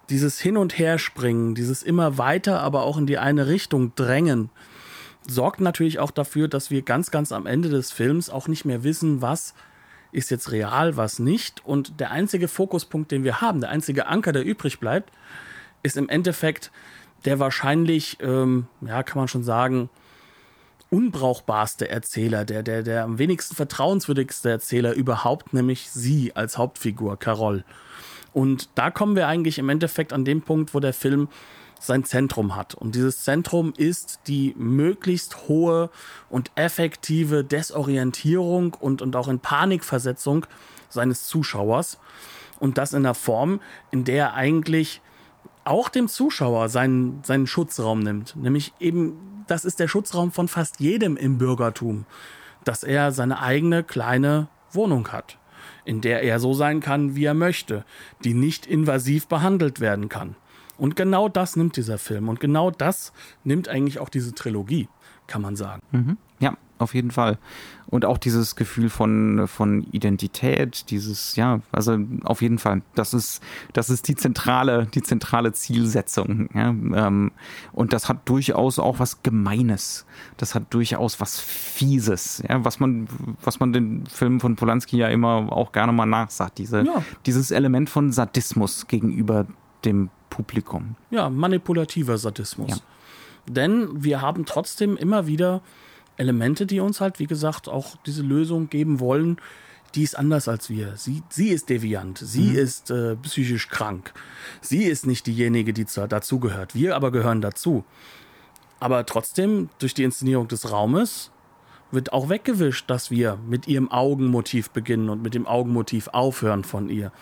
Dieses 0.08 0.40
Hin- 0.40 0.56
und 0.56 0.78
Herspringen, 0.78 1.54
dieses 1.54 1.82
immer 1.82 2.18
weiter, 2.18 2.60
aber 2.60 2.82
auch 2.82 2.98
in 2.98 3.06
die 3.06 3.18
eine 3.18 3.46
Richtung 3.46 3.94
drängen, 3.94 4.50
sorgt 5.28 5.60
natürlich 5.60 5.98
auch 5.98 6.10
dafür, 6.10 6.48
dass 6.48 6.70
wir 6.70 6.82
ganz, 6.82 7.10
ganz 7.10 7.30
am 7.30 7.46
Ende 7.46 7.68
des 7.68 7.92
Films 7.92 8.30
auch 8.30 8.48
nicht 8.48 8.64
mehr 8.64 8.82
wissen, 8.82 9.22
was 9.22 9.54
ist 10.12 10.30
jetzt 10.30 10.50
real, 10.50 10.96
was 10.96 11.18
nicht. 11.18 11.64
Und 11.64 12.00
der 12.00 12.10
einzige 12.10 12.48
Fokuspunkt, 12.48 13.10
den 13.12 13.24
wir 13.24 13.40
haben, 13.40 13.60
der 13.60 13.70
einzige 13.70 14.06
Anker, 14.06 14.32
der 14.32 14.44
übrig 14.44 14.80
bleibt, 14.80 15.10
ist 15.82 15.96
im 15.96 16.08
Endeffekt 16.08 16.70
der 17.24 17.38
wahrscheinlich, 17.38 18.18
ähm, 18.20 18.66
ja, 18.80 19.02
kann 19.02 19.18
man 19.18 19.28
schon 19.28 19.44
sagen, 19.44 19.90
unbrauchbarste 20.90 21.88
Erzähler, 21.88 22.44
der, 22.44 22.62
der, 22.62 22.82
der 22.82 23.04
am 23.04 23.18
wenigsten 23.18 23.54
vertrauenswürdigste 23.54 24.50
Erzähler 24.50 24.92
überhaupt, 24.92 25.54
nämlich 25.54 25.90
sie 25.90 26.36
als 26.36 26.58
Hauptfigur, 26.58 27.18
Carol. 27.18 27.64
Und 28.32 28.68
da 28.74 28.90
kommen 28.90 29.16
wir 29.16 29.26
eigentlich 29.26 29.58
im 29.58 29.68
Endeffekt 29.68 30.12
an 30.12 30.24
dem 30.24 30.42
Punkt, 30.42 30.74
wo 30.74 30.80
der 30.80 30.92
Film 30.92 31.28
sein 31.80 32.04
Zentrum 32.04 32.54
hat. 32.54 32.74
Und 32.74 32.94
dieses 32.94 33.24
Zentrum 33.24 33.72
ist 33.76 34.20
die 34.26 34.54
möglichst 34.56 35.48
hohe 35.48 35.90
und 36.30 36.50
effektive 36.54 37.42
Desorientierung 37.42 38.74
und, 38.74 39.02
und 39.02 39.16
auch 39.16 39.28
in 39.28 39.40
Panikversetzung 39.40 40.46
seines 40.88 41.26
Zuschauers. 41.26 41.98
Und 42.60 42.78
das 42.78 42.92
in 42.92 42.98
einer 42.98 43.14
Form, 43.14 43.60
in 43.90 44.04
der 44.04 44.26
er 44.26 44.34
eigentlich 44.34 45.00
auch 45.64 45.88
dem 45.88 46.08
Zuschauer 46.08 46.68
seinen, 46.68 47.22
seinen 47.24 47.46
Schutzraum 47.46 48.00
nimmt. 48.00 48.36
Nämlich 48.36 48.72
eben, 48.80 49.44
das 49.46 49.64
ist 49.64 49.80
der 49.80 49.88
Schutzraum 49.88 50.32
von 50.32 50.48
fast 50.48 50.80
jedem 50.80 51.16
im 51.16 51.38
Bürgertum, 51.38 52.06
dass 52.64 52.82
er 52.82 53.12
seine 53.12 53.40
eigene 53.40 53.82
kleine 53.82 54.48
Wohnung 54.70 55.08
hat, 55.08 55.38
in 55.84 56.00
der 56.00 56.22
er 56.22 56.40
so 56.40 56.54
sein 56.54 56.80
kann, 56.80 57.14
wie 57.16 57.24
er 57.24 57.34
möchte, 57.34 57.84
die 58.24 58.34
nicht 58.34 58.66
invasiv 58.66 59.26
behandelt 59.26 59.80
werden 59.80 60.08
kann. 60.08 60.36
Und 60.78 60.96
genau 60.96 61.28
das 61.28 61.56
nimmt 61.56 61.76
dieser 61.76 61.98
Film. 61.98 62.28
Und 62.28 62.40
genau 62.40 62.70
das 62.70 63.12
nimmt 63.44 63.68
eigentlich 63.68 63.98
auch 63.98 64.08
diese 64.08 64.34
Trilogie, 64.34 64.88
kann 65.26 65.42
man 65.42 65.54
sagen. 65.54 65.82
Mhm. 65.92 66.16
Auf 66.82 66.94
jeden 66.94 67.12
Fall. 67.12 67.38
Und 67.86 68.04
auch 68.04 68.18
dieses 68.18 68.56
Gefühl 68.56 68.90
von, 68.90 69.46
von 69.46 69.86
Identität, 69.92 70.90
dieses, 70.90 71.36
ja, 71.36 71.60
also 71.70 71.96
auf 72.24 72.42
jeden 72.42 72.58
Fall. 72.58 72.82
Das 72.94 73.14
ist, 73.14 73.40
das 73.72 73.88
ist 73.88 74.08
die 74.08 74.16
zentrale, 74.16 74.86
die 74.86 75.02
zentrale 75.02 75.52
Zielsetzung. 75.52 76.48
Ja? 76.54 76.70
Ähm, 76.70 77.30
und 77.72 77.92
das 77.92 78.08
hat 78.08 78.28
durchaus 78.28 78.78
auch 78.78 78.98
was 78.98 79.22
Gemeines. 79.22 80.06
Das 80.38 80.54
hat 80.54 80.74
durchaus 80.74 81.20
was 81.20 81.38
Fieses, 81.38 82.42
ja? 82.48 82.64
was 82.64 82.80
man, 82.80 83.06
was 83.44 83.60
man 83.60 83.72
den 83.72 84.06
Filmen 84.06 84.40
von 84.40 84.56
Polanski 84.56 84.96
ja 84.96 85.08
immer 85.08 85.52
auch 85.52 85.70
gerne 85.70 85.92
mal 85.92 86.06
nachsagt. 86.06 86.58
Diese, 86.58 86.82
ja. 86.82 87.04
Dieses 87.26 87.50
Element 87.50 87.90
von 87.90 88.10
Sadismus 88.10 88.86
gegenüber 88.88 89.46
dem 89.84 90.10
Publikum. 90.30 90.96
Ja, 91.10 91.28
manipulativer 91.28 92.18
Sadismus. 92.18 92.70
Ja. 92.70 92.76
Denn 93.48 94.02
wir 94.02 94.22
haben 94.22 94.44
trotzdem 94.46 94.96
immer 94.96 95.26
wieder 95.26 95.62
Elemente, 96.16 96.66
die 96.66 96.80
uns 96.80 97.00
halt, 97.00 97.18
wie 97.18 97.26
gesagt, 97.26 97.68
auch 97.68 97.96
diese 98.06 98.22
Lösung 98.22 98.68
geben 98.68 99.00
wollen. 99.00 99.38
Die 99.94 100.02
ist 100.02 100.18
anders 100.18 100.48
als 100.48 100.70
wir. 100.70 100.96
Sie, 100.96 101.22
sie 101.28 101.50
ist 101.50 101.68
deviant. 101.68 102.18
Sie 102.18 102.50
mhm. 102.50 102.56
ist 102.56 102.90
äh, 102.90 103.16
psychisch 103.16 103.68
krank. 103.68 104.14
Sie 104.60 104.84
ist 104.84 105.06
nicht 105.06 105.26
diejenige, 105.26 105.72
die 105.72 105.84
dazugehört. 105.84 106.74
Wir 106.74 106.96
aber 106.96 107.10
gehören 107.10 107.42
dazu. 107.42 107.84
Aber 108.80 109.04
trotzdem, 109.06 109.68
durch 109.78 109.94
die 109.94 110.02
Inszenierung 110.02 110.48
des 110.48 110.72
Raumes 110.72 111.30
wird 111.92 112.12
auch 112.12 112.30
weggewischt, 112.30 112.88
dass 112.88 113.10
wir 113.10 113.38
mit 113.46 113.68
ihrem 113.68 113.90
Augenmotiv 113.90 114.70
beginnen 114.70 115.10
und 115.10 115.22
mit 115.22 115.34
dem 115.34 115.46
Augenmotiv 115.46 116.08
aufhören 116.08 116.64
von 116.64 116.88
ihr. 116.88 117.12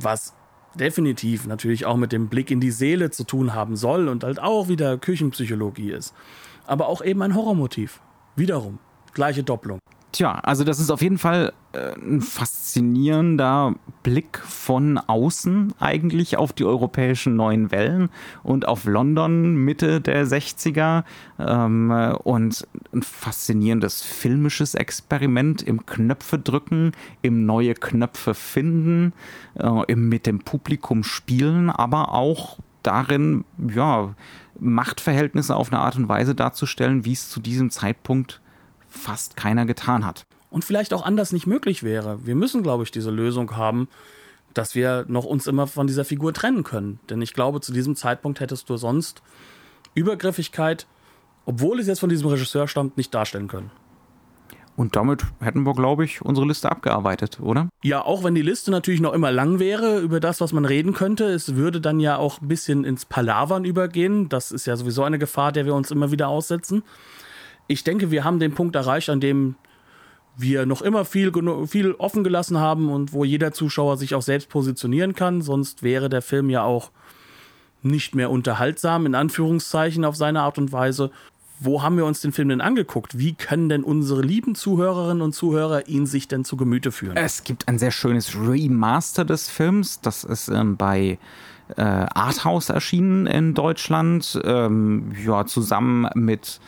Was 0.00 0.34
definitiv 0.74 1.46
natürlich 1.46 1.84
auch 1.84 1.96
mit 1.96 2.12
dem 2.12 2.28
Blick 2.28 2.50
in 2.50 2.60
die 2.60 2.70
Seele 2.70 3.10
zu 3.10 3.24
tun 3.24 3.54
haben 3.54 3.76
soll 3.76 4.08
und 4.08 4.24
halt 4.24 4.40
auch 4.40 4.68
wieder 4.68 4.96
Küchenpsychologie 4.96 5.90
ist. 5.90 6.14
Aber 6.66 6.88
auch 6.88 7.02
eben 7.02 7.22
ein 7.22 7.34
Horrormotiv. 7.34 8.00
Wiederum, 8.38 8.78
gleiche 9.14 9.42
Doppelung. 9.42 9.80
Tja, 10.12 10.32
also 10.42 10.64
das 10.64 10.80
ist 10.80 10.90
auf 10.90 11.02
jeden 11.02 11.18
Fall 11.18 11.52
äh, 11.72 11.92
ein 11.94 12.22
faszinierender 12.22 13.74
Blick 14.02 14.38
von 14.38 14.96
außen 14.96 15.74
eigentlich 15.80 16.38
auf 16.38 16.54
die 16.54 16.64
europäischen 16.64 17.36
neuen 17.36 17.70
Wellen 17.72 18.08
und 18.42 18.66
auf 18.66 18.86
London 18.86 19.56
Mitte 19.56 20.00
der 20.00 20.24
60er 20.24 21.04
ähm, 21.38 21.90
und 22.24 22.66
ein 22.94 23.02
faszinierendes 23.02 24.02
filmisches 24.02 24.74
Experiment 24.74 25.62
im 25.62 25.84
Knöpfe 25.84 26.38
drücken, 26.38 26.92
im 27.20 27.44
neue 27.44 27.74
Knöpfe 27.74 28.32
finden, 28.32 29.12
äh, 29.56 29.82
im 29.88 30.08
mit 30.08 30.26
dem 30.26 30.38
Publikum 30.38 31.04
spielen, 31.04 31.68
aber 31.68 32.14
auch 32.14 32.58
darin, 32.82 33.44
ja, 33.58 34.14
Machtverhältnisse 34.58 35.56
auf 35.56 35.72
eine 35.72 35.80
Art 35.80 35.96
und 35.96 36.08
Weise 36.08 36.34
darzustellen, 36.34 37.04
wie 37.04 37.12
es 37.12 37.30
zu 37.30 37.40
diesem 37.40 37.70
Zeitpunkt 37.70 38.40
fast 38.88 39.36
keiner 39.36 39.66
getan 39.66 40.04
hat. 40.04 40.26
Und 40.50 40.64
vielleicht 40.64 40.92
auch 40.94 41.04
anders 41.04 41.32
nicht 41.32 41.46
möglich 41.46 41.82
wäre. 41.82 42.24
Wir 42.24 42.34
müssen, 42.34 42.62
glaube 42.62 42.82
ich, 42.82 42.90
diese 42.90 43.10
Lösung 43.10 43.56
haben, 43.56 43.88
dass 44.54 44.74
wir 44.74 45.04
noch 45.08 45.24
uns 45.24 45.46
immer 45.46 45.66
von 45.66 45.86
dieser 45.86 46.04
Figur 46.04 46.32
trennen 46.32 46.64
können. 46.64 47.00
Denn 47.10 47.20
ich 47.20 47.34
glaube, 47.34 47.60
zu 47.60 47.72
diesem 47.72 47.96
Zeitpunkt 47.96 48.40
hättest 48.40 48.68
du 48.70 48.76
sonst 48.76 49.22
Übergriffigkeit, 49.94 50.86
obwohl 51.44 51.80
es 51.80 51.86
jetzt 51.86 52.00
von 52.00 52.08
diesem 52.08 52.28
Regisseur 52.28 52.66
stammt, 52.66 52.96
nicht 52.96 53.14
darstellen 53.14 53.48
können. 53.48 53.70
Und 54.78 54.94
damit 54.94 55.24
hätten 55.40 55.66
wir, 55.66 55.74
glaube 55.74 56.04
ich, 56.04 56.22
unsere 56.22 56.46
Liste 56.46 56.70
abgearbeitet, 56.70 57.40
oder? 57.40 57.68
Ja, 57.82 58.04
auch 58.04 58.22
wenn 58.22 58.36
die 58.36 58.42
Liste 58.42 58.70
natürlich 58.70 59.00
noch 59.00 59.12
immer 59.12 59.32
lang 59.32 59.58
wäre 59.58 59.98
über 59.98 60.20
das, 60.20 60.40
was 60.40 60.52
man 60.52 60.64
reden 60.64 60.92
könnte. 60.92 61.24
Es 61.24 61.56
würde 61.56 61.80
dann 61.80 61.98
ja 61.98 62.16
auch 62.16 62.40
ein 62.40 62.46
bisschen 62.46 62.84
ins 62.84 63.04
Palavern 63.04 63.64
übergehen. 63.64 64.28
Das 64.28 64.52
ist 64.52 64.66
ja 64.66 64.76
sowieso 64.76 65.02
eine 65.02 65.18
Gefahr, 65.18 65.50
der 65.50 65.66
wir 65.66 65.74
uns 65.74 65.90
immer 65.90 66.12
wieder 66.12 66.28
aussetzen. 66.28 66.84
Ich 67.66 67.82
denke, 67.82 68.12
wir 68.12 68.22
haben 68.22 68.38
den 68.38 68.54
Punkt 68.54 68.76
erreicht, 68.76 69.10
an 69.10 69.18
dem 69.18 69.56
wir 70.36 70.64
noch 70.64 70.82
immer 70.82 71.04
viel, 71.04 71.32
viel 71.66 71.94
offen 71.94 72.22
gelassen 72.22 72.58
haben 72.58 72.88
und 72.88 73.12
wo 73.12 73.24
jeder 73.24 73.50
Zuschauer 73.50 73.96
sich 73.96 74.14
auch 74.14 74.22
selbst 74.22 74.48
positionieren 74.48 75.16
kann. 75.16 75.42
Sonst 75.42 75.82
wäre 75.82 76.08
der 76.08 76.22
Film 76.22 76.50
ja 76.50 76.62
auch 76.62 76.92
nicht 77.82 78.14
mehr 78.14 78.30
unterhaltsam, 78.30 79.06
in 79.06 79.16
Anführungszeichen, 79.16 80.04
auf 80.04 80.14
seine 80.14 80.42
Art 80.42 80.56
und 80.56 80.70
Weise 80.70 81.10
wo 81.60 81.82
haben 81.82 81.96
wir 81.96 82.04
uns 82.04 82.20
den 82.20 82.32
Film 82.32 82.48
denn 82.48 82.60
angeguckt? 82.60 83.18
Wie 83.18 83.34
können 83.34 83.68
denn 83.68 83.82
unsere 83.82 84.22
lieben 84.22 84.54
Zuhörerinnen 84.54 85.22
und 85.22 85.32
Zuhörer 85.32 85.88
ihn 85.88 86.06
sich 86.06 86.28
denn 86.28 86.44
zu 86.44 86.56
Gemüte 86.56 86.92
führen? 86.92 87.16
Es 87.16 87.44
gibt 87.44 87.68
ein 87.68 87.78
sehr 87.78 87.90
schönes 87.90 88.36
Remaster 88.36 89.24
des 89.24 89.48
Films. 89.48 90.00
Das 90.00 90.24
ist 90.24 90.48
ähm, 90.48 90.76
bei 90.76 91.18
äh, 91.76 91.82
Arthouse 91.82 92.70
erschienen 92.70 93.26
in 93.26 93.54
Deutschland. 93.54 94.40
Ähm, 94.44 95.12
ja, 95.24 95.46
zusammen 95.46 96.08
mit 96.14 96.60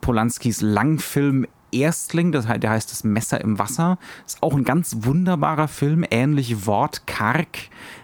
Polanskis 0.00 0.60
Langfilm 0.60 1.46
Erstling, 1.72 2.32
das 2.32 2.46
der 2.46 2.70
heißt 2.70 2.90
das 2.90 3.02
Messer 3.02 3.40
im 3.40 3.58
Wasser. 3.58 3.98
Ist 4.26 4.42
auch 4.42 4.54
ein 4.54 4.64
ganz 4.64 4.98
wunderbarer 5.00 5.68
Film, 5.68 6.04
ähnlich 6.10 6.66
wortkarg, 6.66 7.48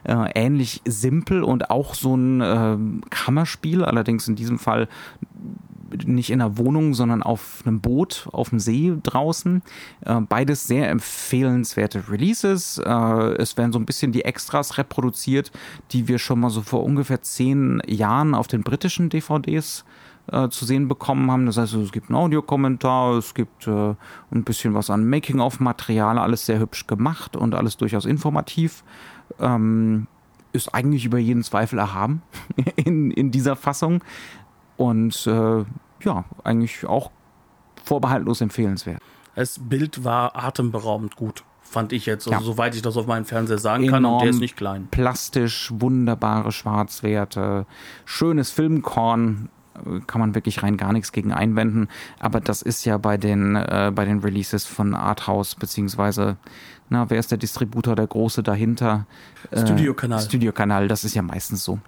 äh, 0.05 0.31
ähnlich 0.35 0.81
simpel 0.87 1.45
und 1.45 1.71
auch 1.71 1.95
so 1.95 2.17
ein 2.17 2.41
äh, 2.41 2.79
Kammerspiel, 3.11 3.85
allerdings 3.85 4.27
in 4.27 4.37
diesem 4.37 4.59
Fall 4.59 4.89
nicht 6.05 6.31
in 6.31 6.41
einer 6.41 6.59
Wohnung, 6.59 6.95
sondern 6.95 7.23
auf 7.23 7.63
einem 7.65 7.81
Boot 7.81 8.29
auf 8.33 8.51
dem 8.51 8.59
See 8.59 8.93
draußen. 9.03 9.63
Äh, 10.05 10.21
beides 10.21 10.67
sehr 10.67 10.91
empfehlenswerte 10.91 12.11
Releases. 12.11 12.79
Äh, 12.79 12.91
es 13.39 13.57
werden 13.57 13.73
so 13.73 13.79
ein 13.79 13.87
bisschen 13.87 14.13
die 14.13 14.25
Extras 14.25 14.79
reproduziert, 14.79 15.51
die 15.93 16.09
wir 16.09 16.19
schon 16.19 16.41
mal 16.41 16.51
so 16.51 16.63
vor 16.63 16.85
ungefähr 16.85 17.23
zehn 17.23 17.83
Jahren 17.87 18.35
auf 18.35 18.47
den 18.47 18.63
britischen 18.63 19.09
DVDs 19.09 19.85
äh, 20.33 20.49
zu 20.49 20.65
sehen 20.65 20.89
bekommen 20.89 21.31
haben. 21.31 21.47
Das 21.47 21.57
heißt, 21.57 21.75
es 21.75 21.93
gibt 21.93 22.11
einen 22.11 22.17
Audiokommentar, 22.17 23.17
es 23.17 23.35
gibt 23.35 23.67
äh, 23.67 23.95
ein 24.31 24.45
bisschen 24.45 24.75
was 24.75 24.91
an 24.91 25.09
Making-of-Material, 25.09 26.19
alles 26.19 26.47
sehr 26.47 26.59
hübsch 26.59 26.87
gemacht 26.87 27.37
und 27.37 27.55
alles 27.55 27.77
durchaus 27.77 28.05
informativ. 28.05 28.85
Ähm, 29.41 30.07
ist 30.53 30.75
eigentlich 30.75 31.05
über 31.05 31.19
jeden 31.19 31.43
Zweifel 31.43 31.79
erhaben 31.79 32.23
in, 32.77 33.11
in 33.11 33.31
dieser 33.31 33.57
Fassung. 33.57 34.03
Und 34.79 35.27
äh, 35.27 35.65
ja, 36.05 36.25
eigentlich 36.45 36.87
auch 36.87 37.11
vorbehaltlos 37.85 38.41
empfehlenswert. 38.41 39.03
Das 39.35 39.59
Bild 39.61 40.05
war 40.05 40.37
atemberaubend 40.37 41.17
gut, 41.17 41.45
fand 41.63 41.93
ich 41.93 42.07
jetzt, 42.07 42.27
also, 42.29 42.39
ja. 42.39 42.45
soweit 42.45 42.75
ich 42.75 42.83
das 42.83 42.97
auf 42.97 43.07
meinem 43.07 43.25
Fernseher 43.25 43.59
sagen 43.59 43.85
Enorm 43.85 44.03
kann. 44.03 44.13
Und 44.13 44.23
der 44.23 44.31
ist 44.31 44.41
nicht 44.41 44.57
klein. 44.57 44.89
Plastisch, 44.91 45.73
wunderbare 45.75 46.53
Schwarzwerte, 46.53 47.67
schönes 48.05 48.51
Filmkorn, 48.51 49.49
äh, 49.75 50.01
kann 50.07 50.21
man 50.21 50.35
wirklich 50.35 50.63
rein 50.63 50.77
gar 50.77 50.93
nichts 50.93 51.11
gegen 51.13 51.33
einwenden. 51.33 51.89
Aber 52.21 52.41
das 52.41 52.63
ist 52.63 52.85
ja 52.85 52.99
bei 52.99 53.17
den, 53.17 53.57
äh, 53.57 53.93
bei 53.95 54.05
den 54.05 54.21
Releases 54.21 54.65
von 54.65 54.95
Arthouse, 54.95 55.57
beziehungsweise, 55.57 56.37
na, 56.89 57.11
wer 57.11 57.19
ist 57.19 57.31
der 57.31 57.39
Distributor, 57.39 57.97
der 57.97 58.07
große 58.07 58.45
dahinter? 58.45 59.07
Studiokanal. 59.53 60.21
Äh, 60.21 60.23
Studiokanal, 60.23 60.89
das 60.89 61.05
ist 61.05 61.15
ja 61.15 61.23
meistens 61.23 61.65
so. 61.65 61.81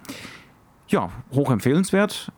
Ja, 0.87 1.09
hochempfehlenswert. 1.33 2.31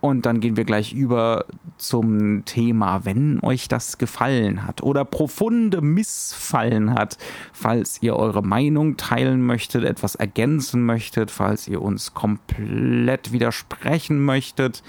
Und 0.00 0.26
dann 0.26 0.40
gehen 0.40 0.56
wir 0.56 0.64
gleich 0.64 0.92
über 0.92 1.46
zum 1.78 2.44
Thema, 2.44 3.04
wenn 3.04 3.40
euch 3.42 3.68
das 3.68 3.98
gefallen 3.98 4.66
hat 4.66 4.82
oder 4.82 5.04
profunde 5.04 5.80
missfallen 5.80 6.94
hat, 6.94 7.18
falls 7.52 8.02
ihr 8.02 8.14
eure 8.14 8.42
Meinung 8.42 8.96
teilen 8.96 9.44
möchtet, 9.44 9.84
etwas 9.84 10.14
ergänzen 10.14 10.84
möchtet, 10.84 11.30
falls 11.30 11.66
ihr 11.66 11.82
uns 11.82 12.14
komplett 12.14 13.32
widersprechen 13.32 14.24
möchtet. 14.24 14.82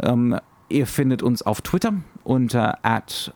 Ähm, 0.00 0.38
ihr 0.68 0.86
findet 0.86 1.22
uns 1.22 1.42
auf 1.42 1.60
Twitter 1.60 1.94
unter 2.24 2.78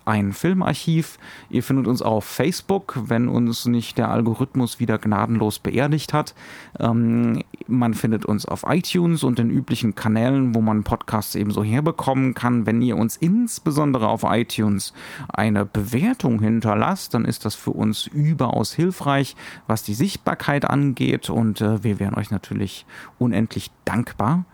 ein 0.05 0.33
Filmarchiv. 0.33 1.19
Ihr 1.51 1.63
findet 1.63 1.87
uns 1.87 2.03
auf 2.03 2.25
Facebook, 2.25 2.99
wenn 3.07 3.29
uns 3.29 3.67
nicht 3.67 3.99
der 3.99 4.11
Algorithmus 4.11 4.81
wieder 4.81 4.99
gnadenlos 4.99 5.59
beerdigt 5.59 6.13
hat. 6.13 6.35
Ähm, 6.79 7.43
man 7.67 7.95
findet 7.95 8.25
uns 8.25 8.47
auf 8.47 8.65
iTunes 8.67 9.25
und 9.25 9.39
den 9.39 9.51
üblichen 9.51 9.95
Kanälen, 9.95 10.55
wo 10.55 10.61
man 10.61 10.85
Podcasts 10.85 11.35
ebenso 11.35 11.65
herbekommen 11.65 12.35
kann. 12.35 12.67
Wenn 12.67 12.83
ihr 12.83 12.97
uns 12.97 13.17
insbesondere 13.17 14.09
auf 14.09 14.25
iTunes 14.25 14.93
eine 15.29 15.65
Bewertung 15.65 16.41
hinterlasst, 16.41 17.15
dann 17.15 17.25
ist 17.25 17.45
das 17.45 17.55
für 17.55 17.73
uns 17.73 18.07
überaus 18.07 18.73
hilfreich, 18.73 19.37
was 19.67 19.83
die 19.83 19.95
Sichtbarkeit 19.95 20.65
angeht 20.65 21.31
und 21.31 21.61
äh, 21.61 21.83
wir 21.83 21.99
wären 21.99 22.15
euch 22.15 22.31
natürlich 22.31 22.87
unendlich 23.19 23.71
dankbar. 23.85 24.45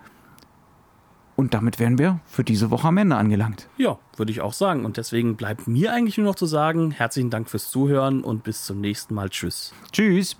Und 1.35 1.53
damit 1.53 1.79
wären 1.79 1.97
wir 1.97 2.19
für 2.25 2.43
diese 2.43 2.69
Woche 2.69 2.87
am 2.87 2.97
Ende 2.97 3.15
angelangt. 3.15 3.67
Ja, 3.77 3.97
würde 4.17 4.31
ich 4.31 4.41
auch 4.41 4.53
sagen. 4.53 4.85
Und 4.85 4.97
deswegen 4.97 5.35
bleibt 5.35 5.67
mir 5.67 5.91
eigentlich 5.93 6.17
nur 6.17 6.27
noch 6.27 6.35
zu 6.35 6.45
sagen, 6.45 6.91
herzlichen 6.91 7.29
Dank 7.29 7.49
fürs 7.49 7.69
Zuhören 7.69 8.23
und 8.23 8.43
bis 8.43 8.65
zum 8.65 8.81
nächsten 8.81 9.15
Mal. 9.15 9.29
Tschüss. 9.29 9.73
Tschüss. 9.91 10.37